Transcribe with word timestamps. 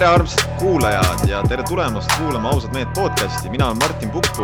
tere, 0.00 0.14
armsad 0.16 0.58
kuulajad 0.58 1.28
ja 1.28 1.42
tere 1.48 1.62
tulemast 1.68 2.12
kuulama 2.16 2.48
Ausad 2.48 2.72
mehed 2.72 2.88
podcasti, 2.96 3.50
mina 3.52 3.66
olen 3.66 3.78
Martin 3.78 4.10
Pukk. 4.10 4.38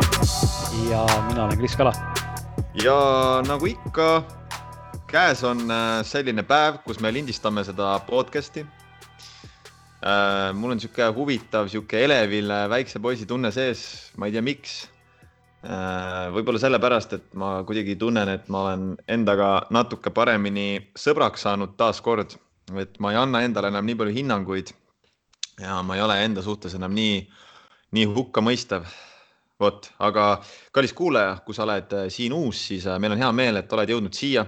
ja 0.91 1.07
mina 1.29 1.45
olen 1.45 1.59
Kris 1.59 1.77
Kala. 1.77 1.93
ja 2.85 2.97
nagu 3.49 3.67
ikka, 3.67 4.25
käes 5.07 5.45
on 5.45 5.71
äh, 5.71 6.05
selline 6.05 6.43
päev, 6.43 6.83
kus 6.85 7.01
me 7.01 7.13
lindistame 7.13 7.65
seda 7.65 7.95
podcasti. 8.05 8.67
Äh, 10.05 10.53
mul 10.53 10.77
on 10.77 10.81
sihuke 10.81 11.09
huvitav, 11.17 11.73
sihuke 11.73 12.05
elevil 12.05 12.51
äh, 12.51 12.69
väikse 12.69 13.01
poisi 13.01 13.27
tunne 13.27 13.49
sees, 13.51 14.13
ma 14.17 14.29
ei 14.29 14.37
tea, 14.37 14.45
miks 14.45 14.79
võib-olla 16.37 16.61
sellepärast, 16.61 17.13
et 17.17 17.31
ma 17.35 17.63
kuidagi 17.67 17.97
tunnen, 17.97 18.29
et 18.29 18.45
ma 18.53 18.67
olen 18.69 18.91
endaga 19.09 19.67
natuke 19.73 20.13
paremini 20.15 20.93
sõbraks 20.95 21.49
saanud 21.49 21.79
taaskord, 21.81 22.37
et 22.77 23.01
ma 23.01 23.11
ei 23.15 23.25
anna 23.25 23.41
endale 23.43 23.73
enam 23.73 23.89
nii 23.89 23.97
palju 23.99 24.21
hinnanguid 24.21 24.77
ja 25.61 25.83
ma 25.83 25.97
ei 25.97 26.03
ole 26.05 26.19
enda 26.25 26.43
suhtes 26.45 26.75
enam 26.77 26.95
nii, 26.97 27.21
nii 27.97 28.09
hukkamõistev. 28.13 28.89
vot, 29.57 29.87
aga 30.05 30.25
kallis 30.77 30.93
kuulaja, 30.93 31.39
kui 31.47 31.57
sa 31.57 31.63
oled 31.65 31.93
äh, 31.97 32.09
siin 32.13 32.35
uus, 32.37 32.59
siis 32.69 32.85
äh, 32.85 32.99
meil 33.01 33.15
on 33.15 33.23
hea 33.23 33.31
meel, 33.33 33.57
et 33.57 33.73
oled 33.73 33.89
jõudnud 33.89 34.13
siia. 34.13 34.45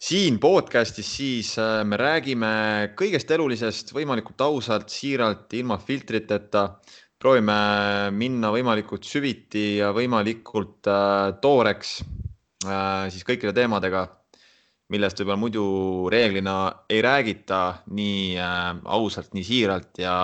siin 0.00 0.38
podcast'is 0.40 1.10
siis 1.18 1.50
äh, 1.60 1.82
me 1.84 1.98
räägime 2.00 2.94
kõigest 2.96 3.30
elulisest 3.30 3.92
võimalikult 3.92 4.40
ausalt, 4.40 4.88
siiralt, 4.88 5.52
ilma 5.52 5.76
filtriteta. 5.78 6.78
proovime 7.18 8.10
minna 8.12 8.50
võimalikult 8.52 9.04
süviti 9.04 9.78
ja 9.78 9.92
võimalikult 9.92 10.84
tooreks 11.40 12.00
siis 13.12 13.24
kõikide 13.24 13.52
teemadega 13.56 14.02
millest 14.92 15.18
võib-olla 15.20 15.40
muidu 15.40 15.64
reeglina 16.12 16.56
ei 16.90 17.00
räägita 17.02 17.60
nii 17.96 18.36
äh, 18.38 18.68
ausalt, 18.84 19.32
nii 19.34 19.46
siiralt 19.46 19.98
ja, 19.98 20.16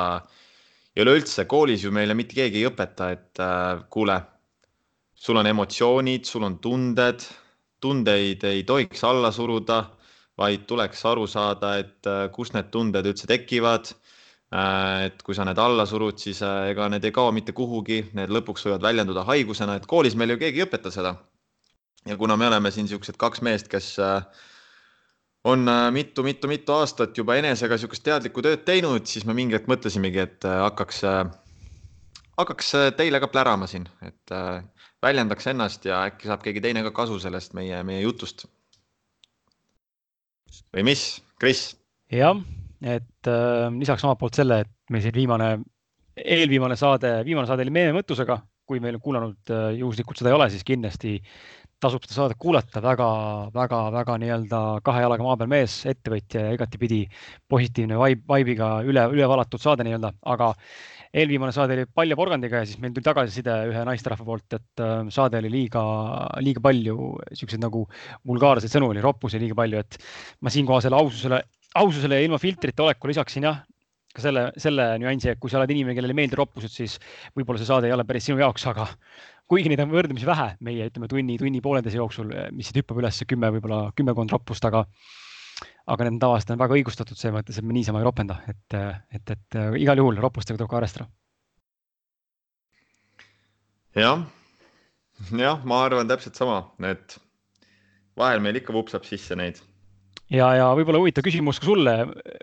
ja 0.95 1.07
üleüldse 1.07 1.47
koolis 1.51 1.83
ju 1.83 1.91
meile 1.95 2.15
mitte 2.19 2.37
keegi 2.39 2.63
ei 2.63 2.69
õpeta, 2.71 3.11
et 3.17 3.43
äh, 3.43 3.83
kuule, 3.91 4.21
sul 5.15 5.41
on 5.41 5.51
emotsioonid, 5.51 6.29
sul 6.29 6.47
on 6.47 6.61
tunded, 6.63 7.27
tundeid 7.83 8.47
ei 8.47 8.63
tohiks 8.69 9.03
alla 9.09 9.33
suruda, 9.35 9.83
vaid 10.39 10.65
tuleks 10.71 11.03
aru 11.11 11.27
saada, 11.27 11.75
et 11.83 12.07
äh, 12.11 12.29
kust 12.35 12.55
need 12.55 12.71
tunded 12.75 13.11
üldse 13.11 13.27
tekivad 13.31 13.91
äh,. 14.55 15.09
et 15.09 15.23
kui 15.27 15.35
sa 15.35 15.45
need 15.49 15.59
alla 15.59 15.89
surud, 15.91 16.23
siis 16.23 16.43
äh, 16.47 16.71
ega 16.71 16.87
need 16.93 17.05
ei 17.05 17.15
kao 17.15 17.35
mitte 17.35 17.55
kuhugi, 17.57 18.05
need 18.15 18.31
lõpuks 18.31 18.69
võivad 18.69 18.87
väljenduda 18.87 19.27
haigusena, 19.27 19.77
et 19.77 19.91
koolis 19.91 20.15
meil 20.15 20.37
ju 20.37 20.43
keegi 20.45 20.63
ei 20.63 20.69
õpeta 20.71 20.95
seda. 20.95 21.17
Ja 22.07 22.17
kuna 22.17 22.37
me 22.37 22.47
oleme 22.47 22.71
siin 22.71 22.87
niisugused 22.89 23.19
kaks 23.21 23.43
meest, 23.47 23.69
kes 23.73 23.95
äh, 24.03 24.25
on 25.45 25.67
mitu-mitu-mitu 25.95 26.73
äh, 26.75 26.83
aastat 26.83 27.19
juba 27.19 27.37
enesega 27.41 27.79
niisugust 27.79 28.05
teadlikku 28.07 28.45
tööd 28.45 28.65
teinud, 28.67 29.07
siis 29.07 29.27
me 29.29 29.37
mingi 29.37 29.59
hetk 29.59 29.71
mõtlesimegi, 29.71 30.23
et 30.27 30.49
äh, 30.49 30.61
hakkaks, 30.67 31.03
hakkaks 32.41 32.73
teile 32.99 33.21
ka 33.23 33.31
plärama 33.33 33.69
siin, 33.71 33.89
et 34.07 34.35
väljendaks 35.03 35.47
ennast 35.51 35.87
ja 35.89 36.05
äkki 36.09 36.31
saab 36.31 36.43
keegi 36.45 36.63
teine 36.63 36.83
ka 36.87 36.95
kasu 36.95 37.19
sellest 37.23 37.57
meie, 37.59 37.83
meie 37.87 38.03
jutust. 38.05 38.47
või 40.73 40.85
mis, 40.93 41.23
Kris? 41.41 41.73
jah, 42.13 42.39
et 42.83 43.31
äh, 43.31 43.69
lisaks 43.79 44.05
omalt 44.05 44.21
poolt 44.21 44.39
selle, 44.39 44.63
et 44.65 44.73
meil 44.93 45.05
siin 45.05 45.17
viimane, 45.17 45.53
eelviimane 46.17 46.77
saade, 46.77 47.21
viimane 47.27 47.49
saade 47.49 47.65
oli 47.65 47.75
Meeme 47.75 47.97
mõttusega, 47.97 48.39
kui 48.69 48.81
meil 48.81 48.99
kuulanud 49.03 49.53
äh, 49.53 49.71
juhuslikult 49.81 50.21
seda 50.21 50.31
ei 50.31 50.39
ole, 50.39 50.49
siis 50.53 50.65
kindlasti 50.67 51.17
tasub 51.83 52.05
seda 52.07 52.17
saadet 52.21 52.39
kuulata. 52.41 52.83
Väga, 52.85 53.09
väga, 53.55 53.83
väga 53.95 54.17
nii-öelda 54.23 54.63
kahe 54.87 55.03
jalaga 55.05 55.27
maa 55.27 55.39
peal 55.41 55.51
mees, 55.51 55.81
ettevõtja 55.91 56.47
ja 56.47 56.57
igatipidi 56.57 57.03
positiivne 57.51 57.99
vibe, 58.01 58.27
vibe'iga 58.31 58.73
üle, 58.87 59.07
üle 59.17 59.29
valatud 59.31 59.63
saade 59.63 59.87
nii-öelda, 59.87 60.13
aga 60.35 60.53
eelviimane 61.13 61.53
saade 61.53 61.77
oli 61.77 61.89
palja 61.93 62.17
porgandiga 62.17 62.63
ja 62.63 62.69
siis 62.69 62.81
meil 62.81 62.95
tuli 62.97 63.05
tagasiside 63.05 63.57
ühe 63.69 63.83
naisterahva 63.89 64.27
poolt, 64.29 64.57
et 64.57 64.85
äh, 64.85 64.95
saade 65.13 65.41
oli 65.43 65.51
liiga, 65.53 65.83
liiga 66.45 66.63
palju 66.65 67.11
siukseid 67.37 67.63
nagu 67.63 67.85
vulgaarseid 68.29 68.73
sõnu 68.73 68.93
oli, 68.93 69.03
roppusi 69.05 69.41
liiga 69.43 69.59
palju, 69.59 69.83
et 69.83 69.99
ma 70.41 70.53
siinkohal 70.55 70.85
selle 70.87 71.01
aususele, 71.03 71.43
aususele 71.83 72.21
ja 72.21 72.29
ilma 72.29 72.41
filtrita 72.41 72.87
oleku 72.87 73.11
lisaksin 73.11 73.49
jah, 73.49 73.61
ka 74.13 74.25
selle, 74.25 74.47
selle 74.61 74.87
nüansi, 75.03 75.33
et 75.33 75.41
kui 75.41 75.53
sa 75.53 75.61
oled 75.61 75.73
inimene, 75.73 75.97
kellele 75.97 76.15
ei 76.15 76.21
meeldi 76.23 76.39
roppused, 76.39 76.73
siis 76.73 76.99
võib-olla 77.37 77.61
see 77.61 77.71
saade 77.71 77.89
ei 77.89 77.95
ole 77.97 78.05
päris 78.09 78.29
sinu 78.29 78.41
jaoks, 78.43 78.67
aga 78.71 78.89
kuigi 79.51 79.73
neid 79.73 79.83
on 79.85 79.93
võrdlemisi 79.93 80.29
vähe 80.29 80.53
meie, 80.65 80.89
ütleme 80.91 81.09
tunni, 81.11 81.39
tunni 81.41 81.61
pooleteise 81.65 82.01
jooksul, 82.01 82.33
mis 82.57 82.69
siit 82.69 82.83
hüppab 82.83 83.03
üles 83.03 83.23
kümme, 83.29 83.51
võib-olla 83.57 83.87
kümmekond 83.99 84.33
roppust, 84.33 84.65
aga 84.69 84.87
aga 85.93 86.07
need 86.07 86.17
on 86.17 86.21
tavaliselt 86.23 86.55
on 86.55 86.61
väga 86.63 86.77
õigustatud 86.79 87.19
selles 87.19 87.35
mõttes, 87.37 87.59
et 87.59 87.67
me 87.67 87.75
niisama 87.75 88.01
ei 88.03 88.07
ropenda, 88.07 88.39
et, 88.51 88.77
et, 89.17 89.35
et 89.35 89.59
igal 89.81 89.99
juhul 89.99 90.21
roppustega 90.23 90.61
tuleb 90.61 90.71
ka 90.71 90.79
arvestada. 90.79 91.09
jah, 93.99 94.23
jah, 95.37 95.65
ma 95.69 95.83
arvan 95.87 96.09
täpselt 96.09 96.39
sama, 96.39 96.63
et 96.89 97.19
vahel 98.19 98.41
meil 98.45 98.61
ikka 98.61 98.75
vupsab 98.75 99.05
sisse 99.09 99.37
neid. 99.39 99.61
Ja, 100.33 100.49
ja 100.59 100.69
võib-olla 100.77 101.01
huvitav 101.03 101.25
küsimus 101.27 101.61
ka 101.61 101.69
sulle, 101.69 101.95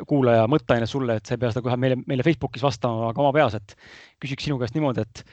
kuulaja, 0.09 0.47
mõtteaine 0.51 0.87
sulle, 0.89 1.19
et 1.19 1.29
sa 1.29 1.35
ei 1.35 1.41
pea 1.41 1.51
seda 1.53 1.63
kohe 1.65 1.77
meile, 1.81 1.99
meile 2.09 2.25
Facebookis 2.25 2.65
vastama, 2.65 3.09
aga 3.09 3.23
oma 3.23 3.33
peas, 3.35 3.57
et 3.57 3.75
küsiks 4.21 4.47
sinu 4.47 4.59
käest 4.61 4.77
niimoodi, 4.77 5.05
et 5.05 5.23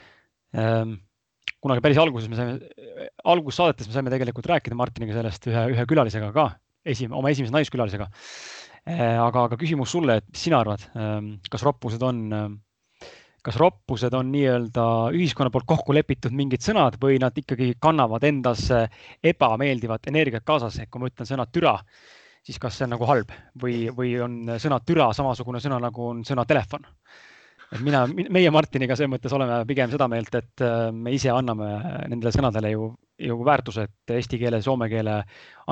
ähm, 0.62 0.96
kunagi 1.62 1.84
päris 1.84 2.00
alguses 2.00 2.30
me 2.32 2.38
saime, 2.38 3.08
algussaadetes 3.32 3.90
me 3.90 3.96
saime 3.96 4.12
tegelikult 4.12 4.48
rääkida 4.52 4.78
Martiniga 4.78 5.16
sellest 5.18 5.48
ühe, 5.50 5.66
ühe 5.74 5.88
külalisega 5.88 6.30
ka, 6.36 6.50
esim-, 6.86 7.14
oma 7.16 7.32
esimese 7.32 7.54
naiskülalisega. 7.56 8.08
Äh, 8.86 9.16
aga, 9.18 9.48
aga 9.48 9.58
küsimus 9.58 9.90
sulle, 9.90 10.20
et 10.20 10.28
mis 10.30 10.46
sina 10.46 10.62
arvad, 10.62 10.84
ähm, 10.94 11.34
kas 11.50 11.64
roppused 11.66 12.02
on, 12.06 12.20
ähm, 12.32 12.60
kas 13.46 13.58
roppused 13.58 14.14
on 14.14 14.30
nii-öelda 14.30 14.84
ühiskonna 15.14 15.52
poolt 15.54 15.66
kokku 15.70 15.94
lepitud 15.94 16.34
mingid 16.34 16.62
sõnad 16.62 16.96
või 17.02 17.18
nad 17.22 17.34
ikkagi 17.38 17.76
kannavad 17.82 18.24
endas 18.26 18.64
ebameeldivat 19.22 20.08
energiat 20.10 20.46
kaasas, 20.46 20.80
et 20.82 20.90
kui 20.90 21.02
ma 21.02 21.10
ütlen 21.10 21.28
sõna 21.28 21.46
türa, 21.46 21.76
siis 22.46 22.60
kas 22.62 22.78
see 22.78 22.86
on 22.86 22.94
nagu 22.94 23.08
halb 23.08 23.32
või, 23.62 23.86
või 23.94 24.16
on 24.22 24.38
sõna 24.62 24.78
türa 24.86 25.10
samasugune 25.16 25.62
sõna 25.62 25.80
nagu 25.82 26.12
on 26.12 26.22
sõna 26.26 26.46
telefon 26.46 26.86
et 27.74 27.82
mina, 27.82 28.04
meie 28.06 28.50
Martiniga 28.54 28.96
selles 28.96 29.10
mõttes 29.10 29.34
oleme 29.34 29.58
pigem 29.68 29.90
seda 29.90 30.06
meelt, 30.10 30.34
et 30.38 30.62
äh, 30.64 30.88
me 30.94 31.12
ise 31.16 31.32
anname 31.32 31.68
nendele 32.12 32.32
sõnadele 32.34 32.70
ju, 32.72 32.88
ju 33.26 33.38
väärtuse, 33.46 33.86
et 33.88 34.14
eesti 34.16 34.38
keele, 34.40 34.60
soome 34.62 34.88
keele 34.92 35.16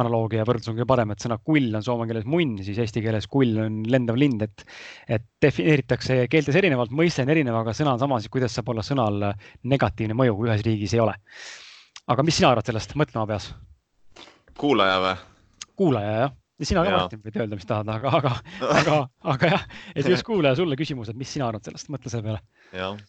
analoogia 0.00 0.42
ja 0.42 0.48
võrdlus 0.48 0.70
on 0.72 0.78
kõige 0.78 0.88
parem, 0.90 1.14
et 1.14 1.24
sõna 1.24 1.38
kull 1.38 1.70
on 1.78 1.86
soome 1.86 2.08
keeles 2.10 2.26
munn, 2.30 2.58
siis 2.66 2.80
eesti 2.82 3.02
keeles 3.04 3.28
kull 3.30 3.60
on 3.62 3.82
lendav 3.90 4.18
lind, 4.20 4.42
et, 4.46 4.66
et 5.18 5.26
defineeritakse 5.44 6.24
keeltes 6.32 6.58
erinevalt, 6.60 6.94
mõiste 6.94 7.22
on 7.22 7.34
erinev, 7.34 7.60
aga 7.62 7.76
sõna 7.76 7.94
on 7.94 8.02
sama, 8.02 8.20
siis 8.22 8.32
kuidas 8.34 8.56
saab 8.56 8.74
olla 8.74 8.86
sõnal 8.86 9.30
negatiivne 9.70 10.18
mõju, 10.18 10.38
kui 10.40 10.50
ühes 10.50 10.66
riigis 10.66 10.96
ei 10.98 11.04
ole. 11.04 11.14
aga 12.10 12.26
mis 12.26 12.40
sina 12.40 12.50
arvad 12.50 12.66
sellest, 12.66 12.98
mõtle 12.98 13.22
oma 13.22 13.30
peas. 13.30 13.52
kuulaja 14.58 14.98
või? 15.04 15.14
kuulaja, 15.78 16.16
jah 16.24 16.40
ja 16.58 16.68
sina 16.68 16.84
ka, 16.86 16.92
Martin, 16.94 17.22
võid 17.24 17.38
öelda, 17.40 17.58
mis 17.58 17.66
tahad, 17.68 17.90
aga, 17.90 18.12
aga, 18.18 18.34
aga, 18.80 18.98
aga 19.34 19.50
jah, 19.54 19.64
et 19.94 20.08
just 20.10 20.26
kuulaja 20.26 20.58
sulle 20.58 20.78
küsimus, 20.78 21.10
et 21.10 21.18
mis 21.18 21.32
sina 21.34 21.48
arvad 21.50 21.66
sellest, 21.66 21.90
mõtle 21.92 22.12
selle 22.12 22.26
peale. 22.28 22.42
jah. 22.76 23.00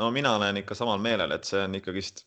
no 0.00 0.10
mina 0.14 0.36
olen 0.38 0.62
ikka 0.62 0.78
samal 0.78 1.02
meelel, 1.02 1.36
et 1.36 1.48
see 1.48 1.60
on 1.62 1.76
ikkagist, 1.78 2.24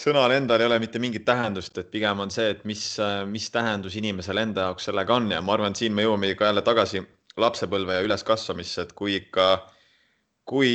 sõnal 0.00 0.32
endal 0.32 0.62
ei 0.62 0.70
ole 0.70 0.80
mitte 0.82 1.02
mingit 1.02 1.26
tähendust, 1.28 1.76
et 1.78 1.90
pigem 1.92 2.24
on 2.24 2.32
see, 2.32 2.50
et 2.54 2.64
mis, 2.68 2.84
mis 3.28 3.50
tähendus 3.52 3.96
inimesel 4.00 4.40
enda 4.40 4.70
jaoks 4.70 4.88
sellega 4.88 5.20
on 5.20 5.30
ja 5.34 5.42
ma 5.44 5.56
arvan, 5.56 5.74
et 5.74 5.84
siin 5.84 5.96
me 5.96 6.06
jõuame 6.06 6.32
ikka 6.32 6.48
jälle 6.50 6.64
tagasi 6.64 7.04
lapsepõlve 7.40 7.98
ja 7.98 8.04
üleskasvamisse, 8.06 8.86
et 8.86 8.94
kui 8.96 9.18
ikka, 9.20 9.50
kui, 10.48 10.72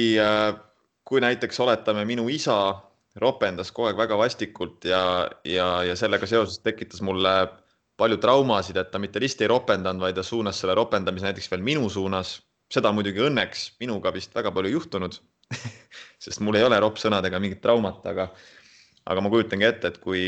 kui 1.05 1.21
näiteks 1.25 1.59
oletame 1.65 2.05
minu 2.05 2.29
isa 2.29 2.57
ropendas 3.21 3.71
kogu 3.71 3.89
aeg 3.89 3.99
väga 3.99 4.17
vastikult 4.19 4.85
ja, 4.87 5.01
ja, 5.47 5.67
ja 5.87 5.95
sellega 5.95 6.27
seoses 6.27 6.59
tekitas 6.63 7.01
mulle 7.05 7.35
palju 7.95 8.17
traumasid, 8.19 8.75
et 8.77 8.91
ta 8.91 8.99
mitte 8.99 9.21
lihtsalt 9.23 9.45
ei 9.45 9.51
ropendanud, 9.53 10.03
vaid 10.03 10.17
ta 10.17 10.23
suunas 10.23 10.59
selle 10.59 10.75
ropendamise 10.75 11.29
näiteks 11.29 11.47
veel 11.51 11.63
minu 11.63 11.89
suunas. 11.89 12.41
seda 12.65 12.89
muidugi 12.91 13.21
õnneks 13.21 13.75
minuga 13.79 14.09
vist 14.11 14.33
väga 14.35 14.51
palju 14.51 14.71
juhtunud 14.73 15.19
sest 16.25 16.41
mul 16.41 16.57
ei 16.57 16.63
ole 16.65 16.79
roppsõnadega 16.81 17.39
mingit 17.39 17.61
traumat, 17.61 18.01
aga, 18.09 18.25
aga 19.05 19.21
ma 19.21 19.29
kujutangi 19.29 19.67
ette, 19.67 19.87
et 19.87 19.99
kui, 20.01 20.23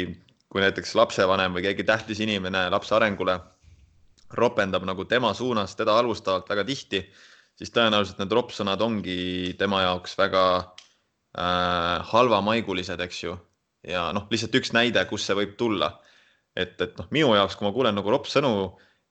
kui 0.48 0.62
näiteks 0.62 0.94
lapsevanem 0.95 1.57
või 1.57 1.66
keegi 1.66 1.83
tähtis 1.83 2.22
inimene 2.22 2.68
lapse 2.69 2.94
arengule 2.95 3.40
ropendab 4.38 4.86
nagu 4.86 5.06
tema 5.10 5.33
suunas 5.33 5.75
teda 5.75 5.98
halvustavalt 5.98 6.50
väga 6.50 6.63
tihti, 6.68 7.01
siis 7.57 7.74
tõenäoliselt 7.74 8.22
need 8.22 8.38
roppsõnad 8.38 8.81
ongi 8.86 9.56
tema 9.57 9.81
jaoks 9.81 10.13
väga 10.19 10.44
äh, 10.60 10.87
halvamaigulised, 11.35 13.00
eks 13.03 13.24
ju. 13.24 13.38
ja 13.88 14.09
noh, 14.15 14.27
lihtsalt 14.31 14.56
üks 14.59 14.74
näide, 14.74 15.03
kus 15.09 15.25
see 15.27 15.35
võib 15.38 15.56
tulla. 15.59 15.91
et, 16.57 16.79
et 16.81 16.97
noh, 16.97 17.07
minu 17.13 17.33
jaoks, 17.35 17.56
kui 17.56 17.68
ma 17.68 17.74
kuulen 17.75 17.95
nagu 17.97 18.12
roppsõnu, 18.12 18.51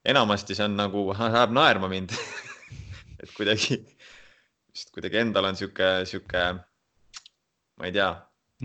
enamasti 0.06 0.56
see 0.56 0.66
on 0.66 0.76
nagu, 0.78 1.08
ajab 1.14 1.52
naerma 1.54 1.90
mind 1.90 2.14
et 3.22 3.30
kuidagi, 3.36 3.78
vist 4.72 4.90
kuidagi 4.94 5.22
endal 5.22 5.50
on 5.50 5.58
sihuke, 5.58 5.90
sihuke, 6.08 6.46
ma 7.76 7.88
ei 7.88 7.94
tea. 7.94 8.10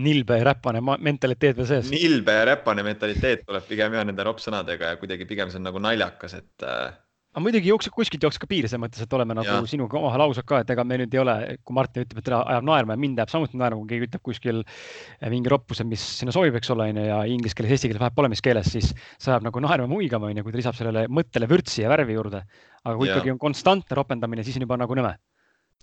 nilbe 0.02 0.38
ja 0.40 0.48
räpane 0.48 0.80
mentaliteet 0.80 1.56
veel 1.60 1.68
sees. 1.68 1.92
nilbe 1.92 2.34
ja 2.34 2.44
räpane 2.48 2.84
mentaliteet 2.86 3.46
tuleb 3.46 3.66
pigem 3.68 3.94
jah 3.98 4.06
nende 4.08 4.26
roppsõnadega 4.26 4.94
ja 4.94 5.00
kuidagi 5.00 5.28
pigem 5.28 5.52
see 5.52 5.60
on 5.60 5.68
nagu 5.68 5.82
naljakas, 5.82 6.38
et 6.40 6.66
äh, 6.66 6.94
aga 7.32 7.40
muidugi 7.46 7.70
jookseb, 7.70 7.94
kuskilt 7.96 8.24
jookseb 8.26 8.42
ka 8.42 8.48
piir 8.50 8.66
selles 8.68 8.80
mõttes, 8.82 9.00
et 9.00 9.14
oleme 9.16 9.32
nagu 9.38 9.48
ja. 9.48 9.60
sinuga 9.68 9.96
omavahel 9.96 10.26
ausad 10.26 10.44
ka, 10.48 10.58
et 10.60 10.70
ega 10.74 10.84
me 10.84 10.98
nüüd 11.00 11.14
ei 11.16 11.20
ole, 11.22 11.36
kui 11.64 11.76
Martin 11.78 12.04
ütleb, 12.04 12.18
et 12.20 12.26
teda 12.26 12.42
ajab 12.52 12.66
naerma 12.68 12.92
ja 12.92 13.00
mind 13.00 13.22
ajab 13.22 13.32
samuti 13.32 13.60
naerma, 13.60 13.78
kui 13.80 13.94
keegi 13.94 14.08
ütleb 14.10 14.24
kuskil 14.28 14.60
eh, 14.60 15.30
mingi 15.32 15.48
roppuse, 15.52 15.86
mis 15.88 16.04
sinna 16.18 16.34
sobib, 16.36 16.58
eks 16.60 16.72
ole, 16.74 16.90
onju, 16.92 17.06
ja 17.08 17.22
inglise 17.32 17.56
keeles, 17.56 17.72
eesti 17.72 17.88
keeles, 17.88 18.02
vahet 18.02 18.18
pole, 18.18 18.28
mis 18.32 18.44
keeles, 18.44 18.68
siis 18.74 18.90
see 18.92 19.32
ajab 19.32 19.46
nagu 19.48 19.62
naerma 19.64 19.88
muigama, 19.88 20.28
onju, 20.28 20.44
kui 20.44 20.52
ta 20.52 20.60
lisab 20.60 20.76
sellele 20.76 21.06
mõttele 21.08 21.48
vürtsi 21.48 21.86
ja 21.86 21.94
värvi 21.94 22.18
juurde. 22.18 22.42
aga 22.82 22.94
kui 22.98 23.08
ja. 23.08 23.16
ikkagi 23.16 23.32
on 23.32 23.40
konstantne 23.40 23.96
ropendamine, 23.96 24.44
siis 24.44 24.60
on 24.60 24.66
juba 24.66 24.76
nagu 24.84 25.00
nõme. 25.00 25.14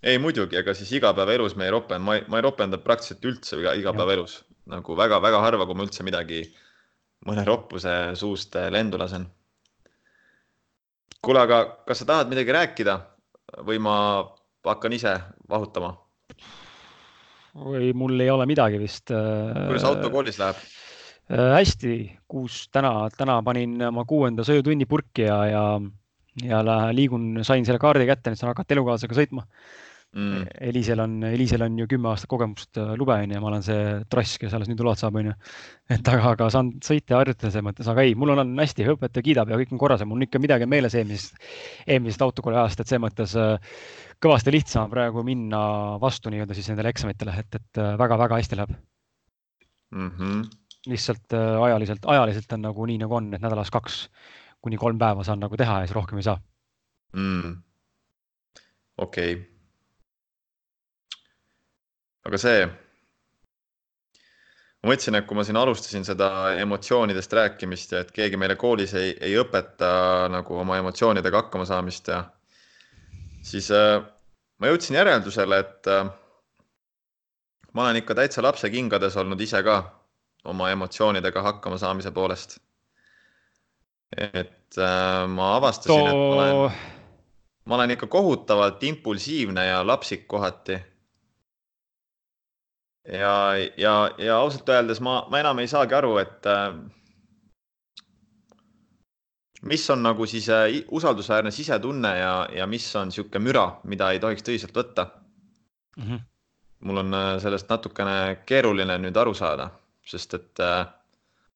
ei 0.05 0.21
muidugi, 0.21 0.59
ega 0.61 0.77
siis 0.77 0.93
igapäevaelus 1.01 1.57
me 1.57 1.65
ei 1.65 1.73
ropenda, 1.73 2.05
ma 2.05 2.19
ei, 2.19 2.23
ma 2.29 2.37
ei 2.37 2.45
ropenda 2.45 2.77
praktiliselt 2.77 3.25
üldse 3.25 3.57
igapäevaelus 3.57 4.43
nagu 4.69 5.01
väga-väga 5.01 5.41
harva, 5.41 5.65
kui 5.65 5.81
ma 5.81 5.89
üldse 5.89 6.05
midagi 6.05 6.45
mõne 7.25 7.41
roppuse 7.47 8.13
suust 8.15 8.53
lendu 8.69 9.01
lasen 9.01 9.25
kuule, 11.25 11.41
aga 11.43 11.63
kas 11.87 12.01
sa 12.01 12.09
tahad 12.09 12.31
midagi 12.31 12.53
rääkida 12.55 12.99
või 13.67 13.79
ma 13.83 13.95
hakkan 14.65 14.93
ise 14.95 15.17
vahutama? 15.49 15.95
või 17.59 17.89
mul 17.97 18.19
ei 18.21 18.29
ole 18.31 18.45
midagi 18.47 18.77
vist. 18.79 19.11
Äh, 19.11 19.65
kuidas 19.67 19.87
autokoolis 19.89 20.37
läheb? 20.39 20.59
Äh, 21.29 21.55
hästi, 21.57 21.95
kuus 22.29 22.67
täna, 22.71 23.09
täna 23.17 23.39
panin 23.43 23.75
oma 23.89 24.05
kuuenda 24.07 24.45
sõidutunni 24.47 24.87
purki 24.89 25.25
ja, 25.25 25.39
ja, 25.49 25.63
ja 26.45 26.61
liigun, 26.95 27.41
sain 27.43 27.65
selle 27.67 27.81
kaardi 27.81 28.07
kätte, 28.07 28.31
nüüd 28.31 28.39
saan 28.39 28.53
hakata 28.53 28.77
elukaaslasega 28.77 29.17
sõitma 29.17 29.47
mm.. 30.15 30.45
Elisel 30.69 30.99
on, 31.03 31.17
Elisel 31.23 31.63
on 31.65 31.77
ju 31.79 31.87
kümme 31.89 32.09
aastat 32.11 32.29
kogemust 32.31 32.79
äh, 32.81 32.93
lube 32.97 33.13
onju 33.15 33.35
ja 33.35 33.41
ma 33.43 33.49
olen 33.51 33.65
see 33.65 33.81
trass, 34.11 34.37
kes 34.41 34.53
alles 34.55 34.69
nüüd 34.71 34.81
load 34.85 34.99
saab 34.99 35.17
onju. 35.19 35.33
et 35.93 36.11
aga, 36.13 36.33
aga 36.33 36.49
saan 36.53 36.71
sõita 36.85 37.15
ja 37.15 37.21
harjutada 37.21 37.51
selles 37.51 37.67
mõttes, 37.67 37.89
aga 37.91 38.05
ei, 38.05 38.15
mul 38.19 38.33
on, 38.33 38.43
on 38.43 38.63
hästi, 38.63 38.87
õpetaja 38.95 39.25
kiidab 39.25 39.51
ja 39.53 39.59
kõik 39.61 39.73
on 39.75 39.81
korras 39.81 40.03
ja 40.03 40.09
mul 40.09 40.19
on 40.19 40.27
ikka 40.27 40.41
midagi 40.41 40.69
meeles 40.69 40.95
eelmisest, 40.97 41.37
eelmisest 41.87 42.25
autokooli 42.25 42.59
ajast, 42.61 42.81
et 42.81 42.91
selles 42.91 43.05
mõttes 43.05 43.35
äh, 43.39 43.77
kõvasti 44.23 44.53
lihtsam 44.55 44.89
praegu 44.91 45.23
minna 45.25 45.61
vastu 46.01 46.33
nii-öelda 46.33 46.57
siis 46.57 46.71
nendele 46.71 46.93
eksamitele, 46.93 47.37
et, 47.43 47.61
et 47.61 47.83
väga-väga 48.01 48.35
äh, 48.35 48.43
hästi 48.43 48.59
läheb 48.59 48.75
mm. 49.93 50.11
-hmm. 50.17 50.43
lihtsalt 50.89 51.37
ajaliselt, 51.37 52.05
ajaliselt 52.05 52.57
on 52.57 52.67
nagu 52.69 52.91
nii, 52.91 53.01
nagu 53.05 53.21
on, 53.21 53.33
et 53.33 53.45
nädalas 53.45 53.71
kaks 53.71 54.07
kuni 54.59 54.77
kolm 54.77 54.97
päeva 54.99 55.23
saan 55.23 55.39
nagu 55.39 55.57
teha 55.57 55.79
ja 55.81 55.87
siis 55.87 55.95
rohkem 55.95 56.19
ei 56.19 56.27
saa 56.27 56.41
mm.. 57.13 57.55
okei 58.97 59.33
okay 59.33 59.58
aga 62.29 62.37
see, 62.37 62.65
ma 64.79 64.91
mõtlesin, 64.91 65.17
et 65.17 65.25
kui 65.27 65.37
ma 65.37 65.43
siin 65.47 65.57
alustasin 65.59 66.05
seda 66.07 66.29
emotsioonidest 66.61 67.33
rääkimist 67.39 67.95
ja 67.95 68.03
et 68.05 68.11
keegi 68.15 68.37
meile 68.39 68.55
koolis 68.59 68.93
ei, 68.99 69.15
ei 69.17 69.33
õpeta 69.41 70.29
nagu 70.31 70.59
oma 70.61 70.77
emotsioonidega 70.79 71.43
hakkama 71.43 71.65
saamist 71.67 72.11
ja 72.13 72.21
siis 73.45 73.71
äh, 73.73 73.97
ma 74.61 74.69
jõudsin 74.69 74.99
järeldusele, 74.99 75.59
et 75.65 75.89
äh, 75.89 76.11
ma 77.73 77.87
olen 77.87 78.01
ikka 78.03 78.17
täitsa 78.21 78.45
lapse 78.45 78.69
kingades 78.69 79.17
olnud 79.17 79.41
ise 79.41 79.63
ka 79.65 79.81
oma 80.49 80.69
emotsioonidega 80.71 81.43
hakkama 81.43 81.81
saamise 81.81 82.13
poolest. 82.13 82.59
et 84.13 84.77
äh, 84.77 85.25
ma 85.33 85.55
avastasin, 85.57 86.07
et 86.07 86.13
ma 86.13 86.45
olen, 86.45 86.79
ma 87.65 87.75
olen 87.81 87.97
ikka 87.97 88.07
kohutavalt 88.07 88.83
impulsiivne 88.83 89.65
ja 89.65 89.81
lapsik 89.87 90.27
kohati 90.27 90.77
ja, 93.07 93.33
ja, 93.77 93.93
ja 94.17 94.37
ausalt 94.37 94.69
öeldes 94.69 95.01
ma, 95.01 95.25
ma 95.29 95.39
enam 95.39 95.59
ei 95.59 95.67
saagi 95.67 95.95
aru, 95.95 96.17
et 96.21 96.45
äh, 96.49 96.73
mis 99.61 99.89
on 99.89 100.03
nagu 100.03 100.25
siis 100.25 100.49
äh, 100.49 100.83
usaldusväärne 100.87 101.51
sisetunne 101.51 102.17
ja, 102.17 102.33
ja 102.55 102.67
mis 102.67 102.87
on 102.95 103.09
niisugune 103.09 103.43
müra, 103.43 103.65
mida 103.83 104.11
ei 104.11 104.19
tohiks 104.19 104.45
tõsiselt 104.45 104.75
võtta 104.75 105.09
mm. 105.97 106.03
-hmm. 106.03 106.21
mul 106.87 107.03
on 107.03 107.13
äh, 107.13 107.33
sellest 107.43 107.69
natukene 107.69 108.39
keeruline 108.45 108.97
nüüd 108.97 109.17
aru 109.17 109.33
saada, 109.33 109.69
sest 110.05 110.33
et 110.33 110.63
äh, 110.63 110.85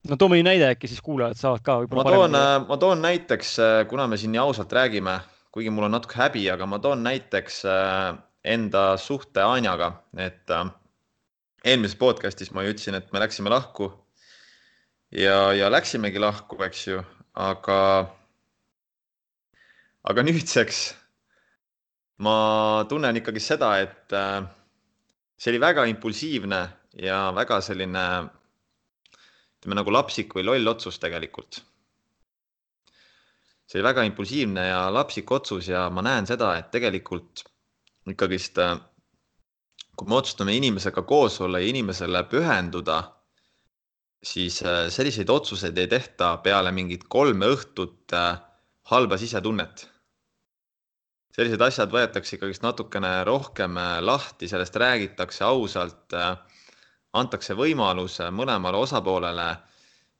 no 0.09 0.17
too 0.17 0.29
mõni 0.31 0.43
näide, 0.43 0.73
äkki 0.75 0.87
siis 0.87 1.01
kuulajad 1.01 1.39
saavad 1.39 1.63
ka 1.63 1.77
võib-olla. 1.83 2.03
ma 2.03 2.11
toon, 2.11 2.67
ma 2.67 2.77
toon 2.77 3.01
näiteks, 3.01 3.55
kuna 3.89 4.07
me 4.07 4.17
siin 4.17 4.31
nii 4.31 4.43
ausalt 4.43 4.73
räägime, 4.73 5.19
kuigi 5.51 5.69
mul 5.69 5.87
on 5.87 5.95
natuke 5.95 6.19
häbi, 6.19 6.49
aga 6.51 6.65
ma 6.65 6.79
toon 6.79 7.03
näiteks 7.03 7.63
enda 8.43 8.97
suhte 8.97 9.41
Anjaga, 9.41 9.93
et 10.17 10.51
eelmises 11.63 11.95
podcast'is 11.99 12.51
ma 12.51 12.65
ju 12.65 12.73
ütlesin, 12.73 12.97
et 12.99 13.11
me 13.13 13.21
läksime 13.23 13.51
lahku 13.51 13.87
ja, 15.15 15.53
ja 15.55 15.69
läksimegi 15.71 16.19
lahku, 16.19 16.59
eks 16.65 16.87
ju, 16.89 16.99
aga, 17.39 17.79
aga 20.11 20.25
nüüdseks 20.27 20.83
ma 22.23 22.37
tunnen 22.89 23.19
ikkagi 23.19 23.41
seda, 23.43 23.73
et 23.83 24.15
äh, 24.15 24.43
see 25.37 25.53
oli 25.53 25.61
väga 25.63 25.85
impulsiivne 25.91 26.61
ja 27.03 27.25
väga 27.35 27.59
selline 27.65 28.05
ütleme 29.63 29.79
nagu 29.79 29.93
lapsik 29.95 30.35
või 30.35 30.43
loll 30.43 30.67
otsus 30.67 30.99
tegelikult. 30.99 31.61
see 33.63 33.79
oli 33.79 33.87
väga 33.87 34.03
impulsiivne 34.05 34.67
ja 34.67 34.81
lapsik 34.91 35.31
otsus 35.31 35.69
ja 35.71 35.87
ma 35.89 36.03
näen 36.03 36.27
seda, 36.27 36.57
et 36.59 36.67
tegelikult 36.71 37.45
ikkagist 38.11 38.59
äh, 38.59 38.75
kui 39.97 40.09
me 40.09 40.15
otsustame 40.17 40.55
inimesega 40.57 41.03
koos 41.05 41.39
olla 41.41 41.59
ja 41.61 41.69
inimesele 41.69 42.23
pühenduda, 42.29 42.97
siis 44.23 44.61
äh, 44.65 44.87
selliseid 44.89 45.29
otsuseid 45.29 45.77
ei 45.77 45.87
tehta 45.87 46.37
peale 46.43 46.71
mingit 46.71 47.05
kolme 47.09 47.49
õhtut 47.53 48.15
äh, 48.17 48.37
halba 48.91 49.17
sisetunnet. 49.17 49.89
sellised 51.33 51.61
asjad 51.65 51.89
võetakse 51.89 52.35
ikkagist 52.35 52.61
natukene 52.61 53.23
rohkem 53.25 53.77
äh, 53.77 53.99
lahti, 54.01 54.47
sellest 54.47 54.75
räägitakse 54.75 55.43
ausalt, 55.45 56.13
antakse 57.13 57.53
võimalus 57.53 58.19
mõlemale 58.31 58.77
osapoolele 58.77 59.47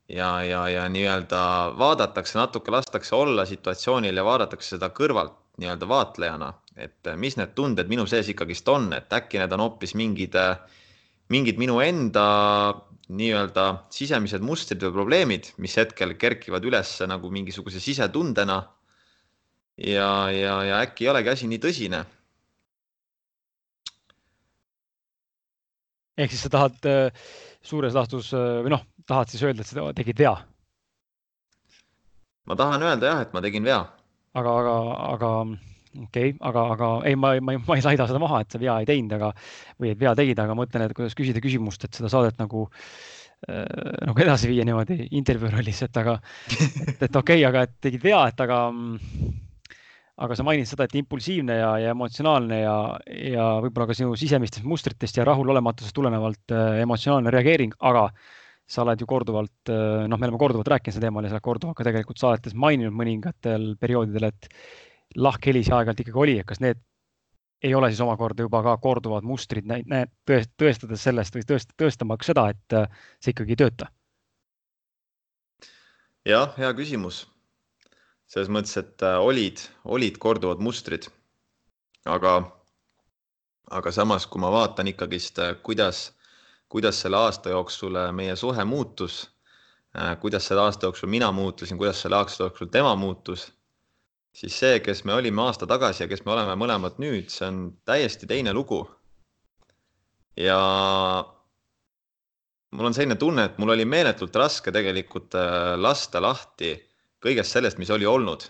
ja, 0.10 0.30
ja, 0.44 0.68
ja 0.70 0.90
nii-öelda 0.90 1.74
vaadatakse 1.78 2.38
natuke, 2.38 2.72
lastakse 2.72 3.16
olla 3.16 3.46
situatsioonil 3.46 4.18
ja 4.18 4.26
vaadatakse 4.26 4.76
seda 4.76 4.90
kõrvalt 4.94 5.40
nii-öelda 5.58 5.90
vaatlejana 5.90 6.52
et 6.78 7.08
äh, 7.08 7.18
mis 7.20 7.38
need 7.38 7.54
tunded 7.58 7.90
minu 7.92 8.06
sees 8.10 8.30
ikkagist 8.32 8.70
on, 8.72 8.90
et 8.98 9.14
äkki 9.14 9.42
need 9.42 9.54
on 9.56 9.66
hoopis 9.66 9.94
mingid, 10.00 10.36
äh, 10.40 10.58
mingid 11.34 11.60
minu 11.62 11.80
enda 11.84 12.26
nii-öelda 13.14 13.66
sisemised 13.94 14.44
mustrid 14.46 14.82
või 14.86 14.96
probleemid, 14.96 15.52
mis 15.62 15.76
hetkel 15.78 16.16
kerkivad 16.18 16.64
üles 16.66 16.96
nagu 17.10 17.30
mingisuguse 17.30 17.82
sisetundena. 17.84 18.64
ja, 19.78 20.30
ja, 20.32 20.58
ja 20.64 20.82
äkki 20.86 21.06
ei 21.06 21.10
olegi 21.10 21.30
asi 21.30 21.48
nii 21.48 21.62
tõsine. 21.62 22.04
ehk 26.18 26.30
siis 26.30 26.44
sa 26.46 26.50
tahad 26.54 26.86
äh, 26.86 27.10
suures 27.66 27.94
laastus 27.94 28.32
või 28.34 28.70
noh, 28.70 28.84
tahad 29.10 29.30
siis 29.30 29.42
öelda, 29.44 29.62
et 29.62 29.68
sa 29.68 29.94
tegid 29.98 30.20
vea? 30.20 30.36
ma 32.46 32.56
tahan 32.56 32.84
öelda 32.84 33.14
jah, 33.14 33.22
et 33.22 33.34
ma 33.34 33.42
tegin 33.42 33.66
vea. 33.66 33.84
aga, 34.34 34.58
aga, 34.62 34.76
aga 35.14 35.32
okei 35.94 36.34
okay,, 36.34 36.38
aga, 36.50 36.66
aga 36.76 36.92
ei, 37.10 37.18
ma, 37.20 37.34
ma, 37.42 37.58
ma 37.68 37.78
ei 37.78 37.86
laida 37.86 38.08
seda 38.10 38.22
maha, 38.22 38.42
et 38.44 38.54
sa 38.54 38.62
vea 38.62 38.80
ei 38.82 38.90
teinud, 38.90 39.14
aga 39.18 39.32
või 39.80 39.94
et 39.94 40.00
vea 40.02 40.14
tegid, 40.18 40.40
aga 40.42 40.56
ma 40.56 40.64
mõtlen, 40.64 40.86
et 40.88 40.96
kuidas 40.98 41.18
küsida 41.18 41.44
küsimust, 41.44 41.86
et 41.86 42.00
seda 42.00 42.12
saadet 42.12 42.40
nagu 42.42 42.66
äh, 42.68 43.64
nagu 44.10 44.26
edasi 44.26 44.52
viia 44.52 44.66
niimoodi 44.68 45.10
intervjuu 45.20 45.54
rollis, 45.54 45.82
et 45.86 46.04
aga, 46.04 46.20
et, 46.58 47.02
et 47.08 47.10
okei 47.10 47.42
okay,, 47.42 47.48
aga 47.50 47.66
et 47.68 47.80
tegid 47.88 48.06
vea, 48.06 48.22
et 48.32 48.46
aga, 48.46 48.60
aga 50.24 50.38
sa 50.38 50.46
mainisid 50.48 50.76
seda, 50.76 50.88
et 50.88 50.96
impulsiivne 51.02 51.58
ja, 51.60 51.74
ja 51.86 51.96
emotsionaalne 51.96 52.62
ja, 52.62 52.78
ja 53.34 53.50
võib-olla 53.64 53.90
ka 53.90 53.98
sinu 53.98 54.16
sisemistest 54.20 54.66
mustritest 54.70 55.20
ja 55.20 55.28
rahulolematusest 55.30 55.96
tulenevalt 55.98 56.56
äh, 56.56 56.80
emotsionaalne 56.86 57.34
reageering, 57.34 57.76
aga 57.82 58.10
sa 58.74 58.86
oled 58.86 59.02
ju 59.02 59.08
korduvalt, 59.10 59.70
äh, 59.70 60.06
noh, 60.08 60.18
me 60.18 60.30
oleme 60.30 60.40
korduvalt 60.42 60.72
rääkinud 60.72 60.96
sel 60.96 61.04
teemal 61.04 61.26
ja 61.26 61.34
sa 61.34 61.38
oled 61.38 61.48
korduvalt 61.50 61.78
ka 61.80 61.88
tegelikult 61.88 62.22
saadetes 62.22 62.56
maininud 62.56 62.96
mõningatel 62.96 63.74
perioodidel, 63.82 64.30
et 64.30 64.50
lahkhelisi 65.16 65.72
aeg-ajalt 65.72 66.00
ikkagi 66.00 66.20
oli, 66.20 66.40
et 66.40 66.48
kas 66.48 66.62
need 66.64 66.80
ei 67.64 67.76
ole 67.76 67.90
siis 67.90 68.02
omakorda 68.02 68.44
juba 68.44 68.62
ka 68.64 68.78
korduvad 68.78 69.24
mustrid, 69.24 69.68
tõest-, 70.30 70.54
tõestades 70.60 71.04
sellest 71.08 71.36
või 71.36 71.46
tõest-, 71.48 71.76
tõestamaks 71.80 72.32
seda, 72.32 72.50
et 72.52 72.76
äh, 72.78 73.06
see 73.24 73.36
ikkagi 73.36 73.56
ei 73.56 73.62
tööta? 73.64 73.92
jah, 76.28 76.52
hea 76.58 76.72
küsimus. 76.74 77.28
selles 78.28 78.50
mõttes, 78.50 78.76
et 78.80 79.04
äh, 79.04 79.20
olid, 79.20 79.64
olid 79.86 80.18
korduvad 80.18 80.60
mustrid. 80.60 81.08
aga, 82.06 82.36
aga 83.72 83.92
samas, 83.92 84.28
kui 84.28 84.42
ma 84.42 84.52
vaatan 84.52 84.92
ikkagist, 84.92 85.40
äh, 85.40 85.56
kuidas, 85.64 86.12
kuidas 86.70 87.00
selle 87.02 87.18
aasta 87.18 87.50
jooksul 87.50 87.96
meie 88.12 88.36
suhe 88.36 88.64
muutus, 88.66 89.30
kuidas 90.20 90.48
selle 90.48 90.62
aasta 90.62 90.88
jooksul 90.88 91.10
mina 91.10 91.32
muutusin, 91.32 91.78
kuidas 91.78 92.02
selle 92.02 92.16
aasta 92.16 92.44
jooksul 92.44 92.68
tema 92.68 92.96
muutus 92.96 93.52
siis 94.34 94.58
see, 94.60 94.80
kes 94.84 95.04
me 95.06 95.14
olime 95.14 95.42
aasta 95.46 95.68
tagasi 95.70 96.04
ja 96.04 96.10
kes 96.10 96.26
me 96.26 96.34
oleme 96.34 96.56
mõlemad 96.60 96.98
nüüd, 97.02 97.30
see 97.34 97.48
on 97.48 97.64
täiesti 97.86 98.30
teine 98.30 98.54
lugu. 98.54 98.82
ja 100.38 100.58
mul 102.74 102.90
on 102.90 102.96
selline 102.98 103.16
tunne, 103.22 103.46
et 103.46 103.58
mul 103.62 103.76
oli 103.76 103.86
meeletult 103.86 104.36
raske 104.36 104.74
tegelikult 104.74 105.36
äh, 105.38 105.76
lasta 105.78 106.22
lahti 106.22 106.74
kõigest 107.24 107.54
sellest, 107.54 107.78
mis 107.78 107.92
oli 107.94 108.06
olnud. 108.10 108.48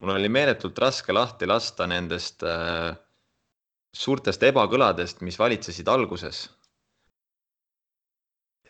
mul 0.00 0.16
oli 0.16 0.28
meeletult 0.28 0.78
raske 0.78 1.12
lahti 1.12 1.46
lasta 1.46 1.86
nendest 1.86 2.42
äh, 2.42 2.96
suurtest 3.92 4.42
ebakõladest, 4.42 5.20
mis 5.20 5.38
valitsesid 5.38 5.88
alguses. 5.88 6.48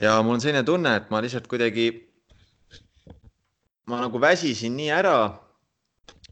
ja 0.00 0.18
mul 0.22 0.34
on 0.34 0.40
selline 0.42 0.66
tunne, 0.66 0.96
et 0.96 1.10
ma 1.10 1.22
lihtsalt 1.22 1.46
kuidagi, 1.46 1.86
ma 3.86 4.02
nagu 4.02 4.20
väsisin 4.20 4.74
nii 4.76 4.90
ära 4.90 5.43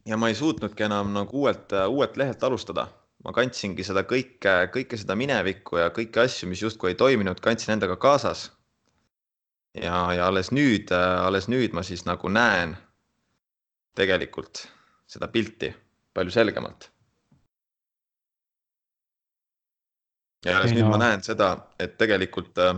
ja 0.06 0.16
ma 0.16 0.28
ei 0.28 0.34
suutnudki 0.34 0.82
enam 0.82 1.12
nagu 1.14 1.42
uuelt, 1.42 1.72
uuelt 1.88 2.16
lehelt 2.16 2.44
alustada. 2.44 2.88
ma 3.22 3.30
kandsingi 3.30 3.84
seda 3.86 4.02
kõike, 4.02 4.52
kõike 4.74 4.98
seda 4.98 5.14
minevikku 5.14 5.78
ja 5.78 5.92
kõiki 5.94 6.18
asju, 6.24 6.48
mis 6.50 6.62
justkui 6.62 6.90
ei 6.90 6.96
toiminud, 6.98 7.38
kandsin 7.40 7.76
endaga 7.76 7.96
kaasas. 7.96 8.50
ja, 9.74 10.12
ja 10.12 10.26
alles 10.26 10.50
nüüd, 10.50 10.90
alles 11.26 11.48
nüüd 11.48 11.72
ma 11.72 11.82
siis 11.82 12.04
nagu 12.04 12.28
näen 12.28 12.76
tegelikult 13.94 14.66
seda 15.06 15.28
pilti 15.28 15.70
palju 16.14 16.30
selgemalt. 16.30 16.90
ja 20.44 20.58
alles 20.58 20.74
nüüd 20.74 20.90
ma 20.90 20.98
näen 20.98 21.22
seda, 21.22 21.54
et 21.78 21.94
tegelikult 21.98 22.58
äh, 22.58 22.74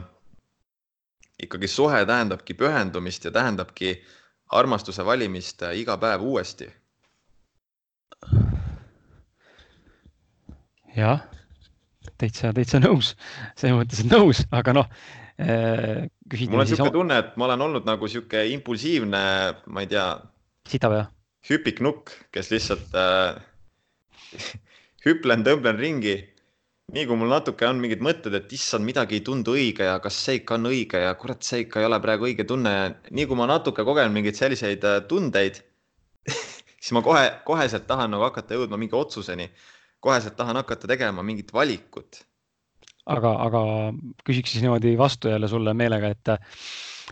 ikkagi 1.43 1.69
suhe 1.69 2.05
tähendabki 2.07 2.55
pühendumist 2.55 3.25
ja 3.25 3.31
tähendabki 3.31 3.97
armastuse 4.53 5.07
valimist 5.07 5.63
äh, 5.63 5.79
iga 5.81 5.97
päev 5.97 6.23
uuesti 6.23 6.69
jah, 10.95 11.25
täitsa, 12.21 12.53
täitsa 12.55 12.81
nõus, 12.83 13.15
selles 13.59 13.77
mõttes, 13.79 14.05
nõus, 14.09 14.45
aga 14.55 14.75
noh 14.77 14.91
äh,. 15.39 16.05
mul 16.47 16.61
on 16.63 16.69
niisugune 16.69 16.95
tunne, 16.95 17.19
et 17.25 17.35
ma 17.41 17.49
olen 17.49 17.65
olnud 17.69 17.89
nagu 17.89 18.09
sihuke 18.11 18.45
impulsiivne, 18.55 19.25
ma 19.67 19.85
ei 19.85 19.91
tea. 19.91 20.07
sitav 20.71 20.95
jah? 20.95 21.11
hüpiknukk, 21.49 22.13
kes 22.33 22.53
lihtsalt 22.55 22.95
äh, 22.97 23.35
hüplen, 25.07 25.45
tõmblen 25.47 25.81
ringi. 25.81 26.17
nii 26.95 27.07
kui 27.09 27.17
mul 27.17 27.31
natuke 27.33 27.65
on 27.67 27.79
mingid 27.81 28.03
mõtted, 28.05 28.35
et 28.37 28.51
issand, 28.53 28.85
midagi 28.85 29.17
ei 29.19 29.23
tundu 29.25 29.55
õige 29.57 29.87
ja 29.89 29.97
kas 30.05 30.19
see 30.27 30.43
ikka 30.43 30.59
on 30.59 30.69
õige 30.69 31.01
ja 31.01 31.15
kurat, 31.17 31.41
see 31.43 31.65
ikka 31.65 31.81
ei 31.81 31.89
ole 31.89 31.99
praegu 32.05 32.29
õige 32.29 32.45
tunne 32.49 32.73
ja 32.75 32.91
nii 33.11 33.25
kui 33.31 33.39
ma 33.41 33.49
natuke 33.49 33.87
kogen 33.89 34.13
mingeid 34.13 34.37
selliseid 34.39 34.85
äh, 34.85 35.01
tundeid 35.09 35.63
siis 36.85 36.93
ma 36.93 37.01
kohe, 37.05 37.25
koheselt 37.49 37.87
tahan 37.89 38.13
nagu 38.13 38.27
hakata 38.27 38.59
jõudma 38.59 38.77
mingi 38.81 38.97
otsuseni. 38.99 39.49
Koheselt 40.05 40.37
tahan 40.37 40.61
hakata 40.61 40.89
tegema 40.91 41.25
mingit 41.25 41.53
valikut. 41.57 42.21
aga, 43.09 43.31
aga 43.45 43.61
küsiks 44.25 44.53
siis 44.53 44.65
niimoodi 44.65 44.95
vastu 44.97 45.29
jälle 45.29 45.49
sulle 45.49 45.75
meelega, 45.77 46.09
et 46.13 46.29
äh, 46.33 46.39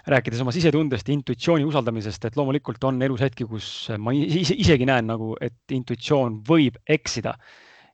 rääkides 0.09 0.41
oma 0.41 0.52
sisetundest, 0.52 1.09
intuitsiooni 1.12 1.67
usaldamisest, 1.69 2.25
et 2.29 2.37
loomulikult 2.37 2.85
on 2.88 3.02
elus 3.05 3.21
hetki, 3.25 3.45
kus 3.49 3.67
ma 4.00 4.14
ise, 4.17 4.57
isegi 4.57 4.88
näen 4.88 5.09
nagu, 5.12 5.35
et 5.41 5.76
intuitsioon 5.76 6.41
võib 6.49 6.79
eksida. 6.88 7.37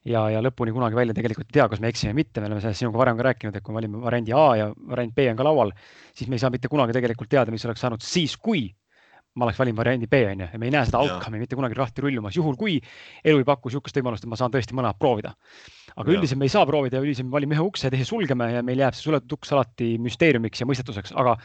Ja, 0.09 0.23
ja 0.31 0.39
lõpuni 0.41 0.73
kunagi 0.73 0.97
välja 0.97 1.15
tegelikult 1.15 1.51
ei 1.51 1.59
tea, 1.59 1.67
kas 1.69 1.83
me 1.83 1.91
eksime 1.91 2.15
või 2.15 2.23
mitte, 2.23 2.41
me 2.41 2.47
oleme 2.47 2.63
sellest 2.63 2.81
sinuga 2.81 3.01
varem 3.03 3.19
ka 3.19 3.27
rääkinud, 3.27 3.57
et 3.59 3.65
kui 3.67 3.75
me 3.75 3.81
valime 3.81 3.99
variandi 4.01 4.33
A 4.33 4.45
ja 4.57 4.69
variant 4.95 5.15
B 5.15 5.27
on 5.29 5.41
ka 5.41 5.47
laual, 5.47 5.73
siis 6.17 6.31
me 6.31 6.39
ei 6.39 6.43
saa 6.43 6.55
mitte 6.55 6.71
kunagi 6.71 6.95
tegelikult 6.97 7.29
teada, 7.35 7.53
mis 7.53 7.67
oleks 7.67 7.83
saanud 7.83 8.07
siis, 8.07 8.39
kui 8.39 8.69
ma 9.39 9.47
oleks 9.47 9.61
valinud 9.61 9.79
variandi 9.79 10.09
B 10.11 10.21
on 10.33 10.43
ju 10.45 10.49
ja 10.53 10.61
me 10.61 10.69
ei 10.69 10.75
näe 10.75 10.87
seda 10.89 11.01
outcome'i 11.05 11.43
mitte 11.43 11.57
kunagi 11.59 11.79
lahti 11.79 12.05
rullumas, 12.05 12.37
juhul 12.37 12.57
kui 12.59 12.79
elu 13.25 13.43
ei 13.43 13.47
paku 13.47 13.71
niisugust 13.71 14.01
võimalust, 14.01 14.27
et 14.27 14.33
ma 14.33 14.39
saan 14.41 14.53
tõesti 14.55 14.77
mõlemad 14.77 14.99
proovida. 14.99 15.35
aga 15.95 16.11
ja. 16.11 16.19
üldiselt 16.19 16.41
me 16.41 16.49
ei 16.49 16.53
saa 16.53 16.67
proovida 16.67 16.99
ja 16.99 17.05
üldiselt 17.05 17.29
me 17.29 17.37
valime 17.37 17.57
ühe 17.57 17.65
ukse, 17.65 17.91
teise 17.91 18.07
sulgeme 18.09 18.51
ja 18.53 18.63
meil 18.67 18.83
jääb 18.85 18.97
see 18.97 19.09
suletud 19.09 19.39
uks 19.39 19.55
alati 19.55 19.95
müsteeriumiks 20.03 20.63
ja 20.63 20.69
mõistetuseks, 20.69 21.15
aga, 21.19 21.37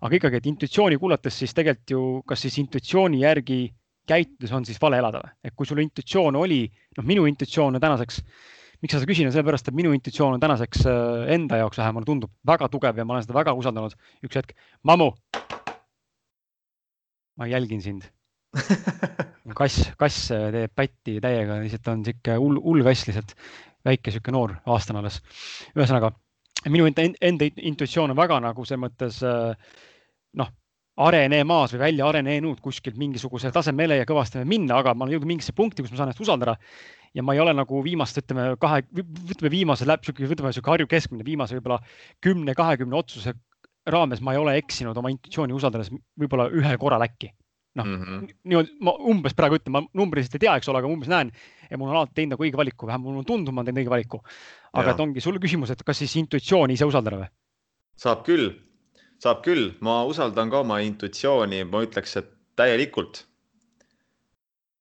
aga 0.00 0.20
ikkagi, 0.20 0.42
et 0.42 0.50
intuitsiooni 0.52 0.98
kuulates 1.02 1.38
siis 1.42 1.54
tegelikult 1.56 1.94
ju, 1.96 2.04
kas 2.26 2.44
siis 2.46 2.58
intuitsiooni 2.62 3.22
järgi 3.22 3.60
käitudes 4.06 4.52
on 4.54 4.66
siis 4.66 4.78
vale 4.82 5.00
elada 5.02 5.22
või? 5.22 5.32
et 5.44 5.56
kui 5.56 5.66
sul 5.66 5.82
intuitsioon 5.82 6.36
oli, 6.38 6.64
noh, 6.98 7.06
minu 7.06 7.26
intuitsioon 7.30 7.78
on 7.78 7.82
tänaseks 7.82 8.22
miks 8.82 8.92
sa 8.92 9.00
seda 9.00 9.08
küsin, 9.10 9.28
on 9.28 9.34
sellepärast, 9.34 9.70
et 9.70 9.76
minu 9.76 9.92
intuitsioon 9.96 10.36
on 10.36 10.42
tänaseks 10.42 10.84
äh, 10.86 11.26
enda 11.34 11.62
jaoks 11.62 11.80
vähemalt 11.80 12.06
tundub 12.08 12.32
väga 12.46 12.68
tugev 12.72 12.98
ja 12.98 13.06
ma 13.08 13.16
olen 13.16 13.24
seda 13.24 13.38
väga 13.38 13.56
usaldanud. 13.56 13.96
üks 14.26 14.36
hetk, 14.36 14.52
mammu, 14.84 15.14
ma 17.36 17.48
jälgin 17.50 17.82
sind 17.84 18.06
kass, 19.58 19.90
kass 20.00 20.28
teeb 20.30 20.72
pätti 20.76 21.18
täiega, 21.22 21.60
lihtsalt 21.62 21.90
on 21.92 22.04
sihuke 22.06 22.36
hull, 22.40 22.60
hull 22.64 22.84
kass 22.86 23.08
lihtsalt, 23.08 23.34
väike 23.86 24.14
sihuke 24.14 24.32
noor, 24.34 24.56
aastane 24.66 25.02
alles. 25.02 25.20
ühesõnaga 25.76 26.14
minu 26.72 26.88
enda, 26.88 27.04
enda 27.20 27.48
intuitsioon 27.56 28.14
on 28.14 28.18
väga 28.18 28.38
nagu 28.42 28.64
selles 28.66 28.82
mõttes 28.82 29.20
noh, 30.40 30.52
arenemas 31.06 31.74
või 31.74 31.82
välja 31.82 32.06
arenenud 32.08 32.60
kuskilt 32.64 32.96
mingisugusele 33.00 33.52
tasemele 33.52 33.98
ja 34.00 34.06
kõvasti 34.08 34.44
minna, 34.48 34.80
aga 34.80 34.94
ma 34.94 35.04
olen 35.04 35.16
jõudnud 35.16 35.34
mingisse 35.34 35.52
punkti, 35.56 35.84
kus 35.84 35.92
ma 35.92 36.00
saan 36.00 36.08
ennast 36.08 36.22
usaldada. 36.24 36.56
ja 37.14 37.22
ma 37.22 37.32
ei 37.34 37.40
ole 37.40 37.52
nagu 37.56 37.82
viimast, 37.84 38.18
ütleme 38.20 38.56
kahe, 38.60 38.82
ütleme 38.96 39.50
viimase 39.50 39.86
läbi, 39.86 40.12
ütleme 40.12 40.52
sihuke 40.52 40.70
Harju 40.70 40.86
keskmine, 40.86 41.24
viimase 41.24 41.56
võib-olla 41.56 41.78
kümne, 42.20 42.54
kahekümne 42.54 42.96
otsuse 42.96 43.32
raames 43.86 44.22
ma 44.24 44.34
ei 44.34 44.40
ole 44.40 44.56
eksinud 44.60 44.96
oma 44.96 45.10
intuitsiooni 45.12 45.54
usaldades 45.56 45.90
võib-olla 45.92 46.48
ühel 46.54 46.78
korral 46.80 47.04
äkki. 47.06 47.32
noh 47.76 47.84
mm 47.84 48.02
-hmm., 48.02 48.28
niimoodi 48.48 48.76
ma 48.80 48.94
umbes 49.12 49.34
praegu 49.36 49.58
ütlen, 49.58 49.72
ma 49.74 49.82
numbriliselt 49.94 50.38
ei 50.38 50.46
tea, 50.46 50.54
eks 50.56 50.68
ole, 50.72 50.80
aga 50.80 50.88
umbes 50.88 51.10
näen 51.12 51.30
ja 51.70 51.78
mul 51.78 51.90
on 51.90 51.96
alati 51.96 52.14
teinud 52.16 52.32
nagu 52.34 52.46
õige 52.46 52.56
valiku, 52.56 52.86
vähemalt 52.86 53.12
mul 53.12 53.18
on 53.20 53.28
tundunud, 53.28 53.54
ma 53.54 53.60
olen 53.60 53.68
teinud 53.68 53.82
õige 53.82 53.92
valiku. 53.92 54.22
aga 54.72 54.88
ja. 54.88 54.94
et 54.94 55.02
ongi 55.04 55.20
sul 55.20 55.38
küsimus, 55.42 55.70
et 55.70 55.82
kas 55.82 55.98
siis 55.98 56.16
intuitsiooni 56.16 56.78
ise 56.78 56.88
usaldada 56.88 57.20
või? 57.20 57.28
saab 58.00 58.24
küll, 58.24 58.50
saab 59.18 59.42
küll, 59.44 59.72
ma 59.80 60.04
usaldan 60.04 60.50
ka 60.50 60.60
oma 60.64 60.80
intuitsiooni, 60.84 61.64
ma 61.64 61.84
ütleks, 61.84 62.16
et 62.16 62.32
täielikult. 62.56 63.26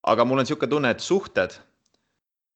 aga 0.04 0.26
mul 0.26 0.40
on 0.40 0.46
niisugune 0.46 0.70
tunne, 0.70 0.90
et 0.96 1.04
suhted 1.04 1.60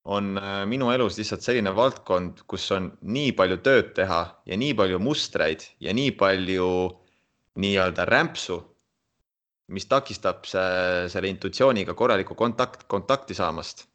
on 0.06 0.38
äh, 0.38 0.64
minu 0.70 0.92
elus 0.94 1.18
lihtsalt 1.20 1.44
selline 1.44 1.74
valdkond, 1.76 2.44
kus 2.48 2.70
on 2.76 2.92
nii 3.02 3.34
palju 3.38 3.60
tööd 3.66 3.94
teha 3.98 4.22
ja 4.48 4.58
nii 4.58 4.74
palju 4.78 5.00
mustreid 5.04 5.66
ja 5.84 5.94
nii 5.94 6.14
palju 6.20 6.70
nii-öelda 7.60 8.06
rämpsu, 8.08 8.60
mis 9.76 9.86
takistab 9.90 10.46
see, 10.48 11.10
selle 11.12 11.30
intuitsiooniga 11.30 11.94
korralikku 11.94 12.36
kontakt, 12.36 12.88
kontakti 12.88 13.36
saamast. 13.38 13.86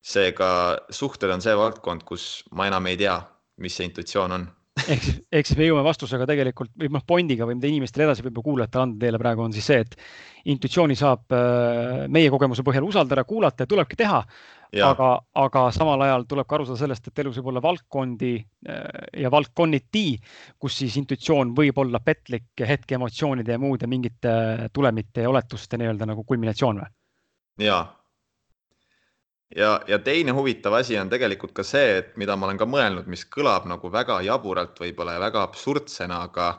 seega 0.00 0.78
suhted 0.88 1.28
on 1.28 1.42
see 1.44 1.52
valdkond, 1.56 2.06
kus 2.08 2.42
ma 2.56 2.66
enam 2.70 2.86
ei 2.88 2.96
tea, 2.96 3.18
mis 3.60 3.74
see 3.76 3.84
intuitsioon 3.84 4.32
on 4.32 4.46
ehk 4.88 5.08
ehk 5.32 5.48
siis 5.48 5.58
me 5.58 5.66
jõuame 5.68 5.84
vastusega 5.86 6.26
tegelikult 6.28 6.72
või 6.78 6.90
noh, 6.94 7.04
pointiga 7.06 7.48
või 7.48 7.58
mida 7.58 7.70
inimestele 7.70 8.06
edasi 8.08 8.24
võib-olla 8.26 8.46
kuulajatele 8.46 8.86
anda 8.86 9.04
teile 9.04 9.20
praegu 9.22 9.44
on 9.44 9.54
siis 9.56 9.68
see, 9.70 9.84
et 9.84 9.96
intuitsiooni 10.54 10.96
saab 10.98 11.36
äh, 11.36 12.06
meie 12.08 12.30
kogemuse 12.32 12.64
põhjal 12.66 12.86
usaldada, 12.88 13.26
kuulata 13.28 13.66
ja 13.66 13.70
tulebki 13.70 13.98
teha. 14.00 14.24
aga, 14.86 15.06
aga 15.34 15.60
samal 15.74 15.98
ajal 16.06 16.24
tuleb 16.30 16.46
ka 16.46 16.54
aru 16.54 16.64
saada 16.68 16.78
sellest, 16.78 17.08
et 17.10 17.18
elus 17.18 17.40
võib 17.40 17.48
olla 17.50 17.62
valdkondi 17.64 18.34
äh, 18.38 18.82
ja 19.24 19.30
valdkonniti, 19.34 20.04
kus 20.62 20.76
siis 20.78 20.96
intuitsioon 21.00 21.54
võib 21.56 21.78
olla 21.82 21.98
petlik 21.98 22.62
hetkeemotsioonide 22.68 23.56
ja 23.56 23.58
muude 23.58 23.90
mingite 23.90 24.70
tulemite 24.72 25.26
ja 25.26 25.32
oletuste 25.32 25.80
nii-öelda 25.80 26.06
nagu 26.12 26.24
kulminatsioon 26.24 26.84
või? 26.84 26.92
ja 27.66 27.82
ja, 29.56 29.80
ja 29.88 29.98
teine 29.98 30.32
huvitav 30.32 30.74
asi 30.78 30.98
on 30.98 31.10
tegelikult 31.10 31.52
ka 31.56 31.64
see, 31.66 31.98
et 31.98 32.16
mida 32.20 32.36
ma 32.36 32.46
olen 32.48 32.60
ka 32.60 32.68
mõelnud, 32.68 33.08
mis 33.10 33.24
kõlab 33.26 33.66
nagu 33.70 33.90
väga 33.92 34.20
jaburalt 34.26 34.78
võib-olla 34.80 35.16
ja 35.16 35.24
väga 35.26 35.42
absurdsena, 35.48 36.22
aga 36.28 36.50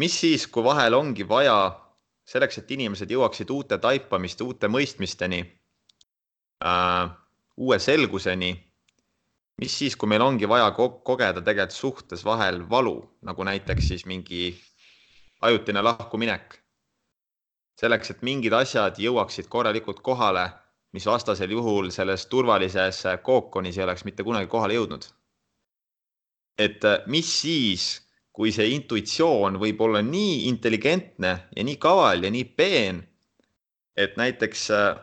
mis 0.00 0.16
siis, 0.22 0.46
kui 0.46 0.64
vahel 0.64 0.96
ongi 0.96 1.26
vaja 1.28 1.58
selleks, 2.30 2.60
et 2.62 2.70
inimesed 2.70 3.10
jõuaksid 3.10 3.50
uute 3.50 3.78
taipamiste, 3.82 4.44
uute 4.46 4.70
mõistmisteni 4.70 5.42
äh,, 6.64 7.10
uue 7.56 7.78
selguseni. 7.78 8.54
mis 9.60 9.74
siis, 9.78 9.96
kui 9.96 10.08
meil 10.08 10.22
ongi 10.24 10.48
vaja 10.48 10.70
ko 10.72 10.88
kogeda 11.04 11.42
tegelikult 11.44 11.76
suhtes 11.76 12.24
vahel 12.24 12.62
valu, 12.70 13.02
nagu 13.22 13.44
näiteks 13.44 13.88
siis 13.88 14.06
mingi 14.06 14.54
ajutine 15.40 15.82
lahkuminek. 15.82 16.56
selleks, 17.80 18.10
et 18.10 18.22
mingid 18.22 18.52
asjad 18.52 18.96
jõuaksid 19.00 19.48
korralikult 19.48 20.00
kohale 20.04 20.50
mis 20.92 21.06
vastasel 21.06 21.50
juhul 21.50 21.90
selles 21.94 22.26
turvalises 22.26 23.02
kookonis 23.22 23.78
ei 23.78 23.84
oleks 23.84 24.04
mitte 24.04 24.24
kunagi 24.26 24.46
kohale 24.50 24.74
jõudnud. 24.74 25.04
et 26.58 26.84
äh, 26.84 26.98
mis 27.06 27.28
siis, 27.40 27.84
kui 28.32 28.52
see 28.52 28.68
intuitsioon 28.74 29.56
võib 29.58 29.80
olla 29.80 30.02
nii 30.02 30.48
intelligentne 30.48 31.30
ja 31.56 31.64
nii 31.64 31.76
kaval 31.76 32.24
ja 32.24 32.30
nii 32.30 32.44
peen, 32.44 33.00
et 33.96 34.16
näiteks 34.16 34.70
äh, 34.70 34.96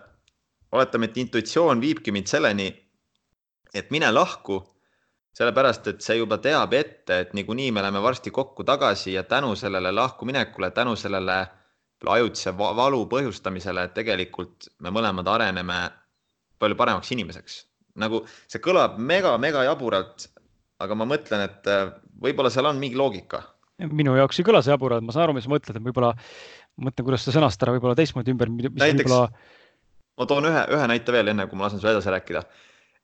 oletame, 0.72 1.10
et 1.10 1.18
intuitsioon 1.18 1.82
viibki 1.82 2.12
mind 2.12 2.30
selleni, 2.30 2.68
et 3.74 3.92
mine 3.92 4.12
lahku, 4.12 4.60
sellepärast 5.38 5.88
et 5.92 6.02
see 6.02 6.18
juba 6.18 6.38
teab 6.42 6.74
ette, 6.74 7.20
et 7.24 7.34
niikuinii 7.38 7.72
me 7.72 7.82
läheme 7.82 8.02
varsti 8.02 8.32
kokku 8.32 8.64
tagasi 8.64 9.14
ja 9.14 9.24
tänu 9.24 9.56
sellele 9.56 9.92
lahkuminekule, 9.92 10.72
tänu 10.72 10.96
sellele 10.96 11.48
ajutise 12.06 12.54
valu 12.58 13.06
põhjustamisele, 13.10 13.88
et 13.88 13.96
tegelikult 13.98 14.70
me 14.86 14.92
mõlemad 14.94 15.28
areneme 15.32 15.80
palju 16.62 16.78
paremaks 16.78 17.12
inimeseks. 17.14 17.64
nagu 17.98 18.22
see 18.46 18.62
kõlab 18.62 19.00
mega-mega 19.02 19.64
jaburalt, 19.66 20.28
aga 20.86 20.98
ma 20.98 21.08
mõtlen, 21.10 21.48
et 21.48 21.70
äh, 21.72 21.88
võib-olla 22.22 22.52
seal 22.54 22.70
on 22.70 22.78
mingi 22.82 22.98
loogika. 23.00 23.42
minu 23.90 24.16
jaoks 24.18 24.40
ei 24.40 24.46
kõla 24.46 24.62
see 24.62 24.74
jaburalt, 24.74 25.06
ma 25.06 25.16
saan 25.16 25.28
aru, 25.28 25.38
mis 25.38 25.48
sa 25.48 25.54
mõtled, 25.54 25.78
et 25.78 25.86
võib-olla, 25.90 26.14
mõtlen, 26.78 27.08
kuidas 27.08 27.26
sa 27.26 27.34
sõnastada 27.34 27.74
võib-olla 27.74 27.98
teistmoodi 27.98 28.34
ümber. 28.36 28.54
näiteks, 28.54 29.18
ma 30.18 30.30
toon 30.30 30.50
ühe, 30.52 30.64
ühe 30.78 30.88
näite 30.94 31.14
veel, 31.14 31.34
enne 31.34 31.48
kui 31.50 31.58
ma 31.58 31.66
lasen 31.68 31.82
sulle 31.82 31.96
edasi 31.98 32.14
rääkida. 32.14 32.46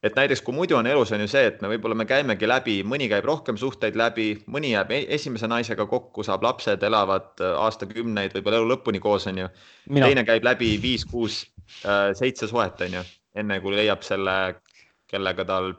Et 0.03 0.15
näiteks, 0.15 0.41
kui 0.43 0.55
muidu 0.55 0.75
on 0.75 0.87
elus 0.87 1.13
on 1.15 1.21
ju 1.23 1.29
see, 1.31 1.45
et 1.47 1.61
me 1.63 1.69
võib-olla 1.71 1.95
me 1.95 2.05
käimegi 2.07 2.47
läbi, 2.49 2.75
mõni 2.87 3.07
käib 3.11 3.25
rohkem 3.27 3.57
suhteid 3.59 3.95
läbi, 3.99 4.27
mõni 4.51 4.73
jääb 4.73 4.91
e-, 4.91 5.05
esimese 5.15 5.47
naisega 5.47 5.85
kokku, 5.89 6.25
saab 6.27 6.43
lapsed, 6.43 6.83
elavad 6.83 7.39
äh, 7.39 7.55
aastakümneid, 7.63 8.35
võib-olla 8.35 8.59
elu 8.61 8.71
lõpuni 8.73 9.01
koos, 9.03 9.27
on 9.31 9.43
ju. 9.45 9.49
teine 9.93 10.25
käib 10.27 10.43
läbi 10.43 10.73
viis-kuus, 10.83 11.43
äh, 11.87 12.11
seitse 12.19 12.51
suhet, 12.51 12.81
on 12.87 12.99
ju, 12.99 13.05
enne 13.39 13.59
kui 13.63 13.75
leiab 13.77 14.03
selle, 14.03 14.57
kellega 15.07 15.45
tal 15.47 15.71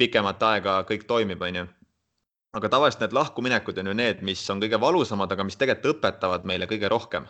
pikemat 0.00 0.42
aega 0.50 0.80
kõik 0.88 1.06
toimib, 1.06 1.42
on 1.46 1.62
ju 1.62 1.68
aga 2.56 2.68
tavaliselt 2.72 3.04
need 3.04 3.14
lahkuminekud 3.14 3.78
on 3.78 3.92
ju 3.92 3.94
need, 3.94 4.22
mis 4.26 4.42
on 4.50 4.58
kõige 4.62 4.80
valusamad, 4.82 5.30
aga 5.30 5.46
mis 5.46 5.58
tegelikult 5.60 6.00
õpetavad 6.00 6.46
meile 6.48 6.66
kõige 6.66 6.90
rohkem 6.90 7.28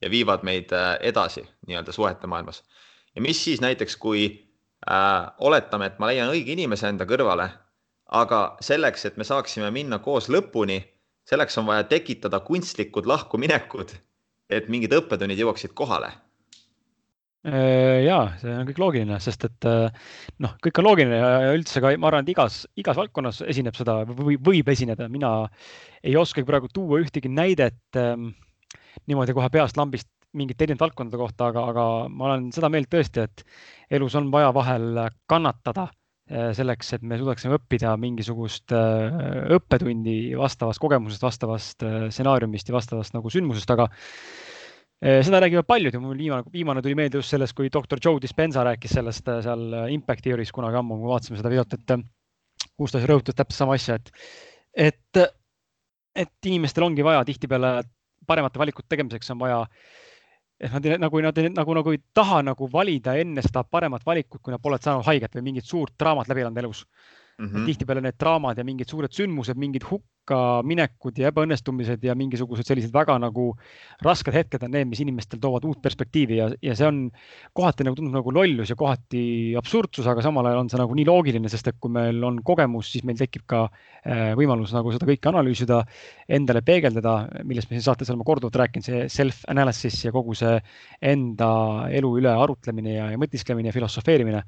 ja 0.00 0.08
viivad 0.08 0.44
meid 0.46 0.72
äh, 0.72 0.94
edasi 1.04 1.44
nii-öelda 1.68 1.92
suhete 1.92 2.26
maailmas. 2.30 2.62
ja 3.14 3.20
mis 3.20 3.44
siis 3.44 3.60
näiteks, 3.60 3.96
kui 3.96 4.47
äh, 4.86 5.30
oletame, 5.38 5.90
et 5.90 5.98
ma 5.98 6.10
leian 6.10 6.30
õige 6.32 6.54
inimese 6.54 6.88
enda 6.90 7.06
kõrvale, 7.08 7.48
aga 8.08 8.42
selleks, 8.64 9.04
et 9.08 9.18
me 9.20 9.26
saaksime 9.26 9.70
minna 9.74 9.98
koos 10.04 10.30
lõpuni, 10.32 10.80
selleks 11.28 11.58
on 11.60 11.68
vaja 11.68 11.84
tekitada 11.88 12.40
kunstlikud 12.44 13.08
lahkuminekud, 13.08 13.92
et 14.48 14.70
mingid 14.72 14.94
õppetunnid 14.96 15.40
jõuaksid 15.40 15.74
kohale. 15.76 16.14
Äh, 17.46 18.02
ja 18.02 18.18
see 18.40 18.50
on 18.50 18.66
kõik 18.66 18.80
loogiline, 18.82 19.20
sest 19.22 19.44
et 19.46 19.68
äh, 19.68 19.92
noh, 20.42 20.56
kõik 20.64 20.80
on 20.80 20.88
loogiline 20.88 21.20
ja 21.20 21.52
üldse 21.54 21.80
ka 21.84 21.92
ma 22.00 22.10
arvan, 22.10 22.26
et 22.26 22.32
igas, 22.34 22.64
igas 22.80 22.98
valdkonnas 22.98 23.44
esineb 23.46 23.78
seda 23.78 24.00
või 24.08 24.36
võib 24.42 24.68
esineda, 24.72 25.06
mina 25.12 25.32
ei 26.02 26.16
oskagi 26.18 26.48
praegu 26.48 26.70
tuua 26.74 26.98
ühtegi 27.04 27.30
näidet 27.30 27.98
ähm, 28.00 28.32
niimoodi 29.06 29.36
kohe 29.36 29.48
peast 29.54 29.78
lambist 29.78 30.08
mingite 30.36 30.66
erinevate 30.66 30.84
valdkondade 30.84 31.20
kohta, 31.20 31.48
aga, 31.52 31.62
aga 31.72 31.84
ma 32.12 32.28
olen 32.28 32.50
seda 32.54 32.68
meelt 32.72 32.90
tõesti, 32.92 33.24
et 33.24 33.44
elus 33.98 34.16
on 34.18 34.28
vaja 34.32 34.50
vahel 34.56 35.00
kannatada 35.30 35.86
eh, 36.28 36.50
selleks, 36.56 36.92
et 36.96 37.06
me 37.06 37.18
suudaksime 37.20 37.56
õppida 37.56 37.94
mingisugust 38.00 38.74
eh, 38.76 39.22
õppetundi 39.56 40.18
vastavast 40.38 40.82
kogemusest, 40.82 41.24
vastavast 41.24 41.86
eh, 41.86 41.98
stsenaariumist 42.12 42.68
ja 42.68 42.76
vastavast 42.76 43.16
nagu 43.16 43.32
sündmusest, 43.32 43.74
aga 43.76 43.88
seda 44.98 45.38
räägivad 45.38 45.62
paljud 45.62 45.94
ja 45.94 46.00
mul 46.02 46.16
viimane, 46.18 46.42
viimane 46.50 46.80
tuli 46.82 46.96
meelde 46.98 47.20
just 47.20 47.30
sellest, 47.30 47.54
kui 47.54 47.68
doktor 47.70 48.00
Joe 48.02 48.18
Dispenza 48.18 48.64
rääkis 48.66 48.96
sellest 48.96 49.28
seal 49.44 49.76
Impact 49.94 50.24
Theory's 50.26 50.50
kunagi 50.50 50.80
ammu, 50.80 50.96
kui 50.98 51.12
vaatasime 51.12 51.38
seda 51.38 51.52
videot, 51.52 51.76
et 51.76 51.92
kus 52.74 52.94
ta 52.94 53.02
rõhutas 53.04 53.36
täpselt 53.38 53.60
sama 53.60 53.76
asja, 53.78 53.94
et, 53.94 54.10
et, 54.88 55.20
et 56.18 56.50
inimestel 56.50 56.88
ongi 56.88 57.06
vaja 57.06 57.22
tihtipeale 57.30 57.70
paremate 58.28 58.60
valikute 58.60 58.90
tegemiseks 58.90 59.30
on 59.34 59.40
vaja, 59.40 59.62
et 60.58 60.72
nad 60.72 60.86
nagu, 60.98 61.20
nad 61.22 61.38
nagu, 61.54 61.74
nagu 61.78 61.92
ei 61.94 62.00
taha 62.14 62.42
nagu 62.42 62.68
valida 62.72 63.14
enne 63.18 63.42
seda 63.44 63.62
paremat 63.64 64.04
valikut, 64.06 64.42
kui 64.42 64.52
nad 64.54 64.62
pole 64.62 64.78
saanud 64.82 65.06
haiget 65.06 65.36
või 65.38 65.46
mingit 65.50 65.68
suurt 65.68 65.94
draamat 66.00 66.30
läbi 66.30 66.42
elanud 66.44 66.62
elus. 66.64 66.84
Mm 67.38 67.46
-hmm.. 67.46 67.66
tihtipeale 67.66 68.02
need 68.02 68.18
draamad 68.18 68.58
ja 68.58 68.64
mingid 68.64 68.90
suured 68.90 69.14
sündmused, 69.14 69.56
mingid 69.56 69.84
hukkaminekud 70.28 71.18
ja 71.18 71.30
ebaõnnestumised 71.32 72.02
ja 72.04 72.14
mingisugused 72.18 72.66
sellised 72.68 72.92
väga 72.92 73.16
nagu 73.20 73.50
rasked 74.04 74.34
hetked 74.34 74.64
on 74.66 74.74
need, 74.74 74.88
mis 74.90 75.00
inimestel 75.02 75.40
toovad 75.40 75.64
uut 75.64 75.80
perspektiivi 75.82 76.38
ja, 76.38 76.48
ja 76.62 76.74
see 76.76 76.86
on 76.88 77.00
kohati 77.56 77.86
nagu 77.86 77.96
tundub 77.96 78.18
nagu 78.18 78.32
lollus 78.34 78.70
ja 78.70 78.76
kohati 78.78 79.54
absurdsus, 79.58 80.06
aga 80.06 80.22
samal 80.24 80.46
ajal 80.46 80.62
on 80.64 80.70
see 80.72 80.80
nagu 80.80 80.96
nii 80.98 81.06
loogiline, 81.08 81.48
sest 81.52 81.72
et 81.72 81.78
kui 81.80 81.92
meil 81.94 82.20
on 82.24 82.42
kogemus, 82.44 82.92
siis 82.92 83.06
meil 83.08 83.18
tekib 83.18 83.46
ka 83.48 83.64
äh, 83.68 84.34
võimalus 84.38 84.74
nagu 84.76 84.92
seda 84.94 85.08
kõike 85.08 85.32
analüüsida, 85.32 85.80
endale 86.38 86.62
peegeldada, 86.66 87.16
millest 87.48 87.70
me 87.70 87.78
siin 87.78 87.88
saates 87.88 88.12
oleme 88.12 88.26
korduvalt 88.28 88.60
rääkinud, 88.60 88.88
see 88.88 89.08
self-analysis 89.12 90.04
ja 90.06 90.14
kogu 90.14 90.36
see 90.38 90.58
enda 91.00 91.50
elu 91.94 92.14
üle 92.20 92.36
arutlemine 92.36 92.98
ja, 92.98 93.10
ja 93.14 93.20
mõtisklemine 93.20 93.72
ja 93.72 93.76
filosofeerimine 93.76 94.44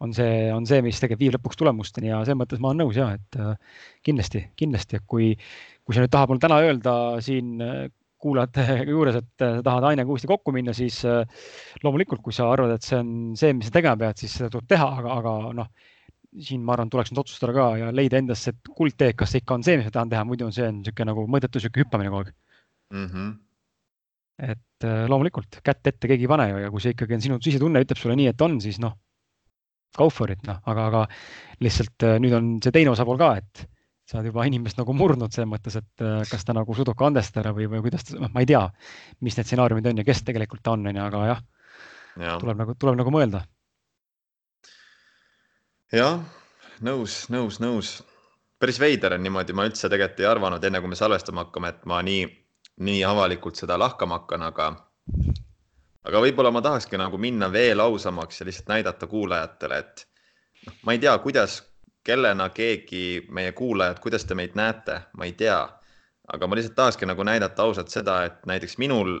on 0.00 0.14
see, 0.14 0.48
on 0.52 0.66
see, 0.68 0.82
mis 0.84 0.98
tegelikult 1.00 1.22
viib 1.22 1.34
lõpuks 1.36 1.60
tulemusteni 1.60 2.10
ja 2.10 2.22
selles 2.24 2.40
mõttes 2.40 2.62
ma 2.62 2.72
olen 2.72 2.82
nõus 2.84 2.98
ja 2.98 3.10
et 3.16 3.38
äh, 3.40 3.54
kindlasti, 4.06 4.46
kindlasti, 4.58 4.98
et 4.98 5.06
kui, 5.10 5.32
kui 5.84 5.96
sa 5.96 6.02
nüüd 6.02 6.12
tahad 6.12 6.32
mulle 6.32 6.42
täna 6.42 6.60
öelda 6.64 6.94
siin 7.24 7.62
äh, 7.64 7.86
kuulajate 8.24 8.78
juures, 8.92 9.20
et 9.20 9.32
sa 9.40 9.62
tahad 9.64 9.88
Ainega 9.90 10.10
uuesti 10.10 10.30
kokku 10.30 10.54
minna, 10.56 10.74
siis 10.76 11.02
äh, 11.08 11.22
loomulikult, 11.84 12.22
kui 12.24 12.34
sa 12.36 12.48
arvad, 12.52 12.74
et 12.76 12.86
see 12.86 12.98
on 13.00 13.10
see, 13.38 13.54
mis 13.56 13.70
sa 13.70 13.76
tegema 13.78 14.00
pead, 14.00 14.20
siis 14.22 14.38
seda 14.40 14.50
tuleb 14.52 14.68
teha, 14.70 14.90
aga, 15.00 15.18
aga 15.20 15.54
noh, 15.60 15.70
siin 16.44 16.64
ma 16.66 16.74
arvan, 16.74 16.90
tuleks 16.90 17.12
nüüd 17.12 17.22
otsustada 17.22 17.54
ka 17.54 17.70
ja 17.78 17.94
leida 17.94 18.18
endasse 18.18 18.56
kuldtee, 18.74 19.12
kas 19.14 19.34
see 19.34 19.44
ikka 19.44 19.58
on 19.58 19.66
see, 19.66 19.78
mis 19.78 19.88
ma 19.88 19.94
tahan 19.94 20.14
teha, 20.14 20.26
muidu 20.26 20.48
on 20.48 20.54
see 20.56 20.66
niisugune 20.80 21.12
nagu 21.12 21.26
mõttetu 21.30 21.60
niisugune 21.60 21.84
hüppamine 21.84 22.10
kogu 22.10 22.24
aeg 22.24 22.36
mm. 22.94 23.08
-hmm 23.08 23.34
et 24.34 24.84
loomulikult 25.06 25.60
kätt 25.62 25.86
ette 25.86 26.08
keegi 26.10 26.24
ei 26.26 26.28
pane 26.32 26.48
ju 26.48 26.56
ja 26.58 26.70
kui 26.74 26.82
see 26.82 26.90
ikkagi 26.90 27.14
on 27.14 27.20
sinu 27.22 27.36
sisetunne 27.38 27.84
ütleb 27.84 28.00
sulle 28.00 28.16
nii, 28.18 28.32
et 28.32 28.42
on, 28.42 28.56
siis 28.58 28.80
noh, 28.82 28.96
go 29.96 30.10
for 30.10 30.32
it, 30.32 30.42
noh, 30.48 30.60
aga, 30.70 30.88
aga 30.90 31.04
lihtsalt 31.64 32.06
äh, 32.06 32.18
nüüd 32.22 32.34
on 32.36 32.50
see 32.64 32.74
teine 32.74 32.92
osapool 32.92 33.20
ka, 33.20 33.30
et 33.40 33.64
sa 34.04 34.18
oled 34.18 34.28
juba 34.28 34.44
inimest 34.48 34.78
nagu 34.80 34.94
murdnud 34.96 35.32
selles 35.32 35.48
mõttes, 35.48 35.78
et 35.80 36.04
äh, 36.04 36.22
kas 36.28 36.44
ta 36.44 36.56
nagu 36.56 36.76
suudab 36.76 36.98
ka 36.98 37.08
andestada 37.08 37.54
või, 37.56 37.68
või 37.72 37.84
kuidas 37.86 38.08
ta, 38.08 38.18
noh, 38.20 38.32
ma 38.34 38.44
ei 38.44 38.50
tea, 38.50 38.62
mis 39.24 39.38
need 39.38 39.48
stsenaariumid 39.48 39.90
on 39.90 40.02
ja 40.02 40.06
kes 40.06 40.24
tegelikult 40.26 40.64
ta 40.64 40.74
on, 40.76 40.86
onju, 40.90 41.04
aga 41.06 41.26
jah 41.30 41.44
ja., 42.20 42.38
tuleb 42.40 42.60
nagu, 42.60 42.74
tuleb 42.78 42.98
nagu 43.00 43.14
mõelda. 43.14 43.44
jah, 45.94 46.18
nõus, 46.84 47.24
nõus, 47.32 47.60
nõus. 47.62 47.96
päris 48.58 48.80
veider 48.80 49.16
on 49.16 49.22
niimoodi, 49.24 49.56
ma 49.56 49.66
üldse 49.68 49.88
tegelikult 49.88 50.20
ei 50.24 50.30
arvanud, 50.30 50.64
enne 50.64 50.80
kui 50.82 50.92
me 50.92 50.98
salvestama 50.98 51.46
hakkame, 51.46 51.72
et 51.74 51.88
ma 51.90 52.02
nii, 52.04 52.26
nii 52.84 53.02
avalikult 53.06 53.60
seda 53.60 53.78
lahkama 53.80 54.20
hakkan, 54.20 54.46
aga 54.50 54.70
aga 56.04 56.20
võib-olla 56.20 56.52
ma 56.52 56.62
tahakski 56.64 56.98
nagu 57.00 57.18
minna 57.20 57.48
veel 57.52 57.80
ausamaks 57.80 58.40
ja 58.40 58.46
lihtsalt 58.48 58.68
näidata 58.72 59.08
kuulajatele, 59.08 59.78
et 59.78 60.04
noh, 60.66 60.76
ma 60.84 60.96
ei 60.96 61.00
tea, 61.00 61.14
kuidas, 61.24 61.62
kellena 62.04 62.50
keegi, 62.52 63.24
meie 63.32 63.54
kuulajad, 63.56 64.00
kuidas 64.04 64.26
te 64.28 64.36
meid 64.36 64.56
näete, 64.58 65.00
ma 65.16 65.28
ei 65.28 65.32
tea. 65.32 65.62
aga 66.32 66.46
ma 66.48 66.56
lihtsalt 66.56 66.76
tahakski 66.76 67.06
nagu 67.06 67.24
näidata 67.24 67.62
ausalt 67.62 67.90
seda, 67.92 68.22
et 68.24 68.46
näiteks 68.48 68.78
minul 68.80 69.18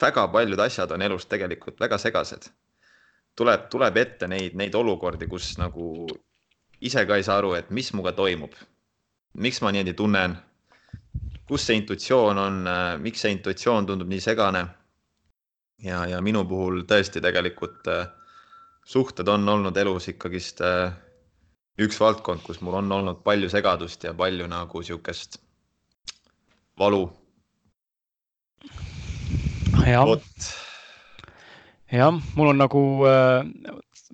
väga 0.00 0.28
paljud 0.28 0.60
asjad 0.60 0.90
on 0.90 1.02
elus 1.02 1.26
tegelikult 1.26 1.80
väga 1.80 1.98
segased. 1.98 2.48
tuleb, 3.36 3.68
tuleb 3.68 3.96
ette 3.96 4.28
neid, 4.28 4.54
neid 4.54 4.74
olukordi, 4.74 5.26
kus 5.26 5.58
nagu 5.58 6.06
ise 6.80 7.06
ka 7.06 7.16
ei 7.16 7.22
saa 7.22 7.38
aru, 7.38 7.54
et 7.54 7.70
mis 7.70 7.92
minuga 7.92 8.12
toimub. 8.12 8.52
miks 9.34 9.60
ma 9.62 9.72
niimoodi 9.72 9.94
tunnen? 9.94 10.36
kus 11.48 11.66
see 11.66 11.76
intuitsioon 11.76 12.38
on, 12.38 12.64
miks 13.00 13.20
see 13.20 13.32
intuitsioon 13.32 13.86
tundub 13.86 14.08
nii 14.08 14.20
segane 14.20 14.66
ja, 15.82 16.04
ja 16.08 16.20
minu 16.24 16.44
puhul 16.48 16.84
tõesti 16.88 17.22
tegelikult 17.24 17.88
äh, 17.92 18.06
suhted 18.86 19.28
on 19.28 19.48
olnud 19.48 19.76
elus 19.76 20.08
ikkagist 20.12 20.62
äh, 20.64 20.94
üks 21.82 21.98
valdkond, 22.00 22.42
kus 22.46 22.62
mul 22.64 22.78
on 22.80 22.92
olnud 22.92 23.22
palju 23.26 23.50
segadust 23.52 24.04
ja 24.06 24.14
palju 24.16 24.46
nagu 24.48 24.82
sihukest 24.82 25.40
valu. 26.78 27.08
jah, 29.86 30.14
jah, 31.92 32.22
mul 32.36 32.52
on 32.52 32.62
nagu 32.62 32.82
äh, 33.10 33.42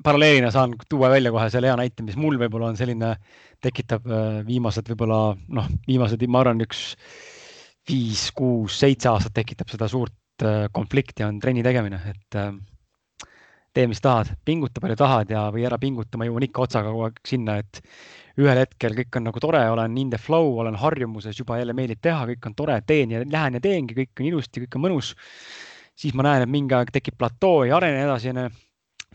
paralleelina 0.03 0.51
saan 0.51 0.75
tuua 0.89 1.11
välja 1.13 1.33
kohe 1.33 1.51
selle 1.53 1.71
hea 1.71 1.77
näite, 1.79 2.05
mis 2.07 2.19
mul 2.19 2.41
võib-olla 2.41 2.73
on 2.73 2.81
selline, 2.81 3.15
tekitab 3.63 4.09
äh, 4.09 4.41
viimased 4.49 4.89
võib-olla 4.93 5.21
noh, 5.49 5.71
viimased, 5.87 6.27
ma 6.29 6.43
arvan, 6.43 6.65
üks 6.67 6.97
viis, 7.89 8.29
kuus, 8.35 8.79
seitse 8.79 9.11
aastat 9.11 9.35
tekitab 9.41 9.71
seda 9.73 9.89
suurt 9.91 10.15
konflikti 10.73 11.25
on 11.27 11.41
trenni 11.43 11.63
tegemine, 11.65 12.01
et 12.11 12.39
äh, 12.39 12.51
tee, 13.73 13.87
mis 13.89 14.03
tahad, 14.05 14.33
pinguta 14.45 14.83
palju 14.85 14.97
tahad 15.01 15.31
ja, 15.33 15.47
või 15.55 15.67
ära 15.69 15.79
pinguta, 15.81 16.19
ma 16.21 16.29
jõuan 16.29 16.47
ikka 16.47 16.67
otsaga 16.67 16.93
kogu 16.93 17.07
aeg 17.09 17.21
sinna, 17.29 17.59
et 17.63 17.83
ühel 18.41 18.63
hetkel 18.63 18.97
kõik 18.97 19.19
on 19.19 19.29
nagu 19.29 19.43
tore, 19.45 19.61
olen 19.73 19.97
in 20.01 20.11
the 20.13 20.21
flow, 20.21 20.57
olen 20.63 20.77
harjumuses, 20.81 21.37
juba 21.39 21.59
jälle 21.61 21.77
meeldib 21.77 22.01
teha, 22.05 22.27
kõik 22.33 22.49
on 22.49 22.57
tore, 22.57 22.81
teen 22.89 23.13
ja 23.13 23.23
lähen 23.25 23.59
ja 23.59 23.63
teengi, 23.65 23.97
kõik 23.97 24.21
on 24.21 24.29
ilusti, 24.29 24.65
kõik 24.65 24.79
on 24.79 24.87
mõnus. 24.89 25.15
siis 25.97 26.15
ma 26.17 26.25
näen, 26.25 26.43
et 26.43 26.51
mingi 26.51 26.75
aeg 26.75 26.91
tekib 26.91 27.19
platoo, 27.21 27.65
ei 27.65 27.73
arene 27.77 28.05
edasi, 28.07 28.33
onju 28.33 28.49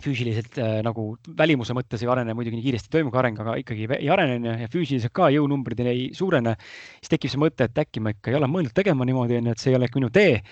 füüsiliselt 0.01 0.57
äh, 0.61 0.79
nagu 0.85 1.07
välimuse 1.37 1.73
mõttes 1.73 2.01
ei 2.03 2.09
arene, 2.11 2.35
muidugi 2.37 2.57
nii 2.57 2.65
kiiresti 2.67 2.89
ei 2.91 2.95
toimu 2.97 3.13
ka 3.13 3.21
areng, 3.21 3.39
aga 3.41 3.55
ikkagi 3.61 3.87
ei 3.97 4.09
arene 4.13 4.53
ja 4.61 4.69
füüsiliselt 4.71 5.13
ka 5.15 5.31
jõunumbrid 5.33 5.81
ei 5.85 6.09
suurene. 6.17 6.55
siis 6.99 7.13
tekib 7.13 7.33
see 7.33 7.41
mõte, 7.41 7.65
et 7.65 7.81
äkki 7.81 8.03
ma 8.03 8.13
ikka 8.13 8.31
ei 8.31 8.37
ole 8.37 8.49
mõelnud 8.51 8.75
tegema 8.77 9.07
niimoodi 9.07 9.39
onju, 9.39 9.55
et 9.55 9.63
see 9.63 9.73
ei 9.73 9.79
ole 9.79 9.89
ikka 9.89 10.01
minu 10.01 10.11
tee. 10.13 10.43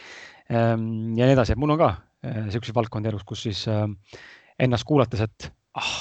Ehm, 0.50 1.16
ja 1.18 1.26
nii 1.26 1.34
edasi, 1.34 1.56
et 1.56 1.62
mul 1.62 1.74
on 1.74 1.80
ka 1.82 1.94
niisuguseid 2.26 2.74
äh, 2.74 2.80
valdkondi 2.80 3.10
elus, 3.10 3.24
kus 3.26 3.46
siis 3.48 3.64
äh, 3.72 3.86
ennast 4.62 4.86
kuulates, 4.88 5.24
et 5.26 5.48
ah, 5.78 5.96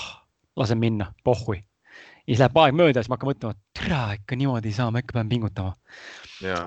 lasen 0.56 0.80
minna, 0.80 1.10
pohhui. 1.24 1.56
ja 2.24 2.32
siis 2.32 2.40
läheb 2.40 2.58
aeg 2.60 2.76
mööda, 2.76 3.00
siis 3.00 3.10
ma 3.12 3.18
hakkan 3.18 3.30
mõtlema, 3.32 3.56
et 3.56 3.80
tere, 3.80 4.00
ikka 4.18 4.36
niimoodi 4.40 4.70
ei 4.70 4.76
saa, 4.76 4.90
ma 4.92 5.00
ikka 5.00 5.16
pean 5.18 5.30
pingutama. 5.32 5.74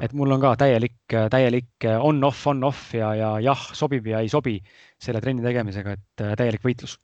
et 0.02 0.14
mul 0.14 0.34
on 0.34 0.42
ka 0.42 0.56
täielik, 0.64 0.98
täielik 1.34 1.88
on-off, 2.02 2.48
on-off 2.50 2.94
ja, 2.98 3.14
ja 3.18 3.32
jah, 3.46 3.68
sobib 3.78 4.08
ja 4.10 4.24
ei 4.26 4.30
sobi 4.30 4.58
selle 5.02 5.22
trenni 5.22 5.46
tegemisega, 5.46 5.94
et 5.98 6.26
äh, 6.26 6.34
täielik 6.40 6.66
võitlus. 6.66 6.98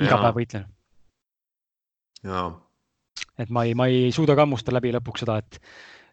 iga 0.00 0.20
päev 0.20 0.36
võitlen. 0.36 0.68
et 3.38 3.50
ma 3.50 3.64
ei, 3.64 3.74
ma 3.74 3.88
ei 3.88 4.12
suuda 4.12 4.36
ka 4.36 4.44
hammustada 4.44 4.76
läbi 4.76 4.92
lõpuks 4.92 5.24
seda, 5.24 5.38
et 5.40 5.60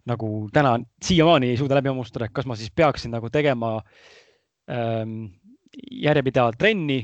nagu 0.08 0.48
täna 0.54 0.78
siiamaani 1.04 1.52
ei 1.52 1.60
suuda 1.60 1.80
läbi 1.80 1.92
hammustada, 1.92 2.30
et 2.30 2.36
kas 2.36 2.48
ma 2.50 2.56
siis 2.60 2.72
peaksin 2.76 3.12
nagu 3.12 3.30
tegema 3.34 3.78
ähm, 4.72 5.28
järjepidevalt 5.78 6.58
trenni, 6.60 6.98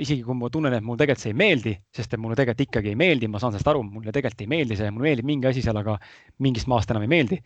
isegi 0.00 0.22
kui 0.24 0.36
ma 0.36 0.48
tunnen, 0.52 0.74
et 0.74 0.84
mulle 0.84 1.00
tegelikult 1.02 1.24
see 1.24 1.32
ei 1.34 1.38
meeldi, 1.38 1.74
sest 1.94 2.14
et 2.14 2.20
mulle 2.22 2.36
tegelikult 2.38 2.68
ikkagi 2.68 2.92
ei 2.94 2.98
meeldi, 2.98 3.28
ma 3.30 3.40
saan 3.42 3.52
sellest 3.52 3.68
aru, 3.70 3.82
mulle 3.84 4.14
tegelikult 4.14 4.44
ei 4.44 4.50
meeldi 4.50 4.78
see, 4.78 4.88
mulle 4.94 5.10
meeldib 5.10 5.28
mingi 5.28 5.50
asi 5.50 5.62
seal, 5.64 5.78
aga 5.80 5.98
mingist 6.44 6.70
maast 6.72 6.90
enam 6.94 7.04
ei 7.04 7.12
meeldi. 7.12 7.40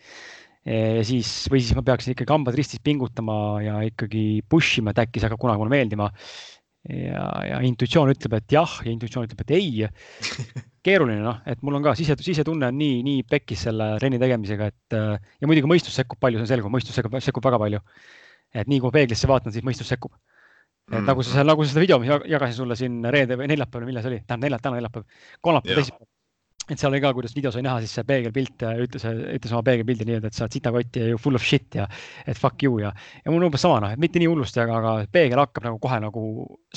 ja 0.62 1.02
siis, 1.06 1.30
või 1.50 1.58
siis 1.64 1.74
ma 1.74 1.82
peaksin 1.86 2.14
ikkagi 2.14 2.30
hambad 2.30 2.54
ristis 2.54 2.82
pingutama 2.84 3.36
ja 3.64 3.80
ikkagi 3.88 4.44
push 4.48 4.78
ima, 4.78 4.94
et 4.94 5.02
äkki 5.02 5.18
see 5.18 5.26
hakkab 5.26 5.42
kunagi 5.42 5.62
mulle 5.64 5.74
meeldima. 5.74 6.10
Ja, 6.88 7.26
ja 7.46 7.60
intuitsioon 7.66 8.10
ütleb, 8.14 8.36
et 8.38 8.54
jah 8.56 8.74
ja 8.82 8.90
intuitsioon 8.90 9.28
ütleb, 9.28 9.44
et 9.44 9.54
ei. 9.58 9.88
keeruline 10.86 11.22
noh, 11.22 11.38
et 11.46 11.60
mul 11.62 11.78
on 11.78 11.84
ka 11.84 11.92
sise, 11.94 12.16
sisetunne 12.18 12.72
on 12.72 12.74
nii, 12.74 13.02
nii 13.06 13.22
pekkis 13.30 13.68
selle 13.68 13.92
trenni 14.02 14.18
tegemisega, 14.18 14.66
et 14.72 14.96
ja 14.98 15.46
muidugi 15.50 15.70
mõistus 15.70 15.94
sekkub 15.94 16.18
palju, 16.18 16.40
see 16.40 16.48
on 16.48 16.50
selge, 16.50 16.72
mõistus 16.74 16.98
sekkub, 16.98 17.14
sekkub 17.22 17.46
väga 17.46 17.60
palju. 17.62 17.82
et 18.52 18.68
nii 18.68 18.80
kui 18.82 18.90
peeglisse 18.92 19.30
vaatan, 19.30 19.54
siis 19.54 19.64
mõistus 19.64 19.88
sekkub 19.88 20.10
mm. 20.90 21.06
nagu 21.06 21.22
sa, 21.22 21.44
nagu 21.46 21.64
sa 21.64 21.74
seda 21.74 21.84
video, 21.84 22.00
jagasin 22.04 22.56
sulle 22.56 22.76
siin 22.78 23.00
reede 23.14 23.38
või 23.38 23.48
neljapäeval, 23.52 23.88
millal 23.88 24.04
see 24.04 24.12
oli, 24.12 24.20
tähendab 24.26 24.48
neljapäev, 24.48 24.66
täna 24.66 24.80
neljapäev, 24.80 25.06
kolmapäev, 25.40 25.78
teisipäev. 25.80 26.08
Et 26.70 26.78
seal 26.78 26.92
oli 26.92 27.00
ka, 27.02 27.10
kuidas 27.16 27.34
video 27.34 27.50
sai 27.54 27.64
näha, 27.66 27.80
siis 27.82 27.96
see 27.98 28.04
peegelpilt 28.06 28.62
ütles, 28.84 29.04
ütles 29.34 29.54
oma 29.54 29.64
peegelpildi 29.66 30.06
nii-öelda, 30.08 30.30
et 30.30 30.36
sa 30.36 30.44
oled 30.46 30.56
sitakott 30.56 30.98
ja 30.98 31.08
you 31.10 31.18
full 31.20 31.38
of 31.38 31.44
shit 31.46 31.74
ja 31.74 31.88
et 32.28 32.38
fuck 32.38 32.62
you 32.62 32.78
ja, 32.82 32.92
ja 33.24 33.32
mul 33.32 33.42
on 33.42 33.48
umbes 33.50 33.64
sama 33.64 33.80
noh, 33.82 33.94
et 33.94 34.02
mitte 34.02 34.22
nii 34.22 34.30
hullusti, 34.30 34.62
aga, 34.62 34.78
aga 34.78 35.10
peegel 35.12 35.42
hakkab 35.42 35.66
nagu 35.66 35.80
kohe 35.82 35.98
nagu 36.04 36.24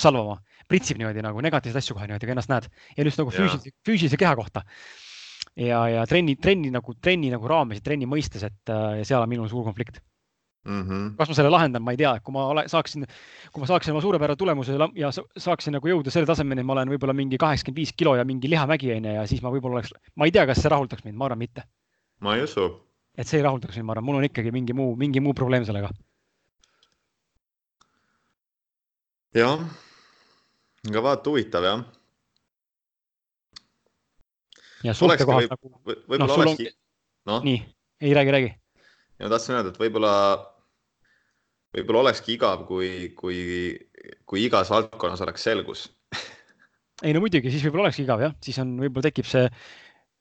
salvama, 0.02 0.40
pritsib 0.72 1.00
niimoodi 1.02 1.24
nagu 1.26 1.44
negatiivseid 1.46 1.84
asju 1.84 1.98
kohe 1.98 2.10
niimoodi, 2.10 2.26
kui 2.26 2.36
ennast 2.36 2.52
näed. 2.52 2.70
Ja 2.98 3.06
just 3.06 3.22
nagu 3.22 3.34
füüsilise, 3.36 3.76
füüsilise 3.86 4.20
keha 4.20 4.34
kohta. 4.40 4.66
Ja, 5.56 5.86
ja 5.88 6.10
trenni, 6.10 6.36
trenni 6.42 6.74
nagu, 6.74 6.98
trenni 7.00 7.30
nagu 7.32 7.48
raames 7.48 7.80
ja 7.80 7.86
trenni 7.86 8.10
mõistes, 8.10 8.44
et 8.44 8.74
ja 8.74 9.06
seal 9.08 9.22
on 9.22 9.32
minul 9.32 9.52
suur 9.52 9.64
konflikt 9.68 10.02
mm. 10.66 10.82
-hmm. 10.82 11.16
kas 11.18 11.30
ma 11.30 11.36
selle 11.38 11.52
lahendan, 11.54 11.84
ma 11.84 11.94
ei 11.94 12.00
tea, 12.00 12.14
kui 12.24 12.34
ma 12.34 12.46
ole, 12.52 12.66
saaksin, 12.72 13.06
kui 13.54 13.62
ma 13.62 13.70
saaksin 13.70 13.94
oma 13.94 14.02
suurepärase 14.04 14.40
tulemuse 14.42 14.78
ja 15.00 15.12
saaksin 15.14 15.78
nagu 15.78 15.90
jõuda 15.90 16.14
selle 16.14 16.30
tasemeni, 16.30 16.64
ma 16.64 16.76
olen 16.76 16.94
võib-olla 16.96 17.16
mingi 17.18 17.40
kaheksakümmend 17.42 17.82
viis 17.82 17.94
kilo 17.98 18.16
ja 18.20 18.26
mingi 18.26 18.50
lihamägi 18.52 18.94
onju 18.98 19.16
ja 19.20 19.28
siis 19.30 19.44
ma 19.46 19.54
võib-olla 19.54 19.80
oleks, 19.80 19.94
ma 20.16 20.26
ei 20.26 20.34
tea, 20.36 20.46
kas 20.50 20.62
see 20.62 20.72
rahuldaks 20.74 21.06
mind, 21.06 21.18
ma 21.18 21.30
arvan 21.30 21.44
mitte. 21.44 21.66
ma 22.20 22.36
ei 22.36 22.44
usu. 22.48 22.68
et 23.18 23.28
see 23.28 23.40
ei 23.40 23.46
rahuldaks 23.46 23.78
mind, 23.78 23.90
ma 23.90 23.96
arvan, 23.96 24.08
mul 24.10 24.22
on 24.22 24.28
ikkagi 24.30 24.54
mingi 24.56 24.74
muu, 24.74 24.96
mingi 24.96 25.22
muu 25.22 25.34
probleem 25.38 25.68
sellega. 25.68 25.92
jah, 29.36 29.62
aga 30.90 31.06
vaata, 31.10 31.30
huvitav 31.30 31.70
jah. 31.70 31.86
ja 34.84 34.94
suhte 34.94 35.26
kohalt 35.26 35.54
nagu. 35.54 35.78
võib-olla 35.86 36.28
no, 36.28 36.42
olekski 36.42 36.70
on... 36.72 36.76
no.. 37.32 37.40
nii, 37.46 37.64
ei 38.02 38.18
räägi, 38.18 38.36
räägi. 38.40 38.52
ja 39.20 39.30
ma 39.30 39.34
tahtsin 39.38 39.60
öelda, 39.60 39.74
et 39.76 39.82
võib-olla 39.86 40.12
võib-olla 41.76 42.06
olekski 42.08 42.36
igav, 42.38 42.66
kui, 42.70 43.12
kui, 43.18 43.40
kui 44.26 44.46
igas 44.48 44.72
valdkonnas 44.74 45.24
oleks 45.26 45.48
selgus 45.50 45.90
ei 47.04 47.16
no 47.16 47.24
muidugi, 47.24 47.52
siis 47.52 47.66
võib-olla 47.66 47.90
olekski 47.90 48.06
igav 48.06 48.24
jah, 48.24 48.38
siis 48.44 48.62
on, 48.64 48.78
võib-olla 48.80 49.10
tekib 49.10 49.28
see 49.28 49.50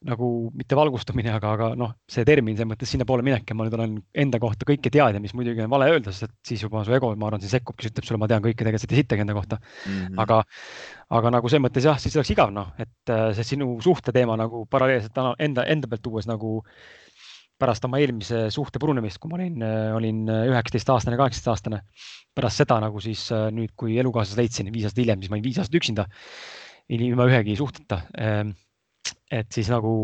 nagu 0.04 0.26
mitte 0.52 0.76
valgustumine, 0.76 1.30
aga, 1.32 1.52
aga 1.56 1.66
noh, 1.80 1.94
see 2.10 2.26
termin 2.28 2.58
selles 2.58 2.68
mõttes 2.74 2.90
sinnapoole 2.92 3.24
minek 3.24 3.48
ja 3.48 3.54
ma 3.56 3.64
nüüd 3.64 3.76
olen 3.78 3.94
enda 4.20 4.40
kohta 4.42 4.66
kõike 4.68 4.90
teadja, 4.92 5.20
mis 5.22 5.32
muidugi 5.36 5.62
on 5.64 5.70
vale 5.72 5.86
öelda, 5.94 6.12
sest 6.12 6.26
et 6.26 6.50
siis 6.50 6.64
juba 6.66 6.82
su 6.84 6.92
ego, 6.92 7.08
ma 7.16 7.30
arvan, 7.30 7.40
siin 7.40 7.54
sekkub, 7.54 7.78
kes 7.78 7.88
ütleb 7.88 8.08
sulle, 8.08 8.20
ma 8.20 8.28
tean 8.28 8.44
kõike, 8.44 8.58
tegelikult 8.60 8.84
sa 8.84 8.88
ei 8.88 8.92
tea 8.92 9.00
sittagi 9.00 9.24
enda 9.24 9.36
kohta 9.38 9.60
mm. 9.62 9.94
-hmm. 9.94 10.18
aga, 10.26 10.42
aga 11.20 11.32
nagu 11.38 11.48
selles 11.48 11.64
mõttes 11.64 11.88
jah, 11.88 11.96
siis 12.02 12.18
oleks 12.18 12.34
igav 12.34 12.52
noh, 12.52 12.74
et 12.84 13.14
äh, 13.14 13.30
see 13.38 13.54
sinu 13.54 13.70
suhte 13.86 14.12
teema 14.12 14.36
nagu 14.36 14.66
paralleelselt 14.68 15.16
enda, 15.38 15.64
enda 15.64 15.88
pealt 15.88 16.04
tuues 16.04 16.28
nagu 16.28 16.58
äh, 16.60 17.03
pärast 17.60 17.84
oma 17.86 18.00
eelmise 18.02 18.48
suhte 18.50 18.80
purunemist, 18.82 19.20
kui 19.22 19.30
ma 19.30 19.38
olin, 19.38 19.64
olin 19.94 20.20
üheksateistaastane, 20.34 21.18
kaheksateistaastane. 21.20 21.80
pärast 22.34 22.58
seda 22.64 22.80
nagu 22.82 23.00
siis 23.00 23.28
nüüd, 23.54 23.76
kui 23.78 23.98
elukaaslase 24.02 24.40
leidsin 24.40 24.72
viis 24.74 24.88
aastat 24.88 25.04
hiljem, 25.04 25.20
siis 25.22 25.30
ma 25.30 25.38
olin 25.38 25.46
viis 25.46 25.60
aastat 25.62 25.78
üksinda, 25.78 26.06
ilma 26.90 27.28
ühegi 27.30 27.54
suhteta. 27.56 28.00
Ehm, 28.18 28.50
et 29.30 29.52
siis 29.54 29.70
nagu 29.70 29.94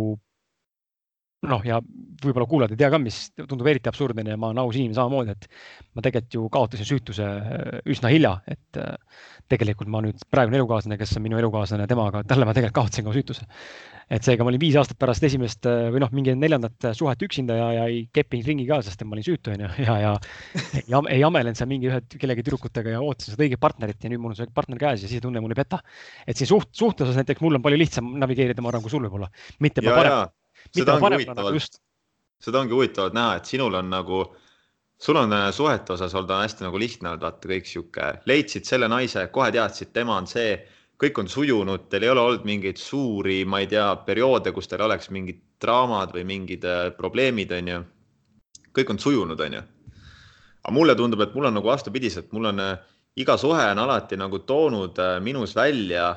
noh, 1.48 1.62
ja 1.64 1.78
võib-olla 2.20 2.46
kuulajad 2.48 2.74
ei 2.74 2.80
tea 2.82 2.90
ka, 2.92 2.98
mis 3.00 3.20
tundub 3.38 3.68
eriti 3.70 3.88
absurdne 3.88 4.26
ja 4.28 4.36
ma 4.40 4.50
olen 4.50 4.60
aus 4.60 4.76
inimene 4.76 4.98
samamoodi, 4.98 5.36
et 5.36 5.46
ma 5.96 6.04
tegelikult 6.04 6.36
ju 6.36 6.48
kaotasin 6.52 6.88
süütuse 6.88 7.28
üsna 7.88 8.10
hilja, 8.12 8.34
et 8.50 8.80
tegelikult 9.50 9.88
ma 9.92 10.02
nüüd 10.04 10.20
praegune 10.30 10.60
elukaaslane, 10.60 10.98
kes 11.00 11.16
on 11.16 11.24
minu 11.24 11.40
elukaaslane, 11.40 11.88
temaga, 11.90 12.22
talle 12.28 12.48
ma 12.48 12.56
tegelikult 12.56 12.82
kaotasin 12.82 13.08
ka 13.08 13.16
süütuse 13.16 13.48
et 14.10 14.26
seega 14.26 14.42
ma 14.42 14.50
olin 14.50 14.60
viis 14.60 14.74
aastat 14.78 14.98
pärast 14.98 15.22
esimest 15.26 15.66
või 15.94 16.00
noh, 16.02 16.10
mingi 16.14 16.34
neljandat 16.34 16.88
suhet 16.98 17.20
üksinda 17.22 17.54
ja, 17.56 17.68
ja 17.76 17.84
ei 17.90 18.00
keppinud 18.14 18.48
ringi 18.50 18.66
ka, 18.66 18.80
sest 18.82 19.04
ma 19.06 19.14
olin 19.14 19.26
süütu 19.26 19.52
onju 19.54 19.70
ja, 19.86 19.96
ja 20.02 20.12
ei, 20.80 20.96
ei 21.14 21.22
amelenud 21.26 21.58
seal 21.58 21.70
mingi 21.70 21.90
ühe 21.92 22.00
kellegi 22.16 22.44
tüdrukutega 22.46 22.96
ja 22.96 23.04
ootasin 23.06 23.36
seda 23.36 23.46
õiget 23.46 23.62
partnerit 23.62 24.02
ja 24.02 24.10
nüüd 24.10 24.22
mul 24.24 24.34
on 24.34 24.40
see 24.40 24.50
partner 24.54 24.82
käes 24.82 25.06
ja 25.06 25.12
sisetunne 25.12 25.42
mul 25.44 25.54
ei 25.54 25.60
peta. 25.62 25.78
et 26.26 26.40
siin 26.40 26.50
suht, 26.50 26.72
suhte 26.74 27.06
osas 27.06 27.22
näiteks 27.22 27.44
mul 27.44 27.60
on 27.60 27.64
palju 27.64 27.78
lihtsam 27.78 28.10
navigeerida, 28.18 28.66
ma 28.66 28.74
arvan, 28.74 28.82
kui 28.82 28.92
sul 28.92 29.06
võib-olla. 29.06 29.30
mitte 29.62 29.86
ja, 29.86 29.94
parem, 29.94 30.34
parem 31.00 31.24
nagu 31.34 31.54
just. 31.56 31.80
seda 32.40 32.60
ongi 32.60 32.76
huvitavalt 32.76 33.16
näha, 33.16 33.40
et 33.40 33.50
sinul 33.50 33.74
on 33.74 33.90
nagu 33.90 34.22
sul 35.00 35.16
on 35.16 35.32
äh, 35.32 35.52
suhete 35.52 35.92
osas 35.92 36.14
olnud 36.14 36.30
hästi 36.36 36.66
nagu 36.66 36.78
lihtne 36.78 37.08
olnud, 37.08 37.24
vaata 37.24 37.48
kõik 37.48 37.68
sihuke, 37.68 38.10
leidsid 38.28 38.68
selle 38.68 38.88
naise, 38.88 39.24
kohe 39.32 39.48
teadsid, 39.54 39.94
tema 39.96 40.18
on 40.20 40.28
see 40.28 40.58
kõik 41.00 41.22
on 41.22 41.30
sujunud, 41.32 41.86
teil 41.88 42.04
ei 42.04 42.12
ole 42.12 42.20
olnud 42.20 42.44
mingeid 42.44 42.76
suuri, 42.76 43.40
ma 43.48 43.62
ei 43.62 43.70
tea, 43.70 43.86
perioode, 44.04 44.52
kus 44.52 44.68
teil 44.68 44.84
oleks 44.84 45.08
mingid 45.14 45.40
draamad 45.62 46.12
või 46.12 46.26
mingid 46.28 46.66
äh, 46.68 46.90
probleemid, 46.96 47.52
on 47.56 47.72
ju. 47.72 47.82
kõik 48.76 48.92
on 48.92 49.00
sujunud, 49.00 49.40
on 49.40 49.58
ju. 49.58 49.62
aga 50.60 50.74
mulle 50.76 50.94
tundub, 50.94 51.24
et 51.24 51.34
mul 51.34 51.48
on 51.48 51.56
nagu 51.56 51.72
vastupidiselt, 51.72 52.32
mul 52.36 52.52
on 52.52 52.60
äh, 52.60 52.74
iga 53.16 53.38
suhe 53.40 53.64
on 53.72 53.80
alati 53.80 54.20
nagu 54.20 54.44
toonud 54.44 55.00
minus 55.24 55.56
välja 55.56 56.10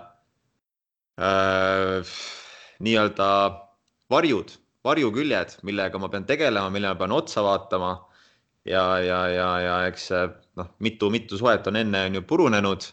äh, 1.15 2.15
nii-öelda 2.84 3.29
varjud, 4.13 4.56
varjuküljed, 4.86 5.60
millega 5.67 5.99
ma 5.99 6.10
pean 6.13 6.26
tegelema, 6.30 6.69
millele 6.69 6.95
ma 6.95 7.04
pean 7.04 7.15
otsa 7.19 7.43
vaatama. 7.45 7.93
ja, 8.65 8.84
ja, 9.04 9.21
ja, 9.28 9.47
ja 9.60 9.78
eks 9.89 10.12
noh, 10.56 10.69
mitu-mitu 10.80 11.38
suhet 11.38 11.67
on 11.67 11.76
enne 11.76 12.06
on 12.08 12.15
ju 12.15 12.21
purunenud 12.28 12.86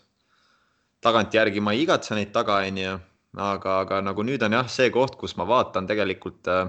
tagantjärgi 1.01 1.61
ma 1.61 1.73
ei 1.73 1.85
igatse 1.85 2.17
neid 2.17 2.33
taga, 2.35 2.61
onju, 2.69 2.97
aga, 3.41 3.79
aga 3.85 4.01
nagu 4.05 4.25
nüüd 4.27 4.43
on 4.47 4.57
jah, 4.59 4.69
see 4.69 4.91
koht, 4.95 5.17
kus 5.21 5.37
ma 5.41 5.47
vaatan 5.49 5.89
tegelikult, 5.89 6.51
äh, 6.51 6.69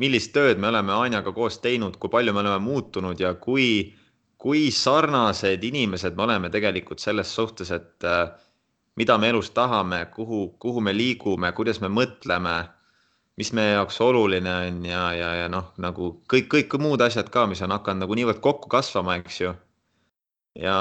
millist 0.00 0.32
tööd 0.34 0.60
me 0.60 0.70
oleme 0.72 0.94
Anjaga 0.96 1.34
koos 1.36 1.60
teinud, 1.64 1.98
kui 2.00 2.12
palju 2.12 2.34
me 2.34 2.42
oleme 2.42 2.60
muutunud 2.64 3.20
ja 3.20 3.34
kui, 3.40 3.92
kui 4.40 4.70
sarnased 4.74 5.64
inimesed 5.64 6.16
me 6.16 6.26
oleme 6.26 6.50
tegelikult 6.54 7.04
selles 7.04 7.34
suhtes, 7.36 7.70
et 7.74 8.08
äh, 8.08 8.26
mida 8.96 9.18
me 9.18 9.28
elus 9.28 9.50
tahame, 9.50 10.04
kuhu, 10.14 10.48
kuhu 10.58 10.80
me 10.80 10.94
liigume, 10.94 11.50
kuidas 11.52 11.80
me 11.82 11.90
mõtleme, 11.90 12.54
mis 13.40 13.50
meie 13.56 13.74
jaoks 13.74 13.98
oluline 14.04 14.54
on 14.68 14.84
ja, 14.86 15.02
ja, 15.18 15.30
ja 15.42 15.50
noh, 15.50 15.72
nagu 15.82 16.12
kõik, 16.30 16.48
kõik 16.52 16.78
muud 16.78 17.02
asjad 17.02 17.30
ka, 17.34 17.48
mis 17.50 17.62
on 17.66 17.74
hakanud 17.74 18.04
nagu 18.04 18.18
niivõrd 18.18 18.40
kokku 18.44 18.70
kasvama, 18.70 19.18
eks 19.22 19.40
ju. 19.40 19.54
ja, 20.62 20.78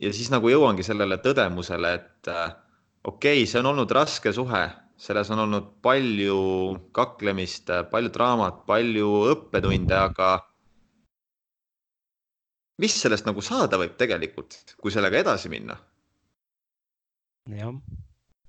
ja 0.00 0.12
siis 0.16 0.32
nagu 0.32 0.48
jõuangi 0.48 0.86
sellele 0.86 1.20
tõdemusele, 1.24 1.94
et 2.00 2.32
äh, 2.32 2.56
okei 3.04 3.42
okay,, 3.42 3.50
see 3.50 3.60
on 3.60 3.72
olnud 3.74 3.92
raske 3.92 4.32
suhe, 4.32 4.64
selles 4.98 5.28
on 5.30 5.44
olnud 5.44 5.68
palju 5.84 6.38
kaklemist, 6.96 7.68
palju 7.92 8.14
draamat, 8.14 8.64
palju 8.66 9.12
õppetunde, 9.34 10.00
aga 10.08 10.32
mis 12.80 12.96
sellest 12.96 13.28
nagu 13.28 13.44
saada 13.44 13.78
võib 13.78 13.94
tegelikult, 14.00 14.56
kui 14.80 14.94
sellega 14.94 15.20
edasi 15.20 15.52
minna? 15.52 15.76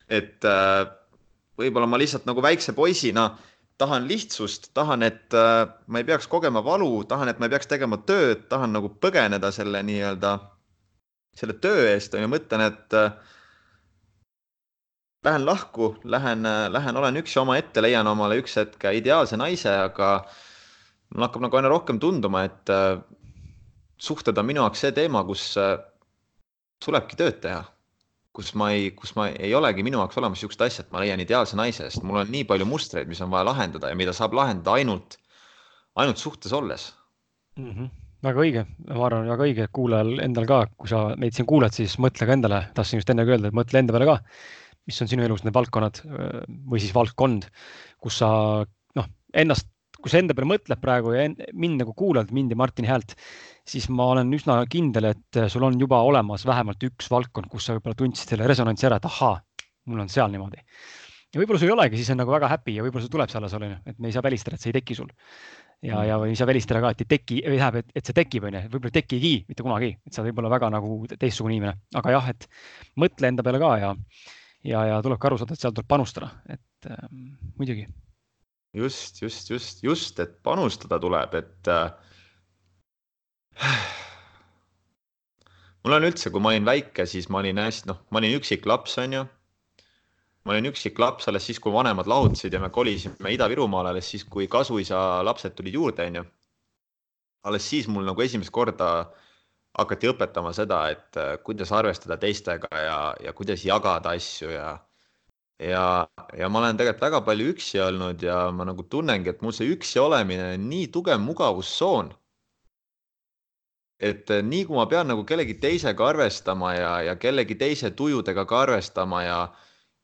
Et 0.09 0.45
äh, 0.45 0.85
võib-olla 1.59 1.88
ma 1.88 1.99
lihtsalt 2.01 2.25
nagu 2.29 2.41
väikse 2.41 2.73
poisina 2.73 3.29
tahan 3.79 4.07
lihtsust, 4.09 4.71
tahan, 4.75 5.03
et 5.07 5.33
äh, 5.33 5.65
ma 5.88 6.01
ei 6.01 6.07
peaks 6.07 6.27
kogema 6.27 6.63
valu, 6.65 7.03
tahan, 7.07 7.31
et 7.31 7.39
ma 7.39 7.47
ei 7.47 7.53
peaks 7.53 7.69
tegema 7.71 8.01
tööd, 8.03 8.47
tahan 8.51 8.73
nagu 8.75 8.91
põgeneda 9.01 9.53
selle 9.55 9.83
nii-öelda 9.88 10.33
selle 11.39 11.55
töö 11.63 11.85
eest 11.93 12.15
on 12.15 12.25
ju, 12.25 12.31
mõtlen, 12.31 12.65
et 12.67 12.95
äh, 12.97 13.13
lähen 15.25 15.45
lahku, 15.47 15.93
lähen, 16.03 16.45
äh, 16.47 16.65
lähen, 16.71 16.99
olen 16.99 17.21
üksi 17.21 17.39
omaette, 17.41 17.83
leian 17.85 18.07
omale 18.12 18.39
üks 18.41 18.57
hetk 18.59 18.89
ideaalse 18.99 19.39
naise, 19.39 19.71
aga 19.88 20.12
mul 21.13 21.27
hakkab 21.27 21.45
nagu 21.47 21.59
aina 21.59 21.71
rohkem 21.71 22.01
tunduma, 22.03 22.43
et 22.49 22.73
äh, 22.73 22.99
suhted 23.99 24.38
on 24.38 24.47
minu 24.47 24.63
jaoks 24.65 24.85
see 24.85 24.95
teema, 24.95 25.23
kus 25.27 25.51
tulebki 26.79 27.17
tööd 27.19 27.41
teha, 27.43 27.63
kus 28.35 28.51
ma 28.59 28.69
ei, 28.75 28.91
kus 28.95 29.15
ma 29.17 29.29
ei 29.31 29.53
olegi 29.57 29.83
minu 29.85 30.01
jaoks 30.01 30.19
olemas 30.21 30.37
niisugust 30.37 30.61
asja, 30.61 30.85
et 30.85 30.91
ma 30.93 31.01
leian 31.03 31.21
ideaalse 31.23 31.57
naise, 31.59 31.87
sest 31.89 32.05
mul 32.05 32.21
on 32.21 32.29
nii 32.31 32.45
palju 32.49 32.67
mustreid, 32.69 33.09
mis 33.09 33.21
on 33.25 33.31
vaja 33.33 33.47
lahendada 33.49 33.89
ja 33.89 33.97
mida 33.97 34.13
saab 34.15 34.37
lahendada 34.37 34.77
ainult, 34.77 35.17
ainult 35.99 36.21
suhtes 36.21 36.53
olles 36.53 36.91
mm. 37.57 37.73
-hmm 37.73 37.89
väga 38.25 38.41
õige, 38.43 38.65
ma 38.89 39.05
arvan, 39.07 39.29
väga 39.31 39.45
õige 39.47 39.65
kuulajal 39.71 40.19
endal 40.19 40.47
ka, 40.49 40.63
kui 40.75 40.89
sa 40.91 41.15
meid 41.15 41.35
siin 41.35 41.47
kuulad, 41.47 41.71
siis 41.75 41.93
mõtle 42.03 42.27
ka 42.27 42.35
endale, 42.35 42.65
tahtsin 42.75 42.99
just 42.99 43.11
enne 43.13 43.23
ka 43.23 43.31
öelda, 43.31 43.47
et 43.47 43.55
mõtle 43.55 43.79
enda 43.79 43.95
peale 43.95 44.09
ka, 44.09 44.17
mis 44.89 44.99
on 45.03 45.07
sinu 45.11 45.23
elus 45.23 45.45
need 45.45 45.55
valdkonnad 45.55 46.01
või 46.67 46.81
siis 46.83 46.91
valdkond, 46.95 47.47
kus 48.03 48.19
sa 48.19 48.29
noh, 48.99 49.07
ennast 49.31 49.69
kui 49.99 50.11
sa 50.11 50.21
enda 50.21 50.35
peale 50.35 50.47
mõtled 50.53 50.79
praegu 50.83 51.13
ja 51.15 51.27
mind 51.53 51.81
nagu 51.83 51.93
kuulad, 51.97 52.31
mind 52.35 52.53
ja 52.53 52.59
Martini 52.59 52.89
häält, 52.89 53.15
siis 53.69 53.89
ma 53.93 54.10
olen 54.13 54.32
üsna 54.36 54.60
kindel, 54.71 55.12
et 55.13 55.39
sul 55.51 55.65
on 55.67 55.77
juba 55.79 56.01
olemas 56.05 56.45
vähemalt 56.47 56.84
üks 56.88 57.10
valdkond, 57.12 57.49
kus 57.51 57.67
sa 57.67 57.75
võib-olla 57.77 57.97
tundsid 57.99 58.34
selle 58.34 58.47
resonantsi 58.49 58.89
ära, 58.89 58.99
et 58.99 59.08
ahaa, 59.10 59.38
mul 59.89 60.03
on 60.03 60.12
seal 60.12 60.32
niimoodi. 60.34 60.62
ja 61.34 61.41
võib-olla 61.41 61.62
sul 61.62 61.69
ei 61.69 61.75
olegi, 61.75 61.99
siis 61.99 62.10
on 62.13 62.21
nagu 62.23 62.34
väga 62.34 62.49
happy 62.49 62.77
ja 62.77 62.86
võib-olla 62.86 63.05
see 63.05 63.15
tuleb 63.15 63.32
see 63.32 63.39
alles, 63.41 63.55
onju, 63.58 63.77
et 63.91 63.99
me 63.99 64.10
ei 64.10 64.15
saa 64.15 64.25
välistada, 64.25 64.58
et 64.58 64.65
see 64.65 64.73
ei 64.73 64.79
teki 64.79 64.97
sul. 64.97 65.13
ja, 65.86 66.01
ja 66.08 66.17
või 66.21 66.34
ei 66.34 66.39
saa 66.39 66.49
välistada 66.49 66.82
ka, 66.84 66.93
et 66.95 67.05
ei 67.05 67.12
teki, 67.13 67.39
või 67.45 67.62
tähendab, 67.62 67.79
et, 67.84 67.93
et 68.01 68.10
see 68.10 68.17
tekib, 68.17 68.49
onju, 68.49 68.65
võib-olla 68.73 68.93
ei 68.93 68.97
tekigi 68.99 69.34
mitte 69.51 69.67
kunagi, 69.67 69.93
et 70.10 70.17
sa 70.17 70.25
võib 70.25 70.41
olla 70.41 70.53
väga 70.55 70.73
nagu 70.73 70.99
teistsugune 71.13 71.55
inimene, 71.55 71.77
aga 72.01 72.17
jah, 72.17 72.34
et 72.34 72.49
mõtle 72.99 73.32
enda 73.32 73.45
peale 73.45 73.62
ka 73.62 73.71
ja, 73.84 73.93
ja, 74.73 74.84
ja 74.93 74.99
tuleb 75.05 75.21
ka 75.21 75.32
aru 75.32 75.39
saada, 75.41 75.55
et 75.55 75.63
seal 75.63 75.75
tuleb 75.75 75.89
panustada, 75.89 76.34
et 76.49 76.91
ähm, 76.91 77.32
muidugi. 77.62 77.88
just, 78.73 79.21
just, 79.21 79.49
just, 79.53 79.84
just, 79.84 80.19
et 80.19 80.39
panustada 80.43 80.99
tuleb, 81.01 81.38
et 81.43 81.75
äh 81.77 81.89
mul 85.83 85.97
on 85.97 86.07
üldse, 86.07 86.31
kui 86.31 86.41
ma 86.43 86.53
olin 86.53 86.67
väike, 86.67 87.05
siis 87.09 87.27
ma 87.31 87.41
olin 87.41 87.59
hästi, 87.59 87.89
noh, 87.91 87.99
ma 88.11 88.21
olin 88.21 88.37
üksik 88.39 88.67
laps, 88.69 88.97
onju. 89.01 89.25
ma 90.47 90.55
olin 90.55 90.69
üksik 90.71 90.99
laps 91.01 91.27
alles 91.27 91.47
siis, 91.49 91.59
kui 91.59 91.73
vanemad 91.73 92.07
lahutasid 92.07 92.55
ja 92.55 92.61
me 92.63 92.71
kolisime 92.73 93.33
Ida-Virumaale 93.35 93.93
alles 93.93 94.11
siis, 94.11 94.23
kui 94.23 94.47
kasuisa 94.47 95.23
lapsed 95.27 95.57
tulid 95.57 95.75
juurde, 95.75 96.07
onju. 96.07 96.23
alles 97.49 97.69
siis 97.69 97.89
mul 97.91 98.07
nagu 98.07 98.23
esimest 98.23 98.53
korda 98.55 99.09
hakati 99.79 100.09
õpetama 100.11 100.53
seda, 100.55 100.83
et 100.93 101.19
äh, 101.19 101.35
kuidas 101.43 101.71
arvestada 101.75 102.17
teistega 102.19 102.69
ja, 102.73 102.99
ja 103.23 103.35
kuidas 103.35 103.65
jagada 103.65 104.15
asju 104.17 104.55
ja 104.55 104.77
ja, 105.59 106.07
ja 106.39 106.47
ma 106.49 106.61
olen 106.61 106.77
tegelikult 106.79 107.03
väga 107.03 107.19
palju 107.27 107.51
üksi 107.53 107.81
olnud 107.83 108.21
ja 108.23 108.45
ma 108.55 108.63
nagu 108.67 108.85
tunnengi, 108.87 109.33
et 109.33 109.41
mul 109.43 109.51
see 109.55 109.73
üksi 109.75 109.99
olemine 109.99 110.53
on 110.55 110.69
nii 110.71 110.87
tugev 110.95 111.19
mugavustsoon 111.19 112.13
et 113.99 114.31
eh, 114.31 114.43
nii 114.43 114.65
kui 114.67 114.77
ma 114.79 114.85
pean 114.91 115.09
nagu 115.12 115.25
kellegi 115.27 115.57
teisega 115.59 116.07
arvestama 116.13 116.73
ja, 116.75 116.91
ja 117.09 117.15
kellegi 117.19 117.57
teise 117.59 117.91
tujudega 117.91 118.45
ka 118.47 118.63
arvestama 118.65 119.23
ja 119.23 119.39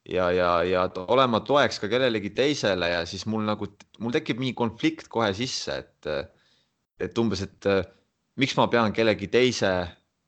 ja, 0.06 0.30
ja, 0.32 0.50
ja 0.64 0.86
olema 1.08 1.40
toeks 1.42 1.80
ka 1.82 1.90
kellelegi 1.90 2.30
teisele 2.38 2.90
ja 2.92 3.06
siis 3.10 3.26
mul 3.26 3.46
nagu, 3.48 3.68
mul 4.00 4.14
tekib 4.14 4.42
mingi 4.42 4.54
konflikt 4.54 5.08
kohe 5.10 5.32
sisse, 5.34 5.80
et 5.82 6.10
et 7.02 7.18
umbes, 7.20 7.42
et 7.44 7.70
eh, 7.72 7.84
miks 8.40 8.56
ma 8.60 8.68
pean 8.72 8.94
kellegi 8.96 9.28
teise, 9.32 9.72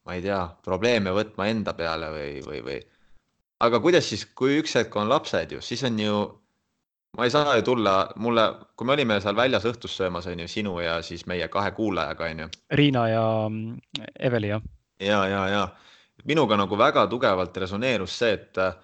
ma 0.08 0.15
ei 0.17 0.23
tea, 0.23 0.39
probleeme 0.63 1.13
võtma 1.15 1.47
enda 1.51 1.73
peale 1.77 2.10
või, 2.12 2.32
või, 2.47 2.63
või. 2.65 2.80
aga 3.63 3.80
kuidas 3.84 4.10
siis, 4.10 4.25
kui 4.36 4.58
üks 4.62 4.75
hetk 4.80 4.95
on 4.95 5.12
lapsed 5.12 5.56
ju, 5.56 5.62
siis 5.63 5.84
on 5.88 5.99
ju 5.99 6.17
ma 7.17 7.25
ei 7.25 7.32
saa 7.34 7.56
ju 7.56 7.65
tulla, 7.65 7.95
mulle, 8.15 8.45
kui 8.77 8.88
me 8.88 8.93
olime 8.93 9.19
seal 9.21 9.36
väljas 9.36 9.65
õhtust 9.65 9.97
söömas, 9.97 10.27
on 10.30 10.39
ju, 10.39 10.47
sinu 10.47 10.80
ja 10.80 10.99
siis 11.01 11.25
meie 11.25 11.47
kahe 11.47 11.71
kuulajaga, 11.71 12.30
on 12.32 12.45
ju. 12.45 12.49
Riina 12.80 13.08
ja 13.10 13.25
mm, 13.49 13.77
Eveli, 14.19 14.53
jah. 14.53 14.62
ja, 15.01 15.25
ja, 15.27 15.47
ja 15.49 15.67
minuga 16.25 16.58
nagu 16.58 16.77
väga 16.77 17.08
tugevalt 17.08 17.58
resoneerus 17.58 18.19
see, 18.19 18.34
et 18.38 18.58
äh, 18.62 18.75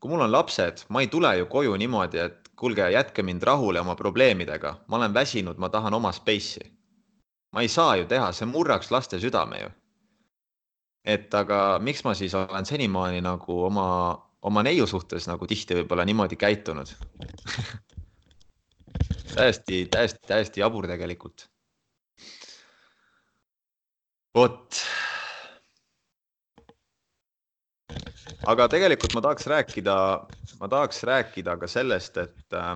kui 0.00 0.10
mul 0.10 0.24
on 0.24 0.32
lapsed, 0.32 0.86
ma 0.88 1.02
ei 1.02 1.10
tule 1.10 1.36
ju 1.38 1.46
koju 1.50 1.76
niimoodi, 1.78 2.18
et 2.18 2.50
kuulge, 2.58 2.88
jätke 2.90 3.22
mind 3.22 3.42
rahule 3.42 3.80
oma 3.80 3.94
probleemidega, 3.98 4.74
ma 4.86 4.96
olen 4.96 5.14
väsinud, 5.14 5.58
ma 5.58 5.68
tahan 5.68 5.94
oma 5.94 6.12
space'i. 6.12 6.70
ma 7.52 7.60
ei 7.60 7.68
saa 7.68 7.96
ju 7.96 8.06
teha, 8.08 8.32
see 8.32 8.46
murraks 8.48 8.90
laste 8.90 9.18
südame 9.20 9.60
ju. 9.60 9.70
et 11.04 11.34
aga 11.34 11.78
miks 11.82 12.04
ma 12.04 12.14
siis 12.14 12.34
olen 12.34 12.66
senimaani 12.66 13.20
nagu 13.20 13.64
oma 13.64 13.86
oma 14.42 14.62
neiu 14.66 14.86
suhtes 14.90 15.28
nagu 15.30 15.46
tihti 15.46 15.80
võib-olla 15.80 16.06
niimoodi 16.08 16.36
käitunud 16.36 16.90
täiesti, 19.34 19.86
täiesti, 19.90 20.18
täiesti 20.26 20.60
jabur 20.60 20.86
tegelikult. 20.86 21.48
vot. 24.34 24.80
aga 28.46 28.66
tegelikult 28.72 29.14
ma 29.14 29.20
tahaks 29.22 29.46
rääkida, 29.46 29.96
ma 30.60 30.68
tahaks 30.68 31.02
rääkida 31.06 31.56
ka 31.60 31.68
sellest, 31.70 32.16
et 32.18 32.56
äh, 32.56 32.72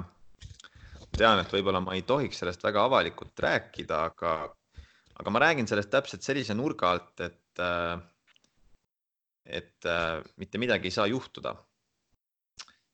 tean, 1.16 1.40
et 1.40 1.52
võib-olla 1.52 1.80
ma 1.82 1.96
ei 1.96 2.04
tohiks 2.06 2.42
sellest 2.42 2.62
väga 2.64 2.84
avalikult 2.86 3.40
rääkida, 3.40 4.02
aga, 4.12 4.34
aga 5.16 5.32
ma 5.32 5.42
räägin 5.42 5.66
sellest 5.66 5.90
täpselt 5.90 6.22
sellise 6.22 6.54
nurga 6.54 6.92
alt, 6.94 7.24
et 7.24 7.64
äh, 7.64 7.96
et 9.46 9.86
äh, 9.86 10.20
mitte 10.36 10.58
midagi 10.58 10.90
ei 10.90 10.94
saa 10.94 11.06
juhtuda. 11.06 11.54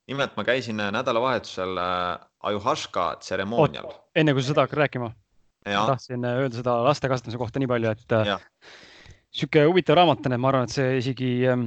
nimelt 0.06 0.36
ma 0.36 0.44
käisin 0.44 0.80
äh, 0.80 0.90
nädalavahetusel 0.92 1.78
äh, 1.78 2.26
Ajuhaška 2.42 3.16
tseremoonial. 3.20 3.92
enne 4.14 4.32
kui 4.34 4.42
sa 4.42 4.52
seda 4.52 4.66
hakkad 4.66 4.82
rääkima, 4.82 5.12
tahtsin 5.64 6.24
äh, 6.24 6.42
öelda 6.42 6.58
seda 6.58 6.76
laste 6.84 7.08
kasvatamise 7.08 7.38
kohta 7.38 7.62
nii 7.62 7.70
palju, 7.70 7.94
et 7.94 8.14
äh, 8.18 8.34
sihuke 9.30 9.64
huvitav 9.68 10.00
raamat 10.00 10.26
on, 10.26 10.34
et 10.34 10.42
ma 10.42 10.50
arvan, 10.50 10.68
et 10.68 10.74
see 10.74 10.98
isegi 10.98 11.30
äh, 11.48 11.62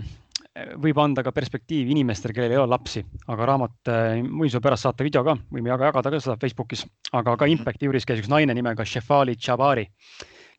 võib 0.84 1.00
anda 1.04 1.24
ka 1.24 1.34
perspektiivi 1.36 1.96
inimestele, 1.96 2.36
kellel 2.36 2.56
ei 2.56 2.60
ole 2.60 2.72
lapsi, 2.72 3.04
aga 3.32 3.48
raamat, 3.52 3.90
võin 3.90 4.52
sulle 4.52 4.64
pärast 4.64 4.88
saata 4.88 5.04
video 5.04 5.24
ka, 5.28 5.36
võime 5.52 5.72
jaga, 5.72 5.90
jagada 5.90 6.14
ka 6.14 6.22
seda 6.24 6.38
Facebookis, 6.40 6.86
aga 7.12 7.34
ka 7.36 7.44
mhm. 7.44 7.58
Impacti 7.58 7.90
juures 7.90 8.08
käis 8.08 8.22
üks 8.24 8.32
naine 8.32 8.56
nimega 8.56 8.86
Shefali 8.88 9.36
Jabari, 9.36 9.90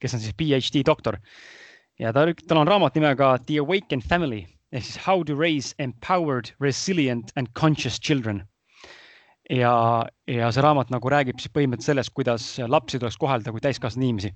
kes 0.01 0.17
on 0.17 0.25
siis 0.25 0.37
PhD 0.37 0.85
doktor 0.85 1.17
ja 2.01 2.13
ta, 2.13 2.27
tal 2.49 2.61
on 2.63 2.69
raamat 2.69 2.99
nimega 2.99 3.37
The 3.47 3.61
Awakened 3.63 4.05
Family 4.09 4.45
ehk 4.75 4.85
siis 4.85 4.99
How 5.07 5.25
to 5.25 5.37
raise 5.39 5.75
empowered, 5.79 6.53
resilient 6.61 7.33
and 7.37 7.53
conscious 7.55 7.99
children. 8.01 8.45
ja, 9.51 10.03
ja 10.27 10.49
see 10.51 10.63
raamat 10.65 10.91
nagu 10.91 11.11
räägib 11.13 11.39
siis 11.39 11.53
põhimõtteliselt 11.55 11.93
sellest, 11.93 12.13
kuidas 12.17 12.49
lapsi 12.67 12.99
tuleks 12.99 13.19
kohelda 13.21 13.55
kui 13.55 13.63
täiskasvanud 13.63 14.09
inimesi. 14.09 14.33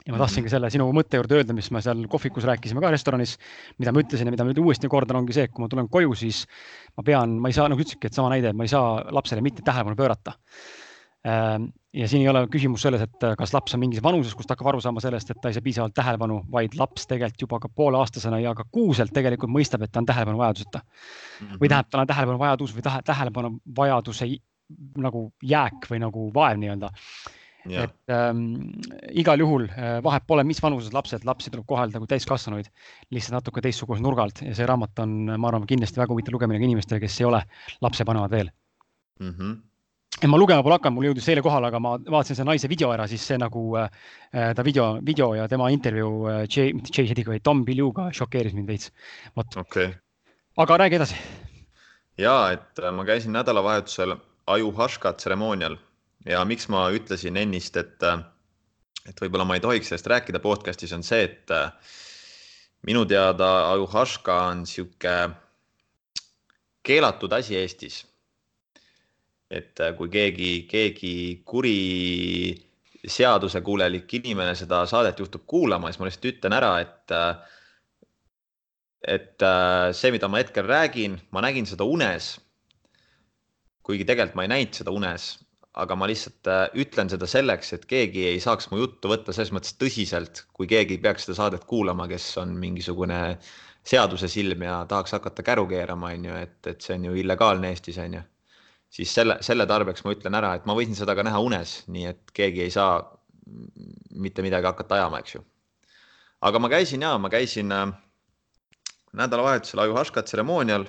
ja 0.00 0.10
ma 0.10 0.16
mhm. 0.16 0.24
tahtsingi 0.24 0.50
selle 0.50 0.70
sinu 0.74 0.88
mõtte 0.96 1.20
juurde 1.20 1.38
öelda, 1.38 1.54
mis 1.54 1.70
me 1.70 1.82
seal 1.84 2.02
kohvikus 2.10 2.48
rääkisime 2.48 2.82
ka 2.82 2.90
restoranis, 2.90 3.36
mida 3.78 3.94
ma 3.94 4.02
ütlesin 4.02 4.26
ja 4.26 4.34
mida 4.34 4.44
ma 4.44 4.50
nüüd 4.50 4.62
uuesti 4.64 4.90
kordan, 4.90 5.20
ongi 5.20 5.36
see, 5.36 5.46
et 5.46 5.54
kui 5.54 5.62
ma 5.62 5.70
tulen 5.70 5.88
koju, 5.92 6.16
siis 6.18 6.46
ma 6.98 7.06
pean, 7.06 7.38
ma 7.38 7.52
ei 7.52 7.56
saa, 7.56 7.68
nagu 7.70 7.84
ütlesidki, 7.84 8.10
et 8.10 8.16
sama 8.16 8.32
näide, 8.32 8.52
ma 8.56 8.66
ei 8.66 8.72
saa 8.72 9.04
lapsele 9.12 9.44
mitte 9.44 9.62
tähelepanu 9.66 9.98
pöörata 10.00 10.34
ja 11.24 12.08
siin 12.08 12.22
ei 12.22 12.28
ole 12.30 12.44
küsimus 12.50 12.84
selles, 12.86 13.02
et 13.04 13.24
äh, 13.26 13.34
kas 13.38 13.52
laps 13.54 13.74
on 13.74 13.82
mingis 13.82 14.02
vanuses, 14.04 14.34
kus 14.36 14.46
ta 14.46 14.54
hakkab 14.54 14.70
aru 14.72 14.82
saama 14.84 15.02
sellest, 15.02 15.32
et 15.32 15.40
ta 15.42 15.50
ei 15.50 15.56
saa 15.56 15.64
piisavalt 15.64 15.96
tähelepanu, 15.96 16.40
vaid 16.52 16.76
laps 16.78 17.08
tegelikult 17.10 17.44
juba 17.46 17.60
ka 17.64 17.72
pooleaastasena 17.80 18.38
ja 18.40 18.54
ka 18.56 18.64
kuuselt 18.72 19.12
tegelikult 19.16 19.52
mõistab, 19.52 19.84
et 19.84 19.92
ta 19.92 20.02
on 20.02 20.08
tähelepanu 20.08 20.40
vajaduseta 20.40 20.80
mm. 20.80 21.46
-hmm. 21.46 21.58
või 21.58 21.72
tähendab, 21.72 21.90
tal 21.90 22.04
on 22.04 22.12
tähelepanu 22.12 22.38
vajadus 22.44 22.76
või 22.76 22.86
tähelepanu 23.10 23.52
vajaduse 23.76 24.30
nagu 25.02 25.26
jääk 25.42 25.90
või 25.90 26.02
nagu 26.06 26.30
vaev 26.34 26.58
nii-öelda. 26.62 26.90
Ja. 27.68 27.82
et 27.84 28.08
ähm, 28.08 28.54
igal 29.12 29.36
juhul 29.38 29.66
äh, 29.68 29.98
vahet 30.02 30.24
pole, 30.26 30.44
mis 30.48 30.62
vanuses 30.62 30.94
lapsed, 30.96 31.26
lapsi 31.28 31.50
tuleb 31.50 31.66
kohelda 31.68 32.00
kui 32.00 32.08
täiskasvanuid, 32.08 32.70
lihtsalt 33.12 33.36
natuke 33.36 33.60
teistsuguse 33.60 34.00
nurga 34.00 34.24
alt 34.24 34.40
ja 34.40 34.54
see 34.56 34.64
raamat 34.64 35.02
on, 35.04 35.12
ma 35.36 35.50
arvan, 35.50 35.66
kindlasti 35.68 36.00
väga 36.00 36.14
huvitav 36.14 36.38
lugemine 36.38 36.56
ka 36.56 36.64
inimestele, 36.64 37.00
kes 37.02 37.20
ei 37.20 37.26
ole 37.28 37.42
lapsevanemad 37.84 38.32
veel 38.32 38.48
mm. 39.20 39.34
-hmm 39.34 39.58
et 40.18 40.28
ma 40.28 40.38
lugema 40.40 40.62
pole 40.64 40.76
hakanud, 40.76 40.96
mul 40.98 41.08
jõudis 41.08 41.28
eile 41.32 41.42
kohale, 41.44 41.70
aga 41.70 41.80
ma 41.82 41.94
vaatasin 41.98 42.38
selle 42.38 42.50
naise 42.50 42.68
video 42.70 42.90
ära, 42.92 43.06
siis 43.08 43.22
see 43.24 43.38
nagu 43.40 43.62
äh, 43.80 43.88
ta 44.56 44.64
video, 44.66 44.92
video 45.06 45.32
ja 45.38 45.46
tema 45.48 45.70
intervjuu 45.72 46.16
äh, 46.28 46.40
Jay, 46.48 46.74
mitte 46.76 46.92
Jay 46.92 47.08
Shettiga, 47.08 47.32
vaid 47.32 47.44
Tom 47.46 47.62
Bilyuga 47.64 48.10
šokeeris 48.16 48.56
mind 48.56 48.68
veits. 48.68 48.90
vot 49.38 49.56
okay., 49.62 49.94
aga 50.60 50.80
räägi 50.82 50.98
edasi. 51.00 51.20
ja 52.18 52.34
et 52.56 52.82
äh, 52.82 52.92
ma 52.92 53.06
käisin 53.08 53.32
nädalavahetusel 53.36 54.16
Ajuhaška 54.50 55.14
tseremoonial 55.14 55.78
ja 56.26 56.44
miks 56.44 56.68
ma 56.68 56.88
ütlesin 56.92 57.38
ennist, 57.40 57.76
et, 57.80 58.02
äh, 58.02 58.20
et 59.08 59.20
võib-olla 59.22 59.46
ma 59.46 59.56
ei 59.56 59.64
tohiks 59.64 59.88
sellest 59.92 60.10
rääkida 60.10 60.42
podcast'is, 60.42 60.92
on 60.96 61.06
see, 61.06 61.22
et 61.30 61.54
äh, 61.54 61.70
minu 62.84 63.06
teada 63.08 63.70
Ajuhaška 63.72 64.42
on 64.50 64.66
sihuke 64.66 65.16
keelatud 66.82 67.32
asi 67.32 67.56
Eestis 67.56 68.02
et 69.50 69.80
äh, 69.82 69.94
kui 69.98 70.10
keegi, 70.12 70.50
keegi 70.70 71.14
kuri 71.44 72.54
seadusekuulelik 73.10 74.12
inimene 74.20 74.54
seda 74.58 74.84
saadet 74.88 75.18
juhtub 75.18 75.46
kuulama, 75.48 75.90
siis 75.90 76.00
ma 76.00 76.08
lihtsalt 76.08 76.30
ütlen 76.30 76.56
ära, 76.56 76.72
et 76.84 77.14
äh, 77.16 77.56
et 79.16 79.42
äh, 79.42 79.90
see, 79.96 80.12
mida 80.14 80.28
ma 80.28 80.42
hetkel 80.42 80.68
räägin, 80.68 81.18
ma 81.34 81.42
nägin 81.44 81.66
seda 81.66 81.88
unes. 81.88 82.36
kuigi 83.82 84.04
tegelikult 84.06 84.36
ma 84.38 84.44
ei 84.44 84.50
näinud 84.52 84.76
seda 84.76 84.92
unes, 84.94 85.24
aga 85.82 85.96
ma 85.98 86.06
lihtsalt 86.06 86.46
ütlen 86.78 87.08
seda 87.10 87.26
selleks, 87.26 87.72
et 87.74 87.86
keegi 87.90 88.26
ei 88.28 88.42
saaks 88.44 88.68
mu 88.70 88.78
juttu 88.78 89.10
võtta 89.10 89.34
selles 89.34 89.50
mõttes 89.56 89.74
tõsiselt, 89.80 90.44
kui 90.54 90.68
keegi 90.70 91.00
peaks 91.02 91.26
seda 91.26 91.38
saadet 91.40 91.64
kuulama, 91.66 92.06
kes 92.10 92.28
on 92.38 92.52
mingisugune 92.60 93.18
seaduse 93.82 94.28
silm 94.30 94.62
ja 94.62 94.84
tahaks 94.86 95.16
hakata 95.16 95.42
käru 95.42 95.66
keerama, 95.66 96.12
on 96.14 96.28
ju, 96.28 96.36
et, 96.44 96.60
et 96.70 96.84
see 96.84 97.00
on 97.00 97.08
ju 97.08 97.16
illegaalne 97.24 97.72
Eestis, 97.72 97.98
on 98.04 98.20
ju 98.20 98.22
siis 98.90 99.14
selle, 99.14 99.38
selle 99.46 99.66
tarbeks 99.70 100.04
ma 100.04 100.14
ütlen 100.16 100.36
ära, 100.38 100.54
et 100.58 100.66
ma 100.68 100.74
võisin 100.78 100.98
seda 100.98 101.14
ka 101.18 101.24
näha 101.26 101.40
unes, 101.44 101.80
nii 101.92 102.08
et 102.10 102.34
keegi 102.36 102.64
ei 102.66 102.74
saa 102.74 102.98
mitte 104.22 104.44
midagi 104.46 104.68
hakata 104.68 104.98
ajama, 104.98 105.20
eks 105.22 105.36
ju. 105.36 105.44
aga 106.46 106.62
ma 106.62 106.70
käisin 106.72 107.02
ja 107.04 107.16
ma 107.18 107.30
käisin 107.30 107.72
äh, 107.74 107.86
nädalavahetusel 109.16 109.82
Ajuhaška 109.84 110.22
tseremoonial 110.22 110.86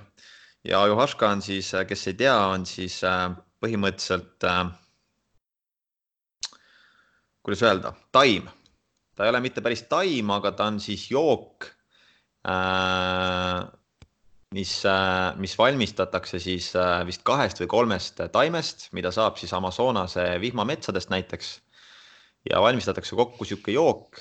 ja 0.67 0.83
Ajuhaška 0.83 1.29
on 1.29 1.41
siis, 1.41 1.73
äh, 1.73 1.85
kes 1.87 2.07
ei 2.07 2.17
tea, 2.23 2.37
on 2.53 2.65
siis 2.65 3.01
äh, 3.03 3.29
põhimõtteliselt 3.61 4.45
kuidas 7.41 7.61
öelda, 7.65 7.93
taim. 8.11 8.49
ta 9.15 9.25
ei 9.25 9.29
ole 9.29 9.41
mitte 9.41 9.61
päris 9.61 9.83
taim, 9.89 10.29
aga 10.33 10.51
ta 10.57 10.69
on 10.71 10.79
siis 10.79 11.07
jook 11.11 11.69
äh,, 12.47 13.61
mis 14.51 14.73
äh,, 14.85 15.37
mis 15.39 15.57
valmistatakse 15.57 16.39
siis 16.39 16.73
äh, 16.75 17.05
vist 17.07 17.23
kahest 17.27 17.61
või 17.63 17.69
kolmest 17.71 18.19
taimest, 18.33 18.89
mida 18.91 19.11
saab 19.11 19.37
siis 19.39 19.53
Amazonase 19.53 20.25
vihmametsadest 20.41 21.09
näiteks. 21.09 21.59
ja 22.49 22.61
valmistatakse 22.61 23.15
kokku 23.15 23.45
sihuke 23.45 23.71
jook 23.71 24.17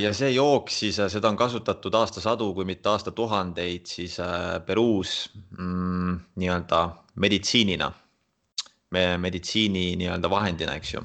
ja 0.00 0.12
see 0.14 0.30
jook 0.30 0.70
siis, 0.70 0.98
äh, 1.02 1.10
seda 1.10 1.28
on 1.28 1.36
kasutatud 1.36 1.94
aastasadu, 1.94 2.52
kui 2.54 2.64
mitte 2.64 2.88
aastatuhandeid 2.88 3.86
siis 3.86 4.20
äh, 4.20 4.60
Peruus 4.66 5.30
mm, 5.58 6.18
nii-öelda 6.36 6.82
meditsiinina 7.14 7.92
me, 8.90 9.18
meditsiini 9.18 9.94
nii-öelda 10.00 10.30
vahendina, 10.30 10.76
eks 10.78 10.94
ju. 10.94 11.04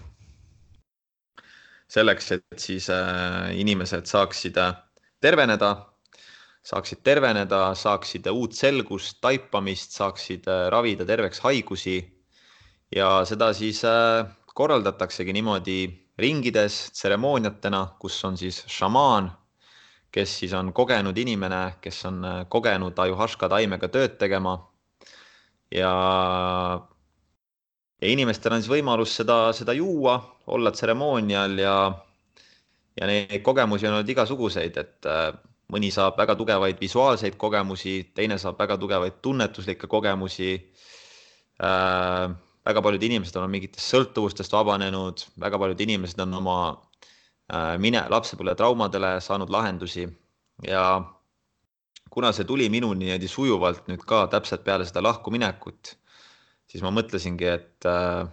selleks, 1.92 2.30
et 2.32 2.62
siis 2.64 2.88
äh, 2.94 3.52
inimesed 3.60 4.08
saaksid 4.08 4.58
äh, 4.62 4.76
terveneda, 5.20 5.74
saaksid 6.64 7.02
terveneda, 7.04 7.72
saaksid 7.76 8.28
uut 8.32 8.54
selgust, 8.54 9.18
taipamist, 9.22 9.96
saaksid 9.98 10.48
äh, 10.50 10.68
ravida 10.74 11.06
terveks 11.06 11.42
haigusi. 11.46 12.02
ja 12.96 13.26
seda 13.26 13.54
siis 13.54 13.84
äh, 13.88 14.28
korraldataksegi 14.54 15.34
niimoodi 15.34 15.78
ringides 16.20 16.92
tseremooniatena, 16.92 17.96
kus 18.00 18.20
on 18.26 18.38
siis 18.38 18.64
šamaan, 18.68 19.32
kes 20.12 20.40
siis 20.42 20.54
on 20.54 20.74
kogenud 20.74 21.18
inimene, 21.18 21.78
kes 21.82 22.06
on 22.06 22.26
äh, 22.26 22.40
kogenud 22.50 23.00
ajuhaška 23.00 23.50
taimega 23.50 23.88
tööd 23.88 24.20
tegema. 24.20 24.60
ja, 25.72 25.94
ja 28.02 28.08
inimestel 28.08 28.54
on 28.54 28.62
siis 28.62 28.70
võimalus 28.70 29.16
seda, 29.18 29.50
seda 29.54 29.74
juua, 29.74 30.20
olla 30.48 30.72
tseremoonial 30.72 31.58
ja, 31.58 31.76
ja 33.00 33.08
neid 33.08 33.42
kogemusi 33.42 33.88
on 33.88 33.96
olnud 33.98 34.10
igasuguseid, 34.14 34.78
et 34.78 35.10
mõni 35.72 35.92
saab 35.94 36.18
väga 36.20 36.36
tugevaid 36.36 36.80
visuaalseid 36.82 37.38
kogemusi, 37.40 38.12
teine 38.16 38.38
saab 38.42 38.60
väga 38.60 38.78
tugevaid 38.78 39.22
tunnetuslikke 39.24 39.88
kogemusi 39.88 40.54
äh, 41.64 42.32
väga 42.66 42.82
paljud 42.86 43.04
inimesed 43.04 43.38
on 43.40 43.50
mingitest 43.52 43.94
sõltuvustest 43.94 44.54
vabanenud, 44.54 45.26
väga 45.42 45.60
paljud 45.62 45.82
inimesed 45.88 46.20
on 46.26 46.36
oma 46.42 46.58
äh, 46.72 47.78
mine, 47.82 48.04
lapsepõlve 48.14 48.56
traumadele 48.60 49.16
saanud 49.24 49.50
lahendusi 49.54 50.06
ja 50.68 50.84
kuna 52.12 52.34
see 52.36 52.46
tuli 52.46 52.68
minuni 52.70 53.08
niimoodi 53.08 53.32
sujuvalt 53.32 53.88
nüüd 53.90 54.04
ka 54.08 54.26
täpselt 54.32 54.66
peale 54.68 54.86
seda 54.86 55.04
lahkuminekut, 55.06 55.96
siis 56.70 56.84
ma 56.84 56.92
mõtlesingi, 56.94 57.48
et 57.48 57.90
äh, 57.90 58.28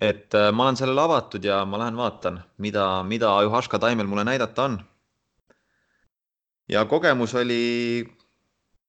et 0.00 0.34
äh, 0.34 0.50
ma 0.52 0.66
olen 0.66 0.76
sellele 0.76 1.04
avatud 1.06 1.44
ja 1.44 1.62
ma 1.64 1.80
lähen 1.80 1.96
vaatan, 1.96 2.42
mida, 2.58 3.02
mida 3.04 3.36
Ajuhaška 3.38 3.78
taimel 3.78 4.08
mulle 4.10 4.24
näidata 4.24 4.68
on. 4.68 4.80
Ja 6.68 6.84
kogemus 6.84 7.34
oli, 7.34 8.04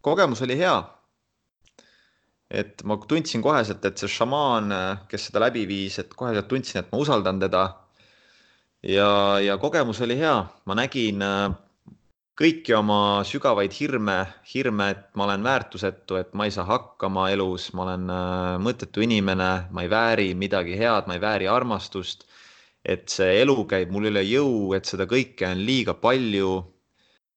kogemus 0.02 0.42
oli 0.42 0.58
hea 0.58 0.78
et 2.50 2.84
ma 2.88 2.98
tundsin 3.08 3.44
koheselt, 3.44 3.84
et 3.86 4.00
see 4.00 4.12
šamaan, 4.12 4.72
kes 5.12 5.30
seda 5.30 5.44
läbi 5.44 5.66
viis, 5.68 6.00
et 6.00 6.14
koheselt 6.16 6.48
tundsin, 6.52 6.82
et 6.82 6.92
ma 6.92 7.02
usaldan 7.04 7.42
teda. 7.44 7.64
ja, 8.84 9.40
ja 9.44 9.58
kogemus 9.58 10.02
oli 10.02 10.16
hea, 10.20 10.36
ma 10.66 10.78
nägin 10.78 11.24
äh, 11.26 11.50
kõiki 12.38 12.76
oma 12.78 13.24
sügavaid 13.28 13.74
hirme, 13.74 14.18
hirme, 14.54 14.92
et 14.94 15.08
ma 15.18 15.26
olen 15.26 15.44
väärtusetu, 15.44 16.20
et 16.22 16.34
ma 16.38 16.46
ei 16.46 16.54
saa 16.54 16.68
hakkama 16.70 17.30
elus, 17.34 17.72
ma 17.74 17.84
olen 17.88 18.10
äh, 18.14 18.56
mõttetu 18.64 19.04
inimene, 19.04 19.52
ma 19.72 19.84
ei 19.84 19.92
vääri 19.92 20.32
midagi 20.36 20.78
head, 20.80 21.10
ma 21.10 21.18
ei 21.18 21.24
vääri 21.24 21.52
armastust. 21.52 22.26
et 22.88 23.10
see 23.12 23.42
elu 23.42 23.66
käib 23.68 23.90
mul 23.92 24.06
üle 24.08 24.22
jõu, 24.24 24.72
et 24.78 24.86
seda 24.88 25.04
kõike 25.10 25.44
on 25.44 25.60
liiga 25.60 25.98
palju 26.00 26.52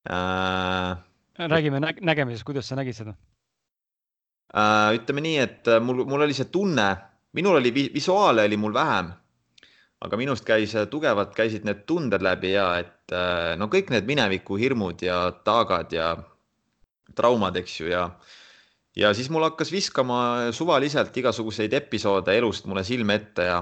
äh,. 0.08 0.96
räägime 1.38 1.80
nägemisest, 1.80 2.44
kuidas 2.44 2.68
sa 2.68 2.76
nägid 2.76 2.96
seda? 2.96 3.14
Äh, 4.50 4.96
ütleme 4.98 5.22
nii, 5.22 5.38
et 5.38 5.68
äh, 5.70 5.78
mul, 5.82 6.02
mul 6.10 6.24
oli 6.26 6.34
see 6.34 6.48
tunne, 6.50 6.88
minul 7.38 7.60
oli 7.60 7.70
visuaale 7.94 8.48
oli 8.48 8.56
mul 8.58 8.74
vähem, 8.74 9.12
aga 10.02 10.18
minust 10.18 10.46
käis 10.48 10.74
äh, 10.74 10.88
tugevalt 10.90 11.36
käisid 11.36 11.68
need 11.68 11.84
tunded 11.86 12.24
läbi 12.24 12.56
ja 12.56 12.72
et 12.82 13.14
no 13.58 13.66
kõik 13.66 13.88
need 13.90 14.06
mineviku 14.06 14.54
hirmud 14.54 15.00
ja 15.02 15.32
taagad 15.42 15.90
ja 15.90 16.12
traumad, 17.18 17.56
eks 17.58 17.80
ju, 17.80 17.88
ja 17.90 18.04
ja 18.98 19.10
siis 19.14 19.30
mul 19.30 19.42
hakkas 19.46 19.70
viskama 19.70 20.50
suvaliselt 20.54 21.16
igasuguseid 21.16 21.74
episoode 21.74 22.34
elust 22.38 22.66
mulle 22.70 22.84
silme 22.86 23.16
ette 23.18 23.46
ja 23.46 23.60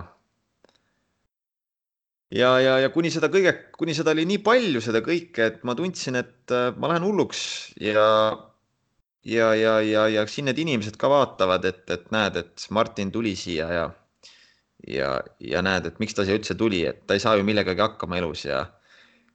ja, 2.35 2.51
ja, 2.61 2.79
ja 2.85 2.91
kuni 2.95 3.11
seda 3.15 3.31
kõige, 3.33 3.55
kuni 3.77 3.95
seda 3.97 4.13
oli 4.17 4.27
nii 4.29 4.43
palju, 4.45 4.83
seda 4.85 5.03
kõike, 5.05 5.53
et 5.53 5.65
ma 5.69 5.77
tundsin, 5.79 6.19
et 6.21 6.55
ma 6.77 6.93
lähen 6.93 7.07
hulluks 7.07 7.41
ja 7.83 8.05
ja, 9.29 9.53
ja, 9.55 9.79
ja, 9.85 10.09
ja 10.09 10.27
siin 10.31 10.49
need 10.49 10.59
inimesed 10.63 10.97
ka 11.01 11.11
vaatavad, 11.13 11.65
et, 11.69 11.85
et 11.91 12.11
näed, 12.15 12.39
et 12.41 12.67
Martin 12.75 13.13
tuli 13.13 13.35
siia 13.37 13.69
ja, 13.75 13.87
ja, 14.89 15.13
ja 15.41 15.63
näed, 15.65 15.89
et 15.91 16.01
miks 16.03 16.17
ta 16.17 16.25
siia 16.27 16.39
üldse 16.39 16.57
tuli, 16.59 16.85
et 16.89 17.05
ta 17.07 17.17
ei 17.17 17.23
saa 17.23 17.37
ju 17.39 17.47
millegagi 17.47 17.85
hakkama 17.85 18.21
elus 18.21 18.47
ja 18.49 18.65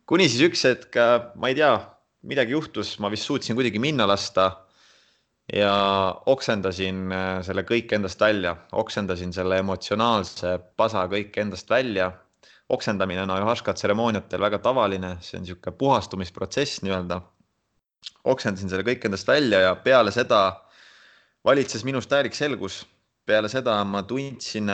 kuni 0.09 0.27
siis 0.29 0.47
üks 0.49 0.65
hetk, 0.67 0.97
ma 1.39 1.51
ei 1.51 1.57
tea, 1.59 1.73
midagi 2.29 2.55
juhtus, 2.55 2.95
ma 3.03 3.11
vist 3.11 3.27
suutsin 3.27 3.57
kuidagi 3.57 3.81
minna 3.83 4.07
lasta 4.07 4.49
ja 5.51 5.73
oksendasin 6.31 7.11
äh, 7.11 7.39
selle 7.43 7.65
kõik 7.67 7.91
endast 7.95 8.21
välja, 8.21 8.55
oksendasin 8.71 9.33
selle 9.35 9.59
emotsionaalse 9.59 10.57
pasa 10.79 11.03
kõik 11.11 11.35
endast 11.41 11.69
välja. 11.69 12.11
Oksendamine 12.73 13.21
on 13.21 13.31
ajuhaška 13.35 13.73
tseremooniatel 13.77 14.41
väga 14.41 14.59
tavaline, 14.63 15.15
see 15.21 15.37
on 15.37 15.45
niisugune 15.45 15.77
puhastumisprotsess 15.77 16.81
nii-öelda. 16.85 17.21
Oksendasin 18.33 18.71
selle 18.71 18.83
kõik 18.87 19.05
endast 19.07 19.27
välja 19.27 19.59
ja 19.63 19.75
peale 19.79 20.11
seda 20.11 20.41
valitses 21.45 21.83
minus 21.87 22.07
täielik 22.07 22.35
selgus. 22.35 22.83
peale 23.25 23.47
seda 23.47 23.77
ma 23.87 24.01
tundsin, 24.03 24.67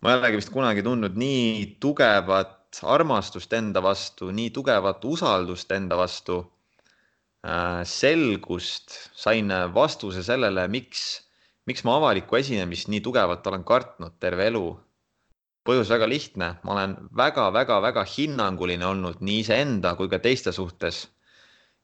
ma 0.00 0.12
ei 0.12 0.18
olegi 0.18 0.38
vist 0.40 0.52
kunagi 0.52 0.82
tundnud 0.82 1.18
nii 1.20 1.66
tugevat 1.80 2.80
armastust 2.88 3.52
enda 3.52 3.82
vastu, 3.84 4.30
nii 4.32 4.50
tugevat 4.56 5.04
usaldust 5.04 5.72
enda 5.76 5.98
vastu, 6.00 6.38
selgust, 7.84 8.96
sain 9.12 9.52
vastuse 9.74 10.22
sellele, 10.24 10.64
miks, 10.68 11.02
miks 11.68 11.84
ma 11.84 11.98
avalikku 12.00 12.40
esinemist 12.40 12.88
nii 12.88 13.02
tugevalt 13.04 13.46
olen 13.46 13.64
kartnud 13.68 14.16
terve 14.20 14.46
elu 14.48 14.64
põhjus 15.66 15.90
väga 15.94 16.08
lihtne, 16.10 16.48
ma 16.66 16.74
olen 16.74 16.96
väga-väga-väga 17.16 18.04
hinnanguline 18.16 18.86
olnud 18.86 19.22
nii 19.22 19.42
iseenda 19.44 19.94
kui 19.98 20.10
ka 20.10 20.18
teiste 20.22 20.52
suhtes 20.52 21.04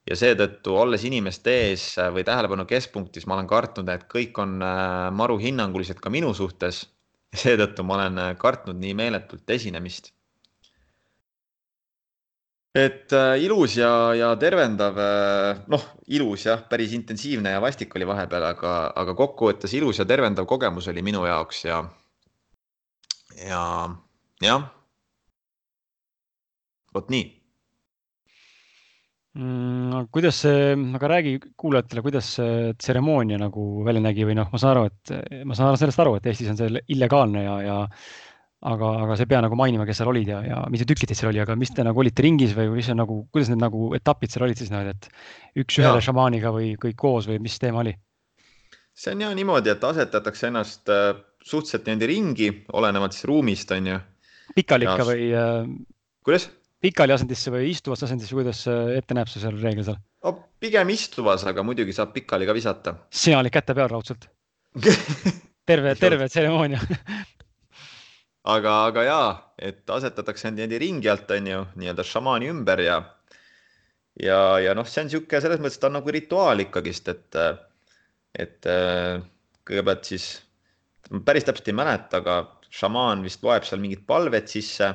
ja 0.09 0.17
seetõttu, 0.17 0.75
olles 0.77 1.05
inimeste 1.05 1.55
ees 1.69 1.88
äh, 2.01 2.11
või 2.14 2.25
tähelepanu 2.27 2.67
keskpunktis, 2.69 3.27
ma 3.29 3.37
olen 3.37 3.49
kartnud, 3.51 3.88
et 3.93 4.07
kõik 4.11 4.38
on 4.43 4.59
äh, 4.64 5.09
maru 5.14 5.38
hinnangulised 5.43 6.01
ka 6.03 6.12
minu 6.12 6.35
suhtes. 6.35 6.87
seetõttu 7.43 7.85
ma 7.85 7.99
olen 7.99 8.23
äh, 8.23 8.31
kartnud 8.41 8.79
nii 8.81 8.95
meeletult 8.97 9.51
esinemist. 9.51 10.12
et 12.79 13.12
äh, 13.12 13.35
ilus 13.43 13.77
ja, 13.77 14.14
ja 14.14 14.35
tervendav, 14.38 14.99
noh, 15.67 15.85
ilus 16.07 16.45
jah, 16.47 16.61
päris 16.71 16.93
intensiivne 16.95 17.51
ja 17.51 17.61
vastik 17.61 17.95
oli 17.97 18.07
vahepeal, 18.07 18.45
aga, 18.53 18.75
aga 18.97 19.14
kokkuvõttes 19.19 19.75
ilus 19.75 19.99
ja 19.99 20.07
tervendav 20.07 20.47
kogemus 20.47 20.88
oli 20.93 21.03
minu 21.03 21.25
jaoks 21.27 21.64
ja, 21.64 21.83
ja 23.47 23.63
jah. 24.43 24.69
vot 26.95 27.11
nii 27.13 27.27
mm,. 29.39 30.09
kuidas 30.15 30.41
see, 30.45 30.73
aga 30.99 31.11
räägi 31.15 31.35
kuulajatele, 31.57 32.05
kuidas 32.07 32.31
see 32.39 32.73
tseremoonia 32.79 33.41
nagu 33.41 33.85
välja 33.87 34.03
nägi 34.05 34.27
või 34.29 34.39
noh, 34.39 34.49
ma 34.53 34.61
saan 34.61 34.77
aru, 34.77 34.89
et 34.91 35.45
ma 35.47 35.59
saan 35.59 35.79
sellest 35.81 36.03
aru, 36.03 36.17
et 36.19 36.27
Eestis 36.31 36.51
on 36.53 36.59
see 36.61 36.83
illegaalne 36.95 37.45
ja, 37.45 37.61
ja 37.67 37.79
aga, 38.73 38.91
aga 39.05 39.17
sa 39.17 39.25
ei 39.25 39.31
pea 39.31 39.43
nagu 39.45 39.59
mainima, 39.59 39.87
kes 39.87 40.01
seal 40.01 40.11
olid 40.11 40.33
ja, 40.33 40.41
ja 40.47 40.59
mitu 40.73 40.89
tükki 40.89 41.07
teid 41.07 41.21
seal 41.21 41.31
oli, 41.31 41.43
aga 41.45 41.57
mis 41.59 41.71
te 41.75 41.87
nagu 41.87 42.03
olite 42.03 42.25
ringis 42.27 42.57
või 42.57 42.73
mis 42.75 42.91
on 42.91 43.01
nagu, 43.03 43.21
kuidas 43.35 43.53
need 43.53 43.63
nagu 43.63 43.93
etapid 43.99 44.35
seal 44.35 44.49
olid 44.49 44.59
siis 44.59 44.73
niimoodi, 44.73 44.97
et 44.97 45.63
üks 45.63 45.79
ühele 45.83 46.03
šamaaniga 46.05 46.53
või 46.55 46.75
kõik 46.81 46.99
koos 46.99 47.31
või 47.31 47.41
mis 47.43 47.59
teema 47.63 47.85
oli? 47.85 47.95
see 48.99 49.15
on 49.15 49.21
ja 49.23 49.31
niimoodi, 49.31 49.71
et 49.71 49.85
asetatakse 49.87 50.49
ennast 50.49 50.91
äh, 50.91 51.13
suhteliselt 51.49 51.88
niimoodi 51.88 52.09
ringi, 52.11 52.49
olenevalt 52.77 53.17
siis 53.17 53.27
ruumist 53.29 53.73
on 53.77 53.92
ju. 53.92 53.99
pikali 54.57 54.88
ikka 54.88 55.07
või 55.09 55.29
äh...? 55.33 55.71
kuidas? 56.25 56.49
pikali 56.83 57.15
asendisse 57.15 57.53
või 57.55 57.73
istuvas 57.73 58.05
asendisse, 58.07 58.37
kuidas 58.37 58.63
ette 58.69 59.17
näeb 59.17 59.31
see 59.31 59.42
seal 59.42 59.59
reegel 59.59 59.87
seal? 59.88 59.99
no 60.25 60.35
pigem 60.61 60.92
istuvas, 60.94 61.46
aga 61.49 61.65
muidugi 61.67 61.96
saab 61.96 62.15
pikali 62.17 62.49
ka 62.49 62.57
visata. 62.57 62.94
sina 63.11 63.42
olid 63.42 63.55
käte 63.55 63.77
peal 63.79 63.90
raudselt 63.92 64.29
terve, 65.69 65.94
terve 65.99 66.29
tseremoonia 66.29 66.81
aga, 68.55 68.75
aga 68.88 69.07
jaa, 69.09 69.31
et 69.59 69.96
asetatakse 69.99 70.53
niimoodi 70.53 70.83
ringi 70.85 71.13
alt, 71.13 71.31
on 71.37 71.55
ju, 71.55 71.63
nii-öelda 71.81 72.07
šamaani 72.07 72.53
ümber 72.55 72.85
ja 72.85 72.99
ja, 74.23 74.59
ja 74.63 74.75
noh, 74.75 74.87
see 74.88 75.03
on 75.05 75.11
niisugune 75.11 75.40
selles 75.42 75.63
mõttes, 75.63 75.81
ta 75.81 75.90
on 75.90 75.99
nagu 75.99 76.15
rituaal 76.15 76.65
ikkagist, 76.65 77.11
et, 77.13 77.38
et 78.35 78.71
kõigepealt 79.69 80.09
siis 80.11 80.31
päris 81.25 81.46
täpselt 81.46 81.69
ei 81.71 81.77
mäleta, 81.77 82.23
aga 82.23 82.38
šamaan 82.71 83.23
vist 83.25 83.44
loeb 83.44 83.67
seal 83.67 83.81
mingid 83.83 84.04
palved 84.06 84.48
sisse. 84.50 84.94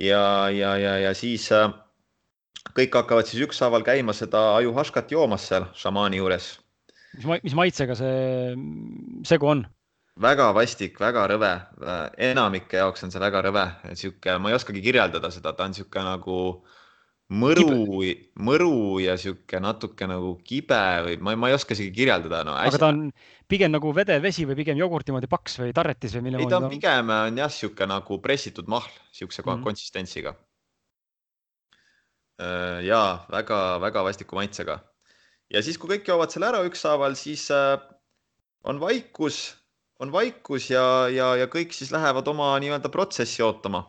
ja, 0.00 0.24
ja, 0.50 0.76
ja, 0.80 0.96
ja 0.98 1.14
siis 1.14 1.50
äh, 1.52 1.68
kõik 2.76 2.94
hakkavad 2.96 3.28
siis 3.28 3.42
ükshaaval 3.48 3.84
käima 3.84 4.14
seda 4.16 4.54
ajuhaškat 4.56 5.12
joomas 5.12 5.48
seal 5.50 5.68
šamaani 5.74 6.22
juures. 6.22 6.58
mis, 7.16 7.28
mis 7.42 7.54
maitsega 7.54 7.96
see 7.98 8.54
segu 9.28 9.50
on? 9.52 9.66
väga 10.22 10.50
vastik, 10.52 10.98
väga 11.00 11.24
rõve, 11.30 11.50
enamike 12.20 12.76
jaoks 12.76 13.04
on 13.04 13.12
see 13.12 13.20
väga 13.20 13.40
rõve, 13.46 13.64
sihuke, 13.96 14.36
ma 14.38 14.50
ei 14.50 14.56
oskagi 14.58 14.82
kirjeldada 14.84 15.30
seda, 15.32 15.54
ta 15.56 15.64
on 15.64 15.74
sihuke 15.76 16.04
nagu 16.04 16.36
mõru, 17.32 18.02
mõru 18.44 18.74
ja 19.02 19.16
sihuke 19.20 19.60
natuke 19.62 20.06
nagu 20.08 20.34
kibe 20.46 20.80
või 21.06 21.16
ma, 21.24 21.34
ma 21.38 21.50
ei 21.50 21.56
oska 21.56 21.76
isegi 21.76 21.92
kirjeldada 21.96 22.42
no,. 22.46 22.56
aga 22.58 22.80
ta 22.80 22.90
on 22.92 23.06
pigem 23.48 23.72
nagu 23.72 23.92
vedev 23.96 24.22
vesi 24.24 24.44
või 24.48 24.58
pigem 24.58 24.78
jogurti 24.80 25.14
moodi 25.14 25.30
paks 25.32 25.58
või 25.62 25.74
tarretis 25.76 26.16
või 26.16 26.26
mille 26.28 26.42
ei, 26.42 26.50
ta 26.50 26.60
on 26.60 26.68
pigem 26.72 27.12
on 27.16 27.40
jah, 27.42 27.52
sihuke 27.52 27.88
nagu 27.88 28.18
pressitud 28.24 28.68
mahl, 28.68 28.90
sihukese 29.12 29.42
mm 29.42 29.50
-hmm. 29.54 29.64
konsistentsiga. 29.68 30.34
Äh, 32.42 32.84
ja 32.88 33.24
väga-väga 33.32 34.04
vastiku 34.04 34.36
maitsega. 34.36 34.80
ja 35.52 35.62
siis, 35.62 35.78
kui 35.78 35.96
kõik 35.96 36.08
joovad 36.08 36.30
selle 36.30 36.48
ära 36.48 36.62
ükshaaval, 36.64 37.16
siis 37.16 37.50
äh, 37.50 37.80
on 38.64 38.80
vaikus 38.80 39.56
on 40.02 40.12
vaikus 40.12 40.70
ja, 40.70 41.08
ja, 41.14 41.36
ja 41.38 41.46
kõik 41.46 41.74
siis 41.76 41.92
lähevad 41.94 42.26
oma 42.28 42.50
nii-öelda 42.62 42.90
protsessi 42.90 43.42
ootama. 43.46 43.84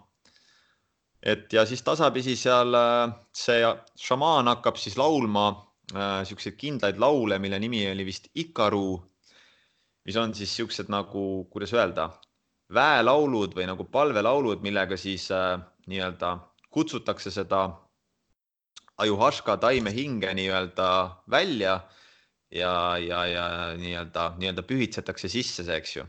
Et 1.24 1.54
ja 1.54 1.64
siis 1.66 1.82
tasapisi 1.84 2.36
seal 2.36 2.76
äh, 2.76 3.14
see 3.36 3.64
šamaan 4.00 4.52
hakkab 4.52 4.78
siis 4.80 4.98
laulma 5.00 5.48
äh, 5.96 6.22
siukseid 6.28 6.58
kindlaid 6.60 7.00
laule, 7.00 7.40
mille 7.40 7.60
nimi 7.60 7.86
oli 7.92 8.06
vist 8.06 8.28
Ikaru, 8.36 8.98
mis 10.06 10.20
on 10.20 10.36
siis 10.36 10.56
siuksed 10.56 10.92
nagu, 10.92 11.46
kuidas 11.52 11.74
öelda, 11.74 12.10
väelaulud 12.74 13.56
või 13.56 13.68
nagu 13.70 13.86
palvelaulud, 13.88 14.64
millega 14.66 14.98
siis 15.00 15.30
äh, 15.32 15.56
nii-öelda 15.88 16.38
kutsutakse 16.74 17.32
seda 17.32 17.68
ajuhaška 18.98 19.58
taime 19.58 19.94
hinge 19.94 20.34
nii-öelda 20.34 20.90
välja 21.32 21.80
ja, 22.52 22.98
ja, 22.98 23.26
ja 23.26 23.46
nii-öelda, 23.78 24.34
nii-öelda 24.38 24.66
pühitsetakse 24.68 25.30
sisse 25.30 25.64
see, 25.64 25.78
eks 25.78 25.96
ju. 25.98 26.06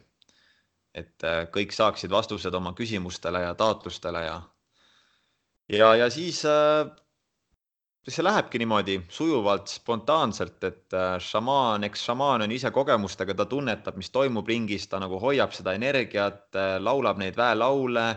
et 0.95 1.25
äh, 1.27 1.45
kõik 1.55 1.73
saaksid 1.75 2.11
vastused 2.11 2.55
oma 2.55 2.75
küsimustele 2.79 3.41
ja 3.43 3.55
taotlustele 3.59 4.25
ja, 4.27 4.37
ja, 5.69 5.95
ja 5.97 6.11
siis 6.11 6.43
äh, 6.49 6.89
see 8.09 8.25
lähebki 8.25 8.61
niimoodi 8.61 8.99
sujuvalt, 9.09 9.69
spontaanselt, 9.69 10.59
et 10.65 10.97
äh, 10.97 11.17
šamaan, 11.21 11.85
eks 11.89 12.05
šamaan 12.11 12.47
on 12.47 12.53
ise 12.53 12.71
kogemustega, 12.75 13.35
ta 13.35 13.47
tunnetab, 13.49 13.97
mis 14.01 14.11
toimub 14.15 14.49
ringis, 14.49 14.89
ta 14.89 15.01
nagu 15.03 15.21
hoiab 15.21 15.57
seda 15.57 15.77
energiat, 15.79 16.47
laulab 16.81 17.21
neid 17.23 17.37
väelaule, 17.37 18.09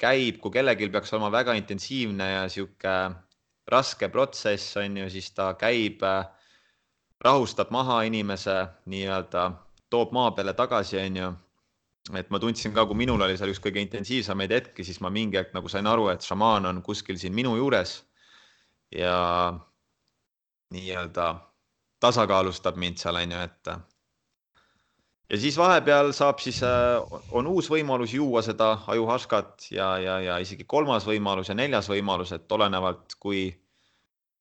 käib, 0.00 0.38
kui 0.40 0.50
kellelgi 0.50 0.86
peaks 0.88 1.12
olema 1.12 1.28
väga 1.30 1.52
intensiivne 1.58 2.24
ja 2.30 2.46
sihuke 2.48 2.94
raske 3.68 4.08
protsess 4.08 4.76
on 4.80 4.96
ju, 4.96 5.10
siis 5.12 5.30
ta 5.36 5.52
käib 5.60 6.02
äh, 6.02 6.24
rahustab 7.24 7.70
maha 7.74 8.02
inimese 8.08 8.56
nii-öelda, 8.86 9.50
toob 9.90 10.12
maa 10.16 10.30
peale 10.30 10.54
tagasi, 10.54 10.98
onju. 11.02 11.32
Et 12.16 12.30
ma 12.32 12.40
tundsin 12.40 12.72
ka, 12.74 12.86
kui 12.88 12.96
minul 12.96 13.22
oli 13.24 13.36
seal 13.36 13.52
üks 13.52 13.60
kõige 13.64 13.82
intensiivsemaid 13.84 14.54
hetki, 14.54 14.86
siis 14.86 15.00
ma 15.04 15.10
mingi 15.12 15.40
hetk 15.40 15.52
nagu 15.56 15.68
sain 15.72 15.86
aru, 15.86 16.08
et 16.12 16.24
šamaan 16.24 16.68
on 16.70 16.80
kuskil 16.84 17.18
siin 17.20 17.36
minu 17.36 17.56
juures 17.58 17.98
ja 18.94 19.52
nii-öelda 20.72 21.28
tasakaalustab 22.00 22.78
mind 22.80 23.00
seal 23.02 23.18
onju, 23.20 23.44
et 23.44 23.72
ja 25.28 25.40
siis 25.42 25.58
vahepeal 25.60 26.12
saab 26.16 26.40
siis, 26.40 26.62
on 27.36 27.50
uus 27.50 27.68
võimalus 27.72 28.14
juua 28.16 28.42
seda 28.46 28.74
ajuhaskat 28.94 29.68
ja, 29.74 29.90
ja, 30.00 30.18
ja 30.24 30.38
isegi 30.40 30.64
kolmas 30.64 31.06
võimalus 31.08 31.52
ja 31.52 31.58
neljas 31.58 31.90
võimalus, 31.92 32.32
et 32.36 32.52
olenevalt, 32.52 33.18
kui 33.20 33.48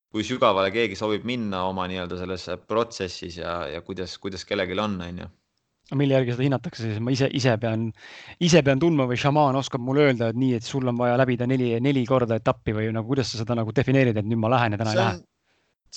kui 0.08 0.24
sügavale 0.24 0.72
keegi 0.72 0.95
soovib 0.95 1.26
minna 1.28 1.66
oma 1.68 1.84
nii-öelda 1.91 2.18
selles 2.22 2.45
protsessis 2.68 3.41
ja, 3.41 3.58
ja 3.68 3.82
kuidas, 3.84 4.16
kuidas 4.24 4.45
kellelgi 4.47 4.78
on, 4.80 4.95
on 5.03 5.20
ju 5.26 5.28
mille 5.95 6.17
järgi 6.17 6.33
seda 6.33 6.43
hinnatakse 6.43 6.83
siis, 6.83 6.99
ma 7.03 7.13
ise, 7.13 7.29
ise 7.38 7.53
pean, 7.61 7.88
ise 8.43 8.61
pean 8.65 8.81
tundma 8.81 9.05
või 9.07 9.19
šamaan 9.21 9.55
oskab 9.55 9.83
mulle 9.83 10.09
öelda, 10.09 10.31
et 10.33 10.39
nii, 10.39 10.57
et 10.59 10.67
sul 10.67 10.88
on 10.89 10.97
vaja 10.99 11.15
läbida 11.21 11.47
neli, 11.47 11.71
neli 11.83 12.03
korda 12.09 12.39
etappi 12.41 12.75
või 12.75 12.89
nagu 12.95 13.07
kuidas 13.07 13.31
sa 13.31 13.41
seda 13.43 13.55
nagu 13.55 13.71
defineerid, 13.75 14.19
et 14.19 14.27
nüüd 14.27 14.41
ma 14.41 14.51
lähen 14.51 14.75
ja 14.75 14.81
täna 14.81 14.93
ei 14.93 15.01
lähe? 15.01 15.17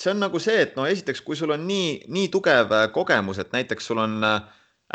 see 0.01 0.13
on 0.13 0.21
nagu 0.23 0.39
see, 0.39 0.55
et 0.63 0.77
no 0.79 0.85
esiteks, 0.87 1.19
kui 1.25 1.35
sul 1.35 1.51
on 1.51 1.65
nii, 1.67 2.07
nii 2.15 2.29
tugev 2.31 2.71
äh, 2.73 2.87
kogemus, 2.95 3.41
et 3.43 3.51
näiteks 3.53 3.91
sul 3.91 3.99
on 4.01 4.23
äh, 4.23 4.39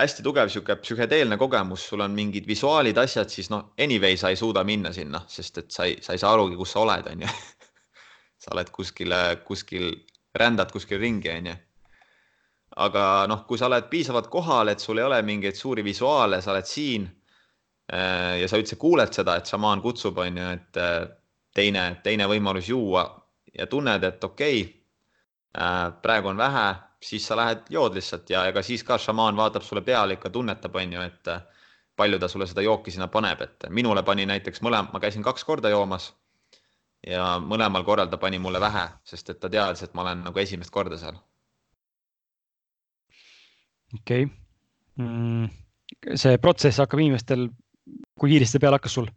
hästi 0.00 0.24
tugev 0.24 0.48
sihuke 0.52 0.78
psühhedeelne 0.80 1.38
kogemus, 1.40 1.84
sul 1.90 2.00
on 2.04 2.16
mingid 2.16 2.48
visuaalid, 2.48 2.98
asjad, 3.00 3.30
siis 3.32 3.50
noh, 3.52 3.70
anyway 3.80 4.16
sa 4.16 4.32
ei 4.32 4.40
suuda 4.40 4.64
minna 4.64 4.92
sinna, 4.96 5.22
sest 5.28 5.62
et 5.62 5.70
sa 5.70 5.86
ei, 5.88 5.98
sa 6.02 6.16
ei 6.16 6.22
saa 6.22 6.32
arugi, 6.36 6.56
kus 6.56 6.72
sa 6.74 6.82
oled, 6.84 7.08
on 7.12 7.24
ju 7.26 7.30
sa 8.42 8.52
oled 8.56 8.72
kuskile, 8.72 9.20
kuskil, 9.46 9.92
rändad 10.36 10.72
kuskil 10.72 11.00
ringi, 11.00 11.32
onju. 11.32 11.56
Aga 12.76 13.02
noh, 13.30 13.44
kui 13.48 13.58
sa 13.58 13.70
oled 13.70 13.88
piisavalt 13.90 14.28
kohal, 14.32 14.68
et 14.68 14.82
sul 14.82 15.00
ei 15.00 15.06
ole 15.06 15.20
mingeid 15.24 15.56
suuri 15.56 15.84
visuaale, 15.84 16.40
sa 16.44 16.52
oled 16.52 16.68
siin 16.68 17.06
äh, 17.06 18.36
ja 18.42 18.48
sa 18.48 18.60
üldse 18.60 18.76
kuuled 18.80 19.12
seda, 19.16 19.38
et 19.38 19.48
šamaan 19.48 19.82
kutsub, 19.84 20.18
onju, 20.20 20.48
et 20.58 20.80
äh, 20.80 20.98
teine, 21.56 21.86
teine 22.04 22.28
võimalus 22.28 22.68
juua 22.68 23.06
ja 23.56 23.68
tunned, 23.70 24.04
et 24.04 24.24
okei 24.24 24.60
okay,, 24.60 24.74
äh, 25.56 25.86
praegu 26.02 26.32
on 26.32 26.42
vähe, 26.42 26.66
siis 27.00 27.24
sa 27.28 27.36
lähed 27.38 27.70
jood 27.72 27.96
lihtsalt 27.96 28.30
ja 28.30 28.44
ega 28.50 28.62
siis 28.64 28.84
ka 28.84 28.98
šamaan 29.00 29.36
vaatab 29.36 29.64
sulle 29.64 29.84
peale, 29.86 30.18
ikka 30.18 30.32
tunnetab, 30.34 30.76
onju, 30.76 31.06
et 31.06 31.32
palju 31.96 32.18
ta 32.20 32.28
sulle 32.28 32.46
seda 32.48 32.64
jooki 32.64 32.92
sinna 32.92 33.08
paneb, 33.08 33.40
et 33.40 33.68
minule 33.72 34.02
pani 34.04 34.26
näiteks 34.28 34.60
mõlema, 34.64 34.92
ma 34.92 35.00
käisin 35.00 35.24
kaks 35.24 35.44
korda 35.48 35.72
joomas 35.72 36.10
ja 37.06 37.36
mõlemal 37.40 37.84
korral 37.88 38.10
ta 38.12 38.20
pani 38.20 38.40
mulle 38.42 38.60
vähe, 38.60 38.84
sest 39.04 39.32
et 39.32 39.40
ta 39.40 39.48
teadis, 39.48 39.86
et 39.86 39.94
ma 39.94 40.04
olen 40.04 40.26
nagu 40.28 40.44
esimest 40.44 40.74
korda 40.74 40.98
seal. 41.00 41.16
Okei 43.94 44.24
okay. 44.24 44.34
mm,. 44.96 45.48
see 46.14 46.38
protsess 46.42 46.82
hakkab 46.82 47.02
inimestel, 47.02 47.48
kui 48.18 48.32
kiiresti 48.32 48.60
peale 48.62 48.80
hakkas 48.80 48.98
sul? 48.98 49.08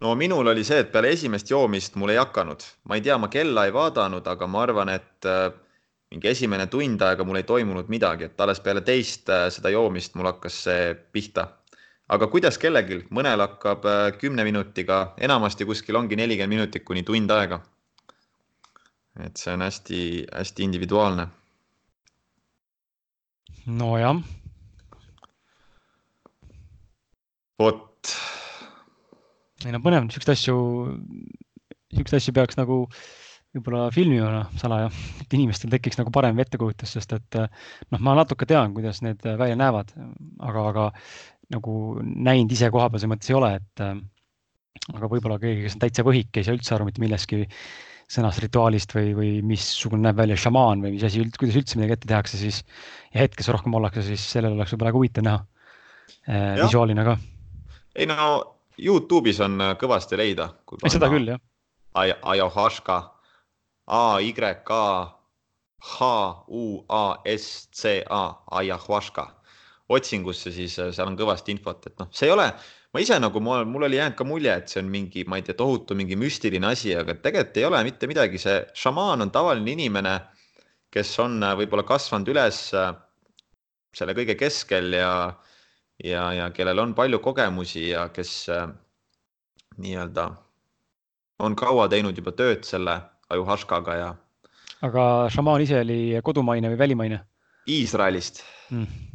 no 0.00 0.14
minul 0.18 0.46
oli 0.52 0.64
see, 0.64 0.84
et 0.84 0.92
peale 0.92 1.10
esimest 1.16 1.50
joomist 1.50 1.98
mul 2.00 2.14
ei 2.14 2.20
hakanud, 2.20 2.64
ma 2.84 2.98
ei 2.98 3.04
tea, 3.04 3.18
ma 3.18 3.28
kella 3.32 3.66
ei 3.66 3.74
vaadanud, 3.74 4.26
aga 4.26 4.46
ma 4.50 4.62
arvan, 4.66 4.92
et 4.94 5.28
äh, 5.30 5.48
mingi 6.12 6.30
esimene 6.30 6.68
tund 6.70 7.02
aega 7.02 7.26
mul 7.26 7.40
ei 7.40 7.48
toimunud 7.48 7.90
midagi, 7.90 8.30
et 8.30 8.40
alles 8.40 8.60
peale 8.62 8.84
teist 8.86 9.30
äh, 9.32 9.48
seda 9.54 9.72
joomist 9.74 10.14
mul 10.18 10.30
hakkas 10.30 10.64
see 10.68 10.94
pihta 11.12 11.48
aga 12.12 12.28
kuidas 12.32 12.58
kellelgi, 12.60 13.00
mõnel 13.14 13.40
hakkab 13.44 13.86
äh, 13.88 14.08
kümne 14.20 14.44
minutiga, 14.46 15.14
enamasti 15.20 15.66
kuskil 15.68 15.96
ongi 15.96 16.18
nelikümmend 16.20 16.56
minutit 16.58 16.84
kuni 16.84 17.02
tund 17.02 17.30
aega. 17.30 17.60
et 19.22 19.36
see 19.38 19.52
on 19.52 19.62
hästi-hästi 19.62 20.64
individuaalne. 20.64 21.28
Nojah. 23.66 24.22
vot. 27.60 28.14
ei 29.64 29.72
no 29.72 29.80
põnev, 29.80 30.06
niisuguseid 30.06 30.34
asju, 30.34 30.56
niisuguseid 31.94 32.18
asju 32.20 32.34
peaks 32.36 32.58
nagu 32.58 32.82
võib-olla 33.54 33.86
filmima 33.94 34.42
salaja, 34.58 34.88
et 35.22 35.36
inimestel 35.36 35.70
tekiks 35.72 36.00
nagu 36.00 36.10
parem 36.14 36.40
ettekujutus, 36.42 36.96
sest 36.96 37.14
et 37.14 37.38
noh, 37.38 38.00
ma 38.02 38.16
natuke 38.18 38.48
tean, 38.50 38.74
kuidas 38.74 38.98
need 39.06 39.22
välja 39.22 39.56
näevad, 39.56 39.94
aga, 40.42 40.66
aga 40.72 40.88
nagu 41.54 41.76
näinud 42.02 42.52
ise 42.52 42.70
koha 42.74 42.90
peal 42.90 43.00
selles 43.02 43.14
mõttes 43.14 43.30
ei 43.30 43.38
ole, 43.38 43.52
et 43.60 43.84
äh, 43.84 43.94
aga 44.92 45.10
võib-olla 45.10 45.38
keegi, 45.42 45.64
kes 45.66 45.76
on 45.78 45.84
täitsa 45.84 46.04
võhik, 46.06 46.32
ei 46.34 46.46
saa 46.46 46.56
üldse 46.56 46.74
aru 46.74 46.88
mitte 46.88 47.02
millestki 47.02 47.44
sõnast 48.10 48.42
rituaalist 48.44 48.92
või, 48.94 49.12
või 49.16 49.30
missugune 49.46 50.04
näeb 50.04 50.18
välja 50.18 50.36
šamaan 50.40 50.82
või 50.84 50.94
mis 50.96 51.04
asi 51.06 51.22
üldse, 51.22 51.40
kuidas 51.40 51.58
üldse 51.60 51.78
midagi 51.78 51.96
ette 51.96 52.10
tehakse, 52.10 52.40
siis 52.40 52.60
ja 53.14 53.22
hetkes 53.24 53.48
rohkem 53.52 53.74
ollakse, 53.78 54.04
siis 54.06 54.24
sellel 54.34 54.56
oleks 54.56 54.74
võib-olla 54.74 54.92
väga 54.92 55.00
huvitav 55.00 55.26
näha 55.28 55.40
äh, 56.28 56.62
visuaalina 56.62 57.06
ka. 57.06 57.16
ei 57.96 58.08
no 58.10 58.16
Youtube'is 58.80 59.40
on 59.44 59.60
äh, 59.62 59.74
kõvasti 59.80 60.18
leida. 60.18 60.50
seda 60.90 61.10
küll, 61.12 61.30
jah. 61.34 61.42
Ayahuasca, 61.94 62.96
A 63.86 64.18
Y 64.20 64.32
K 64.66 64.78
H 65.84 66.08
U 66.48 66.84
A 66.88 67.04
S 67.28 67.68
C 67.72 68.00
A, 68.10 68.24
Ayahuasca 68.58 69.28
otsingusse, 69.88 70.52
siis 70.52 70.78
äh, 70.78 70.90
seal 70.92 71.10
on 71.10 71.18
kõvasti 71.18 71.54
infot, 71.54 71.86
et 71.86 71.98
noh, 72.00 72.08
see 72.10 72.28
ei 72.30 72.34
ole, 72.34 72.48
ma 72.94 73.02
ise 73.02 73.18
nagu 73.18 73.40
mul, 73.42 73.64
mul 73.66 73.88
oli 73.88 73.98
jäänud 73.98 74.14
ka 74.14 74.24
mulje, 74.24 74.52
et 74.54 74.70
see 74.70 74.80
on 74.82 74.90
mingi, 74.90 75.24
ma 75.26 75.40
ei 75.40 75.46
tea, 75.46 75.56
tohutu 75.58 75.96
mingi 75.98 76.14
müstiline 76.18 76.68
asi, 76.70 76.92
aga 76.94 77.16
tegelikult 77.18 77.58
ei 77.58 77.66
ole 77.66 77.80
mitte 77.88 78.06
midagi, 78.10 78.38
see 78.38 78.60
šamaan 78.78 79.24
on 79.26 79.32
tavaline 79.34 79.74
inimene, 79.74 80.14
kes 80.94 81.10
on 81.24 81.40
äh, 81.42 81.56
võib-olla 81.58 81.82
kasvanud 81.88 82.30
üles 82.30 82.60
äh, 82.78 82.92
selle 83.94 84.14
kõige 84.14 84.36
keskel 84.38 84.94
ja, 84.94 85.10
ja, 86.02 86.28
ja 86.38 86.48
kellel 86.54 86.82
on 86.82 86.94
palju 86.94 87.18
kogemusi 87.22 87.88
ja 87.88 88.08
kes 88.14 88.34
nii-öelda 89.82 90.28
on 91.42 91.56
kaua 91.58 91.88
teinud 91.90 92.18
juba 92.18 92.34
tööd 92.34 92.62
selle 92.66 92.94
ajuhaškaga 93.34 93.96
ja. 93.98 94.12
aga 94.86 95.08
šamaan 95.34 95.66
ise 95.66 95.80
oli 95.82 95.98
kodumaine 96.22 96.70
või 96.74 96.78
välimaine? 96.86 97.24
Iisraelist 97.70 98.42
mm 98.70 99.13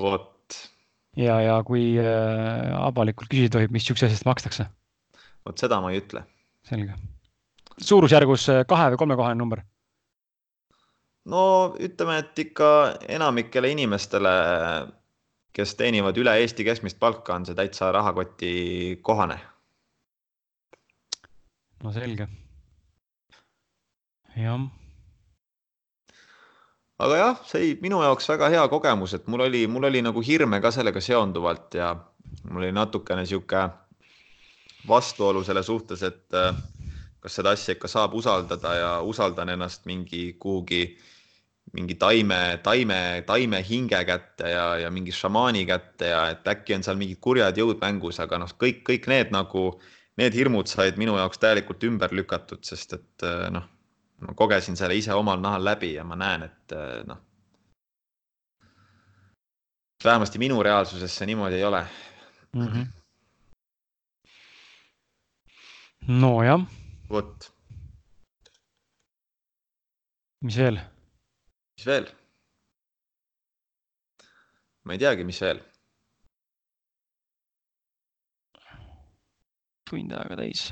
vot, 0.00 0.58
ja, 1.18 1.38
ja 1.42 1.56
kui 1.66 1.92
äh, 2.00 2.74
avalikult 2.78 3.30
küsida 3.32 3.56
tohib, 3.58 3.74
mis 3.74 3.86
siukse 3.86 4.06
asja 4.06 4.18
eest 4.18 4.28
makstakse, 4.28 4.68
vot 5.46 5.58
seda 5.60 5.80
ma 5.82 5.92
ei 5.92 6.02
ütle 6.02 6.24
selge. 6.68 6.94
suurusjärgus 7.78 8.48
äh, 8.54 8.62
kahe 8.68 8.92
või 8.94 9.02
kolmekohane 9.02 9.38
number, 9.40 9.64
no 11.28 11.42
ütleme, 11.80 12.20
et 12.22 12.38
ikka 12.46 12.70
enamikele 13.18 13.72
inimestele, 13.74 14.32
kes 15.56 15.74
teenivad 15.78 16.18
üle 16.20 16.34
Eesti 16.40 16.66
keskmist 16.66 16.98
palka, 17.02 17.34
on 17.34 17.46
see 17.48 17.58
täitsa 17.58 17.90
rahakoti 17.94 18.98
kohane. 19.02 19.38
no 21.82 21.94
selge. 21.94 22.28
jah, 24.38 24.68
aga 26.98 27.18
jah, 27.20 27.42
see 27.46 27.60
oli 27.60 27.74
minu 27.82 28.00
jaoks 28.02 28.28
väga 28.32 28.48
hea 28.54 28.64
kogemus, 28.68 29.14
et 29.14 29.26
mul 29.30 29.46
oli, 29.46 29.66
mul 29.70 29.86
oli 29.90 30.02
nagu 30.02 30.22
hirme 30.24 30.60
ka 30.60 30.72
sellega 30.74 31.00
seonduvalt 31.00 31.76
ja 31.78 31.92
mul 32.50 32.64
oli 32.64 32.72
natukene 32.74 33.26
sihuke 33.26 33.68
vastuolu 34.88 35.44
selle 35.44 35.62
suhtes, 35.62 36.02
et 36.02 36.34
äh, 36.34 36.56
kas 37.20 37.38
seda 37.38 37.54
asja 37.54 37.76
ikka 37.76 37.90
saab 37.90 38.16
usaldada 38.18 38.74
ja 38.74 38.90
usaldan 39.02 39.54
ennast 39.54 39.86
mingi 39.86 40.32
kuhugi 40.40 40.82
mingi 41.76 41.94
taime, 42.00 42.58
taime, 42.64 43.22
taime 43.26 43.62
hinge 43.68 44.00
kätte 44.08 44.52
ja, 44.54 44.66
ja 44.82 44.90
mingi 44.90 45.12
šamaani 45.12 45.66
kätte 45.68 46.12
ja 46.12 46.22
et 46.32 46.46
äkki 46.48 46.78
on 46.78 46.84
seal 46.86 46.96
mingid 47.00 47.20
kurjad 47.20 47.58
jõud 47.60 47.80
mängus, 47.82 48.20
aga 48.24 48.40
noh, 48.40 48.52
kõik, 48.62 48.80
kõik 48.88 49.08
need 49.10 49.34
nagu, 49.34 49.70
need 50.20 50.36
hirmud 50.36 50.70
said 50.70 50.96
minu 51.00 51.18
jaoks 51.18 51.42
täielikult 51.42 51.84
ümber 51.84 52.14
lükatud, 52.16 52.64
sest 52.64 52.96
et 52.96 53.26
äh, 53.26 53.50
noh, 53.54 53.68
ma 54.18 54.34
kogesin 54.34 54.76
selle 54.76 54.96
ise 54.98 55.14
omal 55.14 55.40
nahal 55.40 55.64
läbi 55.64 55.92
ja 55.94 56.04
ma 56.04 56.16
näen, 56.16 56.42
et 56.48 56.72
äh, 56.72 57.04
noh, 57.06 57.20
vähemasti 60.04 60.38
minu 60.38 60.62
reaalsuses 60.62 61.16
see 61.18 61.26
niimoodi 61.26 61.56
ei 61.60 61.64
ole. 61.64 61.86
mm. 62.52 62.66
-hmm. 62.66 62.86
nojah, 66.08 66.66
vot, 67.10 67.52
mis 70.40 70.56
veel? 70.58 70.80
mis 71.76 71.86
veel? 71.86 72.06
ma 74.84 74.92
ei 74.92 74.98
teagi, 74.98 75.24
mis 75.24 75.40
veel. 75.40 75.60
tund 79.88 80.12
aega 80.12 80.36
täis. 80.36 80.68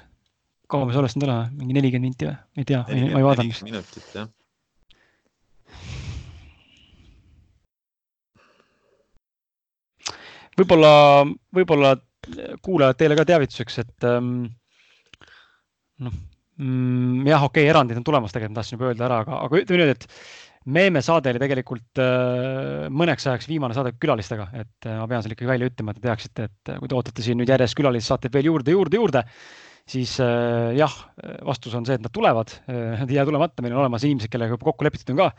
Kaua 0.70 0.88
me 0.88 0.96
salvestanud 0.96 1.28
oleme, 1.28 1.50
mingi 1.60 1.76
nelikümmend 1.76 2.10
minti 2.10 2.28
või? 2.28 2.36
ei 2.58 2.68
tea, 2.68 2.82
ma 2.86 3.20
ei 3.20 3.26
vaadanud. 3.26 3.62
minutit 3.66 4.16
jah. 4.16 4.30
võib-olla, 10.56 10.92
võib-olla 11.54 11.96
kuulajad 12.64 12.98
teile 12.98 13.18
ka 13.18 13.26
teavituseks, 13.28 13.78
et 13.84 14.08
ähm, 14.08 14.32
noh 16.02 16.16
mm,, 16.56 17.28
jah, 17.28 17.44
okei 17.46 17.64
okay,, 17.66 17.70
erandid 17.70 18.00
on 18.00 18.06
tulemas, 18.06 18.34
tegelikult 18.34 18.56
ma 18.56 18.62
tahtsin 18.62 18.78
juba 18.78 18.90
öelda 18.90 19.08
ära, 19.08 19.22
aga, 19.24 19.40
aga 19.46 19.62
ütleme 19.62 19.84
nüüd, 19.84 19.94
et 19.96 20.10
Meeme 20.66 20.98
saade 20.98 21.30
oli 21.30 21.38
tegelikult 21.38 22.00
äh, 22.02 22.88
mõneks 22.90 23.28
ajaks 23.28 23.46
viimane 23.46 23.74
saade 23.76 23.92
külalistega, 24.02 24.48
et 24.58 24.88
äh, 24.88 24.96
ma 24.98 25.04
pean 25.06 25.22
selle 25.22 25.36
ikkagi 25.36 25.46
välja 25.52 25.68
ütlema, 25.70 25.92
et 25.94 26.00
te 26.00 26.08
teaksite, 26.08 26.46
et 26.48 26.72
äh, 26.72 26.80
kui 26.82 26.90
te 26.90 26.96
ootate 26.98 27.22
siin 27.22 27.38
nüüd 27.38 27.52
järjest 27.52 27.78
külalissaateid 27.78 28.34
veel 28.34 28.48
juurde, 28.48 28.74
juurde, 28.74 28.98
juurde, 28.98 29.22
siis 29.86 30.16
äh, 30.20 30.74
jah, 30.78 30.94
vastus 31.46 31.74
on 31.78 31.86
see, 31.86 31.94
et 31.98 32.04
nad 32.04 32.12
tulevad 32.14 32.54
äh,, 32.66 33.00
nad 33.00 33.10
ei 33.10 33.20
jää 33.20 33.26
tulemata, 33.28 33.62
meil 33.62 33.76
on 33.76 33.84
olemas 33.84 34.04
inimesed, 34.04 34.32
kellega 34.32 34.56
juba 34.56 34.70
kokku 34.72 34.86
lepitud 34.86 35.14
on 35.14 35.24
ka. 35.24 35.30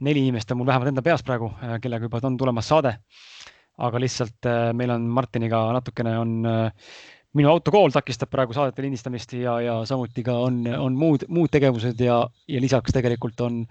neli 0.00 0.24
inimest 0.24 0.50
on 0.50 0.62
mul 0.62 0.70
vähemalt 0.70 0.92
enda 0.94 1.04
peas 1.04 1.22
praegu, 1.22 1.52
kellega 1.82 2.08
juba 2.08 2.22
on 2.24 2.38
tulemas 2.40 2.70
saade 2.72 2.96
aga 3.82 4.00
lihtsalt 4.02 4.46
äh, 4.46 4.70
meil 4.76 4.92
on 4.94 5.08
Martiniga 5.10 5.66
natukene 5.74 6.14
on 6.18 6.34
äh, 6.46 6.88
minu 7.34 7.50
autokool 7.50 7.90
takistab 7.94 8.30
praegu 8.30 8.54
saadete 8.54 8.84
lindistamist 8.84 9.32
ja, 9.34 9.56
ja 9.62 9.74
samuti 9.88 10.22
ka 10.26 10.36
on, 10.44 10.60
on 10.78 10.94
muud, 10.98 11.26
muud 11.34 11.50
tegevused 11.50 11.98
ja, 12.04 12.20
ja 12.48 12.62
lisaks 12.62 12.94
tegelikult 12.94 13.42
on, 13.42 13.64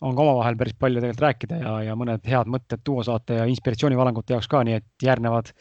on 0.00 0.16
ka 0.16 0.24
omavahel 0.24 0.56
päris 0.60 0.76
palju 0.80 1.02
tegelikult 1.02 1.26
rääkida 1.26 1.60
ja, 1.60 1.74
ja 1.90 1.96
mõned 2.00 2.24
head 2.32 2.48
mõtted 2.52 2.84
tuua 2.84 3.04
saate 3.04 3.42
ja 3.42 3.48
inspiratsioonivalangute 3.50 4.36
jaoks 4.36 4.48
ka, 4.48 4.64
nii 4.64 4.78
et 4.80 5.04
järgnevad. 5.04 5.52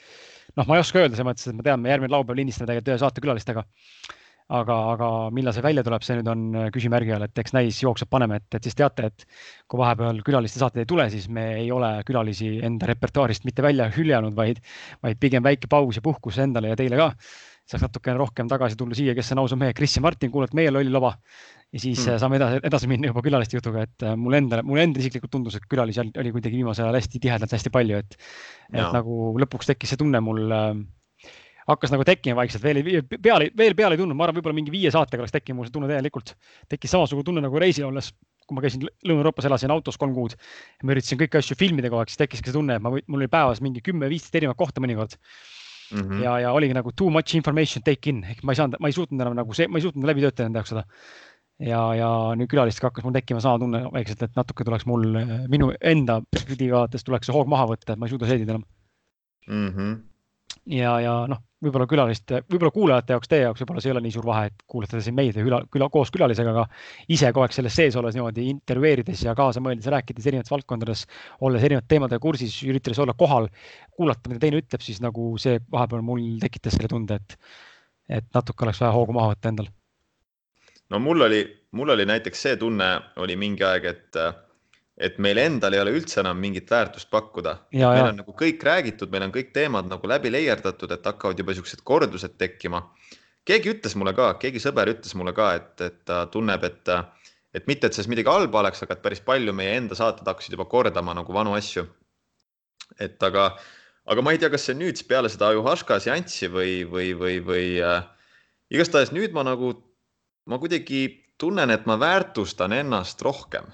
noh, 0.60 0.68
ma 0.68 0.78
ei 0.78 0.84
oska 0.84 1.01
öelda 1.01 1.16
selles 1.16 1.28
mõttes, 1.28 1.49
et 1.49 1.57
ma 1.57 1.66
tean, 1.66 1.84
me 1.84 1.91
järgmine 1.93 2.14
laupäev 2.14 2.39
lindistame 2.41 2.70
tegelikult 2.70 2.93
ühe 2.93 3.03
saate 3.03 3.24
külalistega. 3.24 3.66
aga, 4.49 4.76
aga 4.95 5.07
millal 5.30 5.53
see 5.53 5.62
välja 5.62 5.84
tuleb, 5.86 6.01
see 6.01 6.16
nüüd 6.18 6.30
on 6.32 6.45
äh, 6.57 6.70
küsimärgi 6.74 7.12
all, 7.14 7.28
et 7.28 7.38
eks 7.38 7.53
näis 7.53 7.84
jooksvalt 7.84 8.10
paneme, 8.10 8.39
et, 8.41 8.47
et 8.57 8.66
siis 8.66 8.74
teate, 8.80 9.12
et 9.12 9.26
kui 9.70 9.78
vahepeal 9.78 10.24
külaliste 10.26 10.57
saated 10.57 10.82
ei 10.82 10.88
tule, 10.89 11.05
siis 11.14 11.28
me 11.30 11.43
ei 11.60 11.68
ole 11.70 11.91
külalisi 12.07 12.55
enda 12.66 12.89
repertuaarist 12.89 13.45
mitte 13.45 13.62
välja 13.62 13.86
hüljanud, 13.93 14.34
vaid, 14.34 14.64
vaid 15.05 15.22
pigem 15.22 15.45
väike 15.45 15.70
paus 15.70 16.01
ja 16.01 16.01
puhkus 16.01 16.41
endale 16.41 16.74
ja 16.74 16.80
teile 16.82 16.97
ka 16.97 17.12
saaks 17.70 17.86
natukene 17.86 18.18
rohkem 18.18 18.49
tagasi 18.49 18.78
tulla 18.78 18.97
siia, 18.97 19.14
kes 19.18 19.30
on 19.36 19.43
ausad 19.43 19.60
mehed, 19.62 19.76
Kris 19.78 19.93
ja 19.97 20.01
Martin, 20.01 20.32
kuulake 20.34 20.57
meie 20.57 20.72
lolli 20.74 20.89
loba. 20.89 21.14
Ja 21.74 21.80
siis 21.80 21.99
Mm. 22.01 22.20
saame 22.22 22.38
edasi, 22.39 22.59
edasi 22.65 22.88
minna 22.89 23.11
juba 23.11 23.22
külaliste 23.22 23.57
jutuga, 23.59 23.84
et 23.86 24.03
äh, 24.03 24.15
mulle 24.17 24.39
endale, 24.41 24.63
mulle 24.65 24.88
endale 24.88 25.03
isiklikult 25.05 25.32
tundus, 25.32 25.55
et 25.55 25.67
külalisi 25.70 26.01
oli- 26.01 26.32
kuidagi 26.34 26.57
viimasel 26.57 26.88
ajal 26.88 26.97
hästi 26.97 27.20
tihedalt, 27.22 27.51
hästi 27.53 27.70
palju, 27.70 27.97
et, 27.97 28.15
et 28.74 28.80
Jaa. 28.80 28.93
nagu 28.95 29.36
lõpuks 29.43 29.70
tekkis 29.70 29.93
see 29.93 29.97
tunne 30.01 30.20
mul 30.26 30.49
äh, 30.49 30.72
hakkas 31.70 31.91
nagu 31.93 32.05
tekkima 32.07 32.39
vaikselt, 32.39 32.63
veel 32.65 32.82
ei, 32.82 33.01
peale, 33.22 33.51
veel 33.57 33.76
peale 33.78 33.93
ei 33.93 34.01
tundnud, 34.01 34.17
ma 34.17 34.26
arvan, 34.26 34.39
võib-olla 34.39 34.57
mingi 34.57 34.74
viie 34.74 34.89
saatega 34.93 35.22
oleks 35.22 35.36
tekkinud 35.36 35.59
mul 35.59 35.70
see 35.70 35.76
tunne 35.78 35.91
täielikult. 35.91 36.34
tekkis 36.74 36.95
samasugune 36.95 37.28
tunne 37.30 37.45
nagu 37.45 37.61
reisil 37.61 37.86
olles, 37.86 38.09
kui 38.49 38.57
ma 38.57 38.65
käisin 38.65 38.88
Lõuna-Euroopas, 39.05 39.45
elasin 39.45 39.70
autos 39.70 39.97
kolm 40.01 40.15
kuud. 40.17 40.34
ma 40.84 40.95
üritasin 40.95 41.20
kõiki 41.22 41.38
asju 41.38 41.55
filmida 41.59 41.91
kogu 41.93 42.01
aeg, 42.01 42.09
siis 42.09 42.17
tekkiski 42.24 42.49
see 42.49 42.57
tunne, 42.57 42.80
et 42.80 42.82
ma, 42.82 42.89
mul 42.89 43.22
oli 43.22 43.30
päevas 43.30 43.61
mingi 43.61 43.86
kümme-viisteist 43.86 44.41
erinevat 44.41 44.57
kohta 44.57 44.82
mõnikord 44.82 45.13
Mm 45.89 46.03
-hmm. 46.05 46.24
ja, 46.24 46.39
ja 46.39 46.51
oligi 46.53 46.74
nagu 46.74 46.91
too 46.93 47.09
much 47.09 47.34
information 47.36 47.82
take 47.84 48.09
in 48.09 48.24
ehk 48.24 48.43
ma 48.43 48.51
ei 48.51 48.55
saanud, 48.55 48.76
ma 48.80 48.88
ei 48.88 48.93
suutnud 48.93 49.22
enam 49.22 49.34
nagu 49.34 49.53
see, 49.57 49.65
ma 49.67 49.78
ei 49.80 49.82
suutnud 49.82 50.05
läbi 50.05 50.22
töötada 50.22 50.45
enda 50.45 50.59
jaoks 50.59 50.70
seda. 50.70 50.84
ja, 51.60 51.80
ja 51.97 52.10
nüüd 52.39 52.51
külalistega 52.51 52.89
hakkas 52.89 53.05
mul 53.07 53.16
tekkima 53.16 53.41
sama 53.43 53.62
tunne 53.62 53.84
vaikselt, 53.93 54.24
et 54.26 54.38
natuke 54.39 54.68
tuleks 54.68 54.88
mul, 54.89 55.07
minu 55.51 55.74
enda 55.80 56.20
perspektiivi 56.32 56.76
vaadates 56.76 57.05
tuleks 57.07 57.30
see 57.30 57.36
hoog 57.36 57.51
maha 57.51 57.68
võtta, 57.74 57.93
et 57.93 57.99
ma 57.99 58.07
ei 58.07 58.14
suuda 58.14 58.30
seedida 58.30 58.55
enam. 58.55 58.66
Mm 59.49 59.70
-hmm. 59.74 59.95
ja, 60.78 60.99
ja 61.01 61.14
noh, 61.30 61.41
võib-olla 61.64 61.88
külaliste, 61.89 62.41
võib-olla 62.47 62.72
kuulajate 62.72 63.16
jaoks, 63.16 63.30
teie 63.32 63.41
jaoks 63.41 63.64
võib-olla 63.64 63.82
see 63.84 63.89
ei 63.89 63.93
ole 63.95 64.03
nii 64.05 64.14
suur 64.16 64.26
vahe, 64.30 64.45
et 64.51 64.62
kuulate 64.68 65.01
siin 65.03 65.16
meid 65.16 65.36
või 65.36 65.47
küla, 65.47 65.60
küla 65.76 65.89
koos 65.91 66.12
külalisega, 66.16 66.53
aga 66.53 66.66
ise 67.12 67.32
kogu 67.34 67.43
aeg 67.43 67.55
selles 67.55 67.76
sees 67.76 67.97
olles 67.99 68.16
niimoodi 68.16 68.45
intervjueerides 68.53 69.24
ja 69.26 69.36
kaasa 69.36 69.64
mõeldes 69.64 69.89
ja 69.89 69.95
rääkides 69.97 70.30
erinevates 70.32 70.53
valdkondades, 70.53 71.05
olles 71.41 71.66
erinevate 71.68 71.91
teemadega 71.95 72.24
kursis, 72.24 72.55
üritades 72.64 72.99
olla 72.99 73.14
kohal, 73.18 73.49
kuulata, 73.97 74.30
mida 74.30 74.39
teine 74.45 74.62
ütleb, 74.64 74.86
siis 74.86 75.01
nagu 75.03 75.34
see 75.41 75.60
vahepeal 75.72 76.05
mul 76.05 76.24
tekitas 76.39 76.78
selle 76.78 76.91
tunde, 76.91 77.20
et, 77.20 77.38
et 78.22 78.32
natuke 78.36 78.68
oleks 78.68 78.80
vaja 78.86 78.95
hoogu 78.95 79.18
maha 79.18 79.34
võtta 79.34 79.51
endal. 79.51 79.74
No 80.90 81.00
mul 81.00 81.22
oli, 81.22 81.42
mul 81.72 81.94
oli 81.96 82.06
näiteks 82.06 82.42
see 82.46 82.58
tunne 82.58 82.90
oli 83.22 83.36
mingi 83.40 83.66
aeg, 83.66 83.86
et, 83.86 84.20
et 84.98 85.18
meil 85.22 85.42
endal 85.42 85.76
ei 85.76 85.84
ole 85.84 85.94
üldse 85.98 86.22
enam 86.24 86.40
mingit 86.42 86.70
väärtust 86.72 87.10
pakkuda. 87.12 87.56
meil 87.74 87.86
ja 87.86 88.10
on 88.10 88.20
nagu 88.22 88.36
kõik 88.42 88.64
räägitud, 88.66 89.12
meil 89.14 89.28
on 89.28 89.34
kõik 89.36 89.54
teemad 89.56 89.90
nagu 89.90 90.10
läbi 90.10 90.32
leierdatud, 90.34 90.92
et 90.92 91.06
hakkavad 91.06 91.40
juba 91.40 91.56
siuksed 91.58 91.84
kordused 91.86 92.38
tekkima. 92.38 92.84
keegi 93.46 93.74
ütles 93.76 93.96
mulle 93.96 94.14
ka, 94.18 94.34
keegi 94.42 94.62
sõber 94.64 94.94
ütles 94.96 95.16
mulle 95.16 95.34
ka, 95.34 95.54
et, 95.62 95.74
et 95.82 96.00
ta 96.06 96.26
tunneb, 96.32 96.64
et, 96.64 96.94
et 97.54 97.68
mitte, 97.68 97.88
et 97.88 97.94
selles 97.94 98.10
midagi 98.10 98.30
halba 98.30 98.64
oleks, 98.64 98.84
aga 98.84 98.98
et 98.98 99.04
päris 99.06 99.22
palju 99.26 99.54
meie 99.54 99.78
enda 99.78 99.98
saated 99.98 100.28
hakkasid 100.28 100.58
juba 100.58 100.66
kordama 100.70 101.14
nagu 101.18 101.34
vanu 101.34 101.54
asju. 101.58 101.86
et 103.00 103.22
aga, 103.24 103.52
aga 104.10 104.22
ma 104.26 104.32
ei 104.34 104.42
tea, 104.42 104.50
kas 104.50 104.66
see 104.66 104.74
nüüd 104.78 104.98
peale 105.08 105.30
seda 105.30 105.54
ajuhaška 105.54 106.00
seanssi 106.02 106.50
või, 106.50 106.82
või, 106.90 107.14
või, 107.14 107.38
või 107.46 107.68
äh, 107.86 108.02
igastahes 108.74 109.14
nüüd 109.14 109.32
ma 109.38 109.46
nagu, 109.46 109.76
ma 110.50 110.58
kuidagi 110.58 111.04
tunnen, 111.38 111.70
et 111.72 111.86
ma 111.86 112.00
väärtustan 112.00 112.74
ennast 112.74 113.22
rohkem 113.22 113.70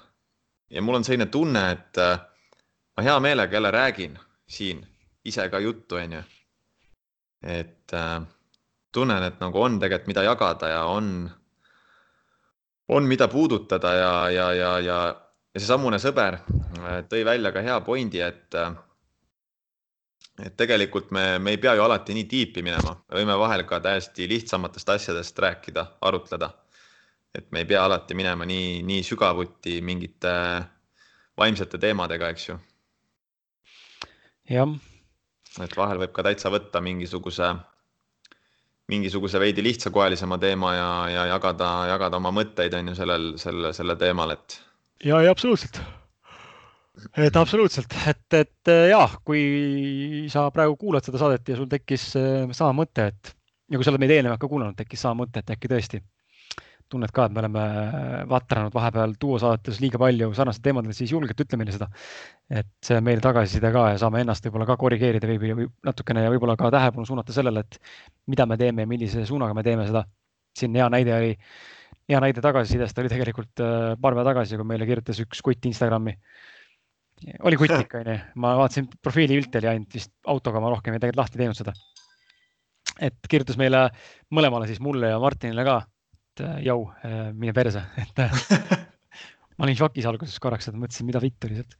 ja 0.70 0.82
mul 0.82 1.00
on 1.00 1.04
selline 1.04 1.26
tunne, 1.32 1.62
et 1.72 1.98
äh, 1.98 2.20
ma 2.96 3.02
hea 3.02 3.18
meelega 3.20 3.56
jälle 3.56 3.70
räägin 3.70 4.18
siin 4.48 4.86
ise 5.24 5.48
ka 5.48 5.58
juttu, 5.58 5.96
onju. 5.96 6.22
et 7.42 7.92
äh, 7.94 8.22
tunnen, 8.92 9.22
et 9.22 9.40
nagu 9.40 9.62
on 9.62 9.80
tegelikult, 9.80 10.06
mida 10.06 10.22
jagada 10.22 10.68
ja 10.68 10.84
on, 10.84 11.30
on, 12.88 13.04
mida 13.04 13.28
puudutada 13.28 13.94
ja, 13.94 14.30
ja, 14.30 14.52
ja, 14.52 14.72
ja, 14.78 14.98
ja 15.54 15.60
seesamune 15.60 15.98
sõber 16.02 16.40
äh, 16.40 17.00
tõi 17.08 17.24
välja 17.24 17.52
ka 17.52 17.64
hea 17.64 17.80
pointi, 17.80 18.20
et 18.20 18.54
äh, 18.54 18.74
et 20.44 20.56
tegelikult 20.56 21.10
me, 21.16 21.38
me 21.38 21.54
ei 21.54 21.58
pea 21.60 21.74
ju 21.76 21.82
alati 21.84 22.14
nii 22.16 22.26
tiipi 22.28 22.62
minema, 22.64 22.92
me 23.08 23.20
võime 23.20 23.38
vahel 23.40 23.62
ka 23.68 23.80
täiesti 23.80 24.28
lihtsamatest 24.28 24.90
asjadest 24.96 25.38
rääkida, 25.40 25.86
arutleda. 26.04 26.50
Et 27.36 27.52
me 27.52 27.62
ei 27.62 27.68
pea 27.68 27.84
alati 27.84 28.16
minema 28.16 28.46
nii, 28.48 28.80
nii 28.86 29.04
sügavuti 29.04 29.80
mingite 29.84 30.32
vaimsete 31.36 31.78
teemadega, 31.80 32.30
eks 32.32 32.48
ju. 32.48 32.58
jah, 34.50 34.76
et 35.64 35.76
vahel 35.76 36.00
võib 36.04 36.14
ka 36.16 36.24
täitsa 36.26 36.52
võtta 36.52 36.80
mingisuguse, 36.84 37.50
mingisuguse 38.92 39.42
veidi 39.42 39.64
lihtsakoelisema 39.66 40.38
teema 40.40 40.72
ja, 40.76 40.88
ja 41.12 41.28
jagada, 41.34 41.70
jagada 41.92 42.20
oma 42.22 42.32
mõtteid 42.38 42.74
on 42.78 42.92
ju 42.92 42.96
sellel, 43.02 43.30
selle, 43.42 43.74
selle 43.76 43.98
teemal, 44.00 44.36
et 44.36 44.58
ja, 45.04 45.20
ja 45.26 45.34
absoluutselt. 45.34 45.80
et 47.20 47.36
absoluutselt, 47.36 47.92
et, 48.08 48.26
et 48.40 48.74
ja 48.92 49.04
kui 49.24 50.26
sa 50.32 50.48
praegu 50.54 50.78
kuulad 50.80 51.04
seda 51.04 51.20
saadet 51.20 51.52
ja 51.52 51.58
sul 51.58 51.68
tekkis 51.68 52.12
äh, 52.16 52.52
sama 52.56 52.84
mõte, 52.84 53.10
et 53.12 53.34
ja 53.68 53.76
kui 53.76 53.84
sa 53.84 53.92
oled 53.92 54.00
meid 54.00 54.14
eelnevalt 54.14 54.40
ka 54.40 54.48
kuulanud, 54.48 54.78
tekkis 54.78 55.04
sama 55.04 55.24
mõte, 55.24 55.42
et 55.42 55.56
äkki 55.56 55.68
tõesti 55.74 56.00
tunned 56.92 57.10
ka, 57.14 57.26
et 57.26 57.34
me 57.34 57.42
oleme 57.42 57.62
vatranud 58.30 58.74
vahepeal 58.74 59.14
duosaadetes 59.22 59.80
liiga 59.82 59.98
palju 59.98 60.30
sarnastel 60.36 60.68
teemadel, 60.68 60.94
siis 60.94 61.12
julgelt 61.12 61.40
ütle 61.42 61.58
meile 61.58 61.74
seda. 61.74 61.88
et 62.50 62.68
see 62.86 62.98
on 62.98 63.06
meile 63.06 63.22
tagasiside 63.24 63.72
ka 63.74 63.86
ja 63.92 64.00
saame 64.02 64.22
ennast 64.22 64.46
võib-olla 64.46 64.68
ka 64.68 64.76
korrigeerida 64.78 65.30
või, 65.30 65.66
natukene 65.86 66.22
ja 66.26 66.32
võib-olla 66.34 66.54
ka 66.60 66.70
tähelepanu 66.74 67.06
suunata 67.08 67.34
sellele, 67.34 67.64
et 67.66 67.80
mida 68.30 68.46
me 68.46 68.58
teeme 68.60 68.86
ja 68.86 68.90
millise 68.90 69.24
suunaga 69.26 69.54
me 69.54 69.64
teeme 69.66 69.86
seda. 69.88 70.04
siin 70.56 70.76
hea 70.78 70.86
näide 70.88 71.14
oli, 71.14 71.32
hea 72.08 72.20
näide 72.22 72.44
tagasisidest 72.44 72.98
oli 73.02 73.10
tegelikult 73.12 73.64
äh, 73.64 73.96
paar 74.00 74.14
päeva 74.14 74.30
tagasi, 74.30 74.56
kui 74.56 74.70
meile 74.70 74.86
kirjutas 74.86 75.18
üks 75.26 75.42
kutt 75.42 75.66
Instagrami. 75.66 76.14
oli 77.42 77.58
kutt 77.58 77.74
ikka 77.80 78.04
onju, 78.04 78.16
ma 78.36 78.54
vaatasin 78.62 78.86
profiilipilte 79.02 79.58
oli 79.58 79.72
ainult 79.74 79.98
vist 79.98 80.14
autoga, 80.26 80.62
ma 80.62 80.70
rohkem 80.70 80.94
ei 80.94 81.02
tegelikult 81.02 81.24
lahti 81.24 81.42
teinud 81.42 81.58
seda. 81.58 81.74
et 83.00 83.18
kirjutas 83.28 83.58
meile 83.58 83.88
mõlemale 84.30 84.70
siis 84.70 84.78
mulle 84.80 85.10
ja 85.10 85.18
Martinile 85.18 85.66
ka 85.66 85.82
et 86.36 86.44
äh, 86.44 86.60
jõu, 86.68 86.86
äh, 87.06 87.32
mine 87.32 87.54
perse, 87.56 87.82
et 88.02 88.22
äh, 88.22 88.36
ma 89.56 89.66
olin 89.66 89.78
šokis 89.78 90.06
alguses 90.08 90.38
korraks, 90.42 90.68
et 90.68 90.76
mõtlesin, 90.76 91.08
mida 91.08 91.22
vittu 91.22 91.50
lihtsalt. 91.50 91.76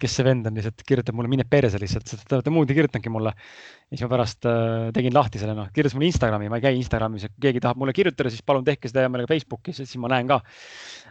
kes 0.00 0.12
see 0.14 0.22
vend 0.22 0.46
on 0.46 0.54
lihtsalt, 0.54 0.84
kirjutab 0.86 1.16
mulle 1.18 1.30
mine 1.30 1.42
perse 1.50 1.78
lihtsalt, 1.82 2.06
sest 2.06 2.22
te 2.28 2.36
olete 2.36 2.52
muud 2.54 2.70
ei 2.70 2.76
kirjutanudki 2.78 3.10
mulle. 3.10 3.32
ja 3.34 3.96
siis 3.96 4.04
ma 4.06 4.10
pärast 4.12 4.46
äh, 4.46 4.90
tegin 4.94 5.14
lahti 5.14 5.42
selle, 5.42 5.54
noh, 5.58 5.70
kirjutas 5.74 5.96
mulle 5.98 6.10
Instagrami, 6.10 6.50
ma 6.50 6.60
ei 6.60 6.66
käi 6.66 6.78
Instagramis, 6.78 7.26
kui 7.30 7.46
keegi 7.46 7.62
tahab 7.64 7.80
mulle 7.82 7.94
kirjutada, 7.94 8.30
siis 8.30 8.46
palun 8.46 8.66
tehke 8.66 8.90
seda 8.90 9.04
hea 9.04 9.12
meelega 9.12 9.32
Facebookis, 9.32 9.82
siis 9.82 9.96
ma 10.02 10.10
näen 10.14 10.30
ka. 10.30 10.40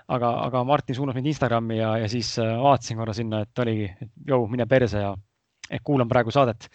aga, 0.10 0.30
aga 0.48 0.64
Martin 0.66 0.96
suunas 0.98 1.16
mind 1.16 1.32
Instagrami 1.32 1.80
ja, 1.80 1.96
ja 2.04 2.12
siis 2.12 2.36
äh, 2.40 2.56
vaatasin 2.60 3.00
korra 3.00 3.16
sinna, 3.16 3.44
et 3.48 3.66
oligi, 3.66 3.92
et 4.02 4.14
jõu, 4.32 4.48
mine 4.52 4.68
perse 4.68 5.04
ja 5.04 5.16
et 5.70 5.84
kuulan 5.86 6.10
praegu 6.10 6.32
saadet 6.34 6.70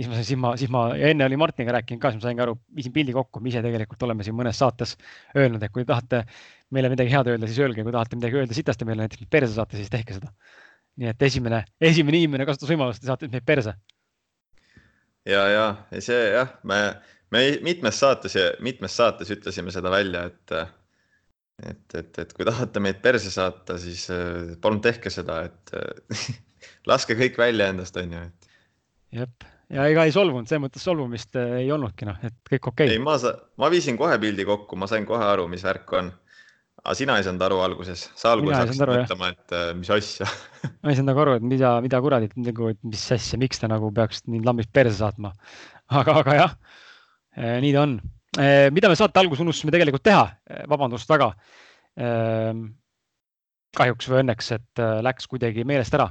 siis 0.00 0.08
ma 0.08 0.16
sain, 0.16 0.24
siis 0.26 0.38
ma, 0.40 0.52
siis 0.56 0.70
ma 0.72 0.82
ja 0.96 1.10
enne 1.12 1.26
oli 1.26 1.38
Martiniga 1.40 1.74
rääkinud 1.76 2.00
ka, 2.00 2.12
siis 2.12 2.22
ma 2.22 2.28
sain 2.28 2.38
ka 2.38 2.46
aru, 2.46 2.56
viisin 2.76 2.94
pildi 2.94 3.14
kokku, 3.16 3.42
me 3.42 3.52
ise 3.52 3.62
tegelikult 3.64 4.02
oleme 4.06 4.26
siin 4.26 4.36
mõnes 4.38 4.58
saates 4.60 4.96
öelnud, 5.36 5.62
et 5.66 5.74
kui 5.74 5.84
tahate 5.88 6.22
meile 6.74 6.90
midagi 6.92 7.12
head 7.12 7.30
öelda, 7.32 7.50
siis 7.50 7.60
öelge, 7.62 7.84
kui 7.84 7.94
tahate 7.94 8.18
midagi 8.18 8.40
öelda 8.40 8.56
sitasti 8.56 8.88
meile 8.88 9.04
näiteks 9.04 9.30
perse 9.30 9.52
saate, 9.56 9.78
siis 9.80 9.92
tehke 9.92 10.16
seda. 10.16 10.32
nii 11.00 11.08
et 11.12 11.22
esimene, 11.22 11.62
esimene 11.80 12.18
inimene 12.18 12.46
kasutas 12.48 12.72
võimalust 12.72 13.04
ja 13.04 13.12
saatis 13.12 13.30
meid 13.32 13.46
perse. 13.46 13.76
ja, 15.28 15.46
ja 15.52 16.02
see 16.02 16.20
jah, 16.34 16.56
me, 16.64 16.82
me 17.30 17.46
mitmes 17.66 18.00
saates 18.00 18.36
ja 18.36 18.50
mitmes 18.64 18.96
saates 18.96 19.30
ütlesime 19.36 19.74
seda 19.74 19.92
välja, 19.92 20.26
et 20.32 20.60
et, 21.60 21.94
et, 21.94 22.18
et 22.22 22.30
kui 22.32 22.46
tahate 22.48 22.80
meid 22.80 23.02
perse 23.04 23.28
saata, 23.28 23.76
siis 23.78 24.06
äh, 24.14 24.54
palun 24.60 24.80
tehke 24.80 25.10
seda, 25.12 25.42
et 25.44 25.74
laske 26.88 27.16
kõik 27.18 27.36
välja 27.36 27.68
endast, 27.68 27.98
onju. 28.00 28.22
Jep 29.14 29.48
ja 29.70 29.86
ega 29.90 30.06
ei 30.06 30.14
solvunud, 30.14 30.48
selles 30.50 30.64
mõttes 30.64 30.84
solvumist 30.84 31.38
äh, 31.38 31.60
ei 31.62 31.70
olnudki, 31.72 32.08
noh, 32.08 32.18
et 32.26 32.36
kõik 32.48 32.72
okei 32.72 32.90
okay.. 32.90 32.96
ei, 32.96 33.02
ma, 33.02 33.16
ma 33.60 33.70
viisin 33.72 33.98
kohe 34.00 34.18
pildi 34.22 34.46
kokku, 34.48 34.78
ma 34.80 34.88
sain 34.90 35.06
kohe 35.08 35.24
aru, 35.24 35.46
mis 35.50 35.64
värk 35.66 35.94
on. 35.98 36.10
aga 36.82 36.94
sina 36.98 37.18
ei 37.18 37.26
saanud 37.26 37.44
aru 37.46 37.60
alguses, 37.64 38.08
sa 38.18 38.34
alguses 38.34 38.58
hakkasid 38.58 38.90
mõtlema, 38.90 39.32
et 39.34 39.56
äh, 39.56 39.68
mis 39.78 39.92
asja 39.94 40.28
ma 40.82 40.92
ei 40.92 40.98
saanud 40.98 41.12
nagu 41.12 41.24
aru, 41.24 41.36
et 41.38 41.46
mida, 41.52 41.76
mida 41.84 42.02
kuradit, 42.02 42.34
nagu, 42.40 42.72
et 42.74 42.80
mis 42.86 43.04
asja, 43.16 43.38
miks 43.40 43.62
ta 43.62 43.70
nagu 43.70 43.92
peaks 43.94 44.24
mind 44.30 44.48
lambist 44.48 44.72
perse 44.74 44.98
saatma. 44.98 45.32
aga, 46.00 46.18
aga 46.24 46.38
jah, 46.40 46.56
äh, 47.38 47.58
nii 47.62 47.76
ta 47.76 47.86
on. 47.86 48.00
mida 48.70 48.86
me 48.90 48.94
saate 48.94 49.18
alguses 49.18 49.42
unustasime 49.42 49.72
tegelikult 49.74 50.04
teha, 50.06 50.28
vabandust 50.70 51.08
väga. 51.10 51.32
kahjuks 53.74 54.06
või 54.08 54.20
õnneks, 54.22 54.52
et 54.54 54.82
läks 55.02 55.26
kuidagi 55.30 55.64
meelest 55.66 55.94
ära 55.98 56.06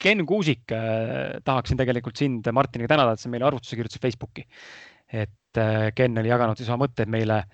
Ken 0.00 0.24
Kuusik 0.26 0.72
äh,, 0.74 1.38
tahaksin 1.44 1.78
tegelikult 1.80 2.18
sind, 2.20 2.48
Martiniga 2.52 2.94
tänada, 2.94 3.14
et 3.14 3.22
sa 3.22 3.30
meile 3.32 3.48
arvutuse 3.48 3.78
kirjutasid 3.78 4.02
Facebooki. 4.02 4.44
et 5.12 5.60
äh, 5.60 5.92
Ken 5.94 6.18
oli 6.18 6.32
jaganud 6.32 6.58
siis 6.58 6.68
oma 6.72 6.86
mõtteid 6.86 7.10
meile 7.12 7.44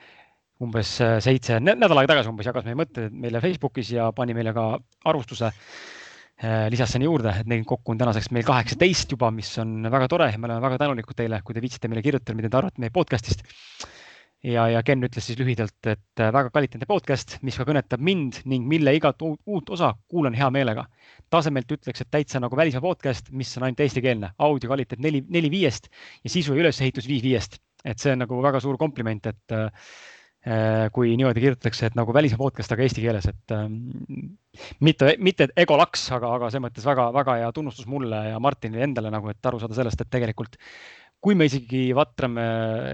umbes 0.61 0.97
äh, 1.05 1.19
seitse 1.25 1.59
nädal 1.61 1.99
aega 1.99 2.15
tagasi 2.15 2.31
umbes 2.31 2.49
jagas 2.49 2.67
meie 2.67 2.79
mõtted 2.79 3.13
meile 3.13 3.43
Facebookis 3.43 3.91
ja 3.97 4.11
pani 4.17 4.37
meile 4.37 4.55
ka 4.57 4.73
arvustuse 5.05 5.53
lisas 6.73 6.95
sinna 6.95 7.05
juurde, 7.05 7.35
et 7.43 7.49
neid 7.53 7.67
kokku 7.69 7.93
on 7.93 7.99
tänaseks 8.01 8.31
meil 8.33 8.47
kaheksateist 8.49 9.11
juba, 9.13 9.29
mis 9.29 9.51
on 9.61 9.83
väga 9.93 10.07
tore 10.09 10.31
ja 10.33 10.39
me 10.41 10.49
oleme 10.49 10.63
väga 10.65 10.79
tänulikud 10.81 11.19
teile, 11.19 11.43
kui 11.45 11.53
te 11.53 11.61
viitsite 11.61 11.91
meile 11.93 12.01
kirjutada, 12.01 12.33
mida 12.39 12.49
te 12.49 12.57
arvate 12.57 12.81
meie 12.81 12.95
podcast'ist 12.95 13.45
ja, 14.47 14.67
ja 14.73 14.83
Ken 14.87 15.05
ütles 15.05 15.27
siis 15.29 15.39
lühidalt, 15.41 15.77
et 15.85 16.23
äh, 16.23 16.33
väga 16.33 16.51
kvaliteetne 16.53 16.89
podcast, 16.89 17.37
mis 17.47 17.59
ka 17.61 17.67
kõnetab 17.69 18.03
mind 18.05 18.41
ning 18.51 18.69
mille 18.69 18.95
igat 18.97 19.21
uut, 19.25 19.73
osa 19.73 19.93
kuulan 20.09 20.37
hea 20.37 20.51
meelega. 20.55 20.87
tasemelt 21.31 21.71
ütleks, 21.71 22.01
et 22.01 22.11
täitsa 22.11 22.41
nagu 22.41 22.57
välismaa 22.57 22.83
podcast, 22.83 23.31
mis 23.31 23.53
on 23.57 23.69
ainult 23.69 23.81
eestikeelne, 23.81 24.33
audio 24.39 24.71
kvaliteet 24.71 25.01
neli, 25.01 25.23
neli 25.29 25.51
viiest 25.51 25.91
ja 26.25 26.31
sisu 26.31 26.57
ja 26.57 26.65
ülesehitus 26.65 27.09
viis 27.09 27.23
viiest. 27.23 27.61
et 27.85 27.99
see 27.99 28.13
on 28.13 28.19
nagu 28.21 28.43
väga 28.43 28.61
suur 28.61 28.77
kompliment, 28.77 29.27
et 29.27 29.53
äh, 29.57 29.69
äh 30.47 30.91
kui 30.93 31.17
niimoodi 31.17 31.41
kirjutatakse, 31.41 31.87
et 31.87 31.95
nagu 31.97 32.13
välismaa 32.13 32.39
podcast, 32.39 32.73
aga 32.73 32.83
eesti 32.83 33.05
keeles, 33.05 33.29
et 33.29 33.53
äh, 33.53 33.69
mitte, 34.81 35.15
mitte 35.19 35.49
ego 35.57 35.77
laks, 35.77 36.11
aga, 36.17 36.35
aga 36.37 36.51
selles 36.51 36.65
mõttes 36.67 36.89
väga-väga 36.89 37.37
hea 37.43 37.53
tunnustus 37.53 37.87
mulle 37.87 38.25
ja 38.31 38.41
Martinile 38.41 38.85
endale 38.85 39.13
nagu, 39.13 39.29
et 39.29 39.47
aru 39.47 39.61
saada 39.61 39.77
sellest, 39.77 40.01
et 40.01 40.11
tegelikult 40.11 40.57
kui 41.21 41.37
me 41.37 41.47
isegi 41.51 41.91
vatrame 41.97 42.45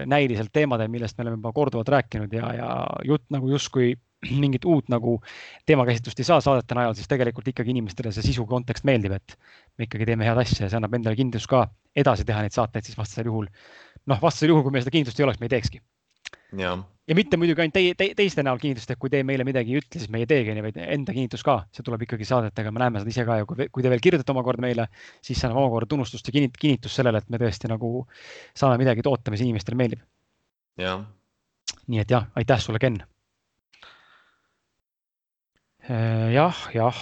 näiliselt 0.09 0.51
teemadel, 0.53 0.89
millest 0.91 1.17
me 1.17 1.25
oleme 1.25 1.39
juba 1.39 1.53
korduvalt 1.55 1.91
rääkinud 1.95 2.33
ja, 2.35 2.51
ja 2.57 2.69
jutt 3.07 3.25
nagu 3.33 3.49
justkui 3.53 3.93
mingit 4.43 4.65
uut 4.65 4.89
nagu 4.91 5.19
teemakäsitlust 5.69 6.19
ei 6.19 6.27
saa 6.27 6.41
saadete 6.43 6.75
najal, 6.75 6.97
siis 6.97 7.09
tegelikult 7.11 7.47
ikkagi 7.53 7.71
inimestele 7.75 8.11
see 8.15 8.25
sisu 8.31 8.47
kontekst 8.49 8.87
meeldib, 8.89 9.15
et 9.19 9.37
me 9.77 9.87
ikkagi 9.87 10.09
teeme 10.09 10.27
head 10.27 10.41
asja 10.43 10.65
ja 10.65 10.71
see 10.71 10.81
annab 10.81 10.97
endale 10.97 11.19
kindlust 11.19 11.49
ka 11.51 11.67
edasi 11.97 12.25
teha 12.27 12.43
neid 12.43 12.55
saateid, 12.55 12.87
siis 12.87 12.97
vastasel 12.97 13.29
juhul, 13.29 13.47
noh, 14.09 14.21
vastasel 14.21 14.53
juhul, 14.53 14.65
kui 14.65 14.75
meil 14.75 14.85
seda 14.85 14.97
kindlust 14.97 15.21
ei 15.21 15.27
oleks, 15.27 15.41
me 15.41 15.49
ei 15.49 15.55
teekski 15.55 15.83
ja 17.07 17.15
mitte 17.15 17.39
muidugi 17.39 17.63
ainult 17.63 17.75
teie 17.77 17.95
te,, 17.97 18.09
teiste 18.17 18.43
näol 18.43 18.59
kinnitust, 18.61 18.91
et 18.91 18.99
kui 18.99 19.11
te 19.11 19.21
meile 19.27 19.45
midagi 19.47 19.73
ei 19.73 19.81
ütle, 19.81 20.01
siis 20.01 20.11
me 20.11 20.21
ei 20.21 20.29
teegi, 20.29 20.55
vaid 20.63 20.79
enda 20.83 21.15
kinnitus 21.15 21.43
ka, 21.47 21.59
see 21.75 21.85
tuleb 21.87 22.03
ikkagi 22.03 22.27
saadetega, 22.27 22.73
me 22.75 22.83
näeme 22.83 23.03
seda 23.03 23.13
ise 23.13 23.25
ka 23.27 23.39
ja 23.39 23.47
kui, 23.47 23.69
kui 23.71 23.85
te 23.85 23.91
veel 23.93 24.03
kirjutate 24.03 24.33
omakorda 24.35 24.65
meile, 24.65 24.89
siis 25.23 25.39
see 25.39 25.47
annab 25.47 25.63
omakorda 25.63 25.89
tunnustust 25.93 26.27
ja 26.27 26.35
kinnit, 26.35 26.57
kinnitust 26.59 26.99
sellele, 26.99 27.21
et 27.23 27.29
me 27.31 27.39
tõesti 27.41 27.71
nagu 27.71 27.91
saame 28.57 28.79
midagi 28.81 29.05
toota, 29.07 29.31
mis 29.31 29.43
inimestele 29.45 29.79
meeldib. 29.79 30.03
jah. 30.81 31.05
nii 31.87 32.03
et 32.03 32.11
jah, 32.11 32.27
aitäh 32.35 32.59
sulle, 32.63 32.81
Ken. 32.83 32.99
Äh, 35.87 36.27
jah, 36.35 36.67
jah. 36.75 36.99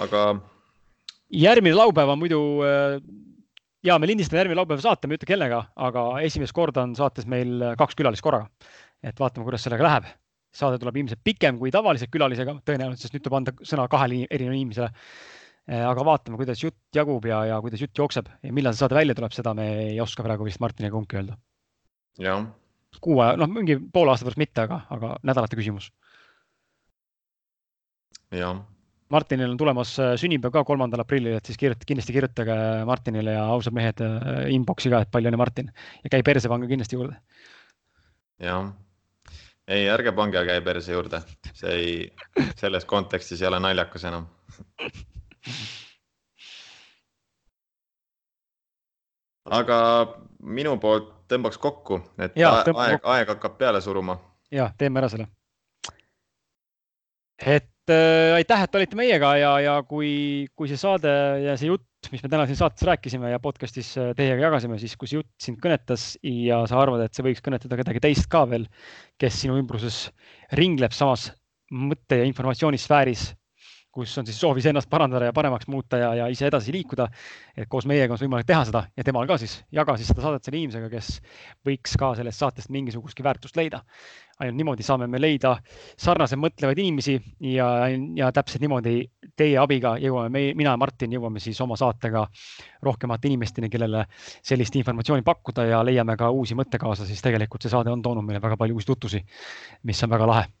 aga. 0.00 0.24
järgmine 1.28 1.76
laupäev 1.76 2.16
on 2.16 2.18
muidu 2.24 2.40
äh, 2.64 2.96
ja 3.84 3.98
me 4.00 4.08
lindistame 4.08 4.42
järgmine 4.42 4.58
laupäev 4.60 4.82
saate, 4.82 5.08
ma 5.08 5.14
ei 5.14 5.20
ütle 5.20 5.28
kellega, 5.28 5.60
aga 5.86 6.04
esimest 6.24 6.56
korda 6.56 6.84
on 6.86 6.94
saates 6.98 7.28
meil 7.30 7.62
kaks 7.78 7.96
külalist 7.98 8.24
korraga. 8.24 8.48
et 9.04 9.18
vaatame, 9.20 9.44
kuidas 9.44 9.64
sellega 9.66 9.84
läheb. 9.84 10.10
saade 10.54 10.78
tuleb 10.78 10.96
ilmselt 10.96 11.20
pikem 11.24 11.58
kui 11.58 11.70
tavalise 11.74 12.06
külalisega, 12.06 12.54
tõenäoliselt, 12.64 13.02
sest 13.02 13.14
nüüd 13.16 13.24
tuleb 13.24 13.38
anda 13.40 13.52
sõna 13.66 13.88
kahele 13.90 14.20
erinevale 14.30 14.60
inimesele. 14.60 14.90
Eh, 15.66 15.80
aga 15.82 16.04
vaatame, 16.06 16.36
kuidas 16.38 16.60
jutt 16.62 16.76
jagub 16.94 17.24
ja, 17.26 17.40
ja 17.48 17.60
kuidas 17.64 17.80
jutt 17.80 17.98
jookseb 17.98 18.28
ja 18.42 18.52
millal 18.52 18.74
see 18.74 18.84
saade 18.84 18.94
välja 18.94 19.16
tuleb, 19.18 19.32
seda 19.32 19.54
me 19.56 19.66
ei 19.88 20.00
oska 20.00 20.22
praegu 20.22 20.44
vist 20.44 20.60
Martiniga 20.60 20.92
kumbki 20.94 21.16
öelda. 21.16 21.38
jah. 22.20 22.46
kuu 23.00 23.18
aja, 23.20 23.36
noh, 23.40 23.48
mingi 23.50 23.78
poole 23.92 24.12
aasta 24.12 24.28
pärast 24.28 24.38
mitte, 24.38 24.68
aga, 24.68 24.84
aga 24.94 25.16
nädalate 25.24 25.56
küsimus. 25.58 25.90
jah 28.30 28.60
Martinil 29.14 29.52
on 29.52 29.58
tulemas 29.60 29.94
äh, 30.02 30.14
sünnipäev 30.20 30.52
ka 30.54 30.64
kolmandal 30.66 31.04
aprillil, 31.04 31.38
et 31.38 31.46
siis 31.50 31.60
kirjutage, 31.60 31.88
kindlasti 31.90 32.16
kirjutage 32.16 32.56
Martinile 32.88 33.36
ja 33.36 33.44
ausad 33.54 33.76
mehed 33.76 34.02
äh, 34.04 34.48
inbox'i 34.54 34.92
ka, 34.92 35.04
et 35.04 35.12
palju 35.14 35.30
õnne, 35.30 35.40
Martin 35.40 35.70
ja 36.02 36.12
käi 36.12 36.24
perse, 36.26 36.50
pange 36.52 36.70
kindlasti 36.70 36.98
juurde. 36.98 37.16
jah, 38.42 38.72
ei, 39.68 39.86
ärge 39.94 40.12
pange 40.16 40.44
käi 40.50 40.60
perse 40.66 40.96
juurde, 40.96 41.22
see 41.54 41.78
ei, 41.78 41.96
selles 42.60 42.84
kontekstis 42.90 43.42
ei 43.42 43.50
ole 43.52 43.62
naljakas 43.62 44.10
enam 44.10 44.28
aga 49.50 49.78
minu 50.40 50.76
poolt 50.80 51.10
tõmbaks 51.28 51.58
kokku, 51.60 52.00
et 52.20 52.36
ja, 52.38 52.52
aeg, 52.64 53.00
aeg 53.02 53.30
hakkab 53.34 53.58
peale 53.60 53.80
suruma. 53.84 54.18
ja 54.52 54.70
teeme 54.78 55.00
ära 55.00 55.08
selle. 55.12 55.28
et 57.38 57.73
äh, 57.92 58.34
aitäh, 58.38 58.64
et 58.64 58.78
olite 58.78 58.98
meiega 58.98 59.34
ja, 59.40 59.52
ja 59.62 59.74
kui, 59.88 60.46
kui 60.56 60.70
see 60.70 60.80
saade 60.80 61.10
ja 61.44 61.56
see 61.60 61.70
jutt, 61.70 62.08
mis 62.12 62.22
me 62.24 62.30
täna 62.32 62.46
siin 62.48 62.58
saates 62.60 62.84
rääkisime 62.88 63.32
ja 63.32 63.40
podcast'is 63.42 63.94
äh, 64.00 64.10
teiega 64.16 64.46
jagasime, 64.46 64.78
siis 64.80 64.96
kui 65.00 65.10
see 65.10 65.20
jutt 65.20 65.32
sind 65.42 65.60
kõnetas 65.62 66.14
ja 66.22 66.62
sa 66.70 66.80
arvad, 66.82 67.04
et 67.04 67.16
see 67.16 67.26
võiks 67.26 67.44
kõnetada 67.44 67.80
kedagi 67.80 68.02
teist 68.04 68.28
ka 68.32 68.44
veel, 68.50 68.66
kes 69.20 69.40
sinu 69.44 69.58
ümbruses 69.60 70.06
ringleb 70.58 70.96
samas 70.96 71.30
mõtte 71.74 72.20
ja 72.20 72.28
informatsioonisfääris 72.28 73.32
kus 73.94 74.18
on 74.18 74.26
siis 74.26 74.38
soov 74.40 74.58
iseennast 74.58 74.90
parandada 74.90 75.28
ja 75.28 75.34
paremaks 75.34 75.68
muuta 75.70 75.98
ja, 76.00 76.10
ja 76.18 76.26
ise 76.32 76.48
edasi 76.50 76.72
liikuda. 76.74 77.06
et 77.56 77.68
koos 77.70 77.86
meiega 77.86 78.14
on 78.14 78.18
võimalik 78.18 78.46
teha 78.46 78.64
seda 78.66 78.84
ja 78.96 79.04
temal 79.06 79.28
ka 79.30 79.38
siis, 79.38 79.60
jaga 79.72 79.94
siis 79.96 80.10
seda 80.10 80.24
saadet 80.24 80.44
selle 80.44 80.58
inimesega, 80.58 80.88
kes 80.90 81.10
võiks 81.66 81.94
ka 81.98 82.14
sellest 82.18 82.42
saatest 82.42 82.72
mingisugustki 82.74 83.22
väärtust 83.22 83.56
leida. 83.56 83.84
ainult 84.40 84.56
niimoodi 84.58 84.82
saame 84.82 85.06
me 85.06 85.20
leida 85.20 85.52
sarnaselt 85.96 86.40
mõtlevaid 86.42 86.80
inimesi 86.82 87.14
ja, 87.54 87.68
ja 88.16 88.32
täpselt 88.34 88.64
niimoodi 88.66 88.96
teie 89.36 89.58
abiga 89.62 89.94
jõuame 90.02 90.32
meie, 90.34 90.54
mina 90.58 90.74
ja 90.74 90.80
Martin 90.80 91.14
jõuame 91.14 91.40
siis 91.40 91.60
oma 91.60 91.78
saatega 91.78 92.26
rohkemate 92.82 93.30
inimesteni, 93.30 93.70
kellele 93.70 94.04
sellist 94.42 94.74
informatsiooni 94.76 95.22
pakkuda 95.22 95.68
ja 95.70 95.84
leiame 95.86 96.18
ka 96.18 96.30
uusi 96.34 96.58
mõttekaaslasi, 96.58 97.14
siis 97.14 97.22
tegelikult 97.22 97.62
see 97.62 97.70
saade 97.70 97.94
on 97.94 98.02
toonud 98.02 98.26
meile 98.26 98.42
väga 98.42 98.58
palju 98.58 98.74
uusi 98.74 98.90
tutvusi, 98.90 99.24
mis 99.84 100.02
on 100.02 100.10
väga 100.10 100.30
lahe 100.34 100.52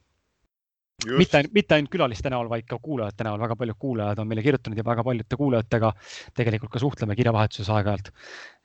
mitte, 1.18 1.42
mitte 1.54 1.76
ainult 1.76 1.92
külaliste 1.92 2.30
näol, 2.32 2.48
vaid 2.50 2.66
ka 2.68 2.78
kuulajate 2.82 3.26
näol, 3.26 3.40
väga 3.42 3.56
paljud 3.58 3.78
kuulajad 3.80 4.22
on 4.22 4.30
meile 4.30 4.44
kirjutanud 4.44 4.78
ja 4.78 4.86
väga 4.86 5.04
paljude 5.04 5.38
kuulajatega 5.40 5.92
tegelikult 6.38 6.72
ka 6.72 6.82
suhtleme 6.82 7.16
kirjavahetuses 7.18 7.70
aeg-ajalt. 7.74 8.10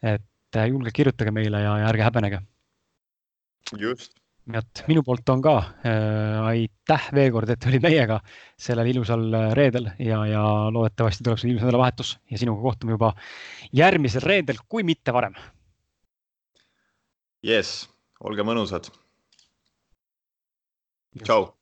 et 0.04 0.56
äh, 0.56 0.70
julgelt 0.70 0.96
kirjutage 0.96 1.34
meile 1.36 1.62
ja, 1.66 1.78
ja 1.84 1.90
ärge 1.90 2.06
häbenege. 2.06 2.42
just. 3.78 4.16
et 4.54 4.84
minu 4.88 5.04
poolt 5.04 5.30
on 5.30 5.42
ka 5.42 5.58
äh, 5.58 6.40
aitäh 6.54 7.12
veel 7.14 7.32
kord, 7.36 7.50
et 7.50 7.70
olid 7.70 7.84
meiega 7.84 8.20
sellel 8.58 8.94
ilusal 8.94 9.28
äh, 9.34 9.52
reedel 9.58 9.92
ja, 10.00 10.24
ja 10.30 10.44
loodetavasti 10.72 11.24
tuleb 11.24 11.42
sul 11.42 11.54
ilus 11.54 11.66
nädalavahetus 11.66 12.18
ja 12.32 12.38
sinuga 12.38 12.62
kohtume 12.62 12.98
juba 12.98 13.14
järgmisel 13.74 14.26
reedel, 14.26 14.64
kui 14.68 14.84
mitte 14.84 15.14
varem. 15.14 15.36
jess, 17.44 17.88
olge 18.20 18.44
mõnusad. 18.44 18.92
tšau 21.24 21.59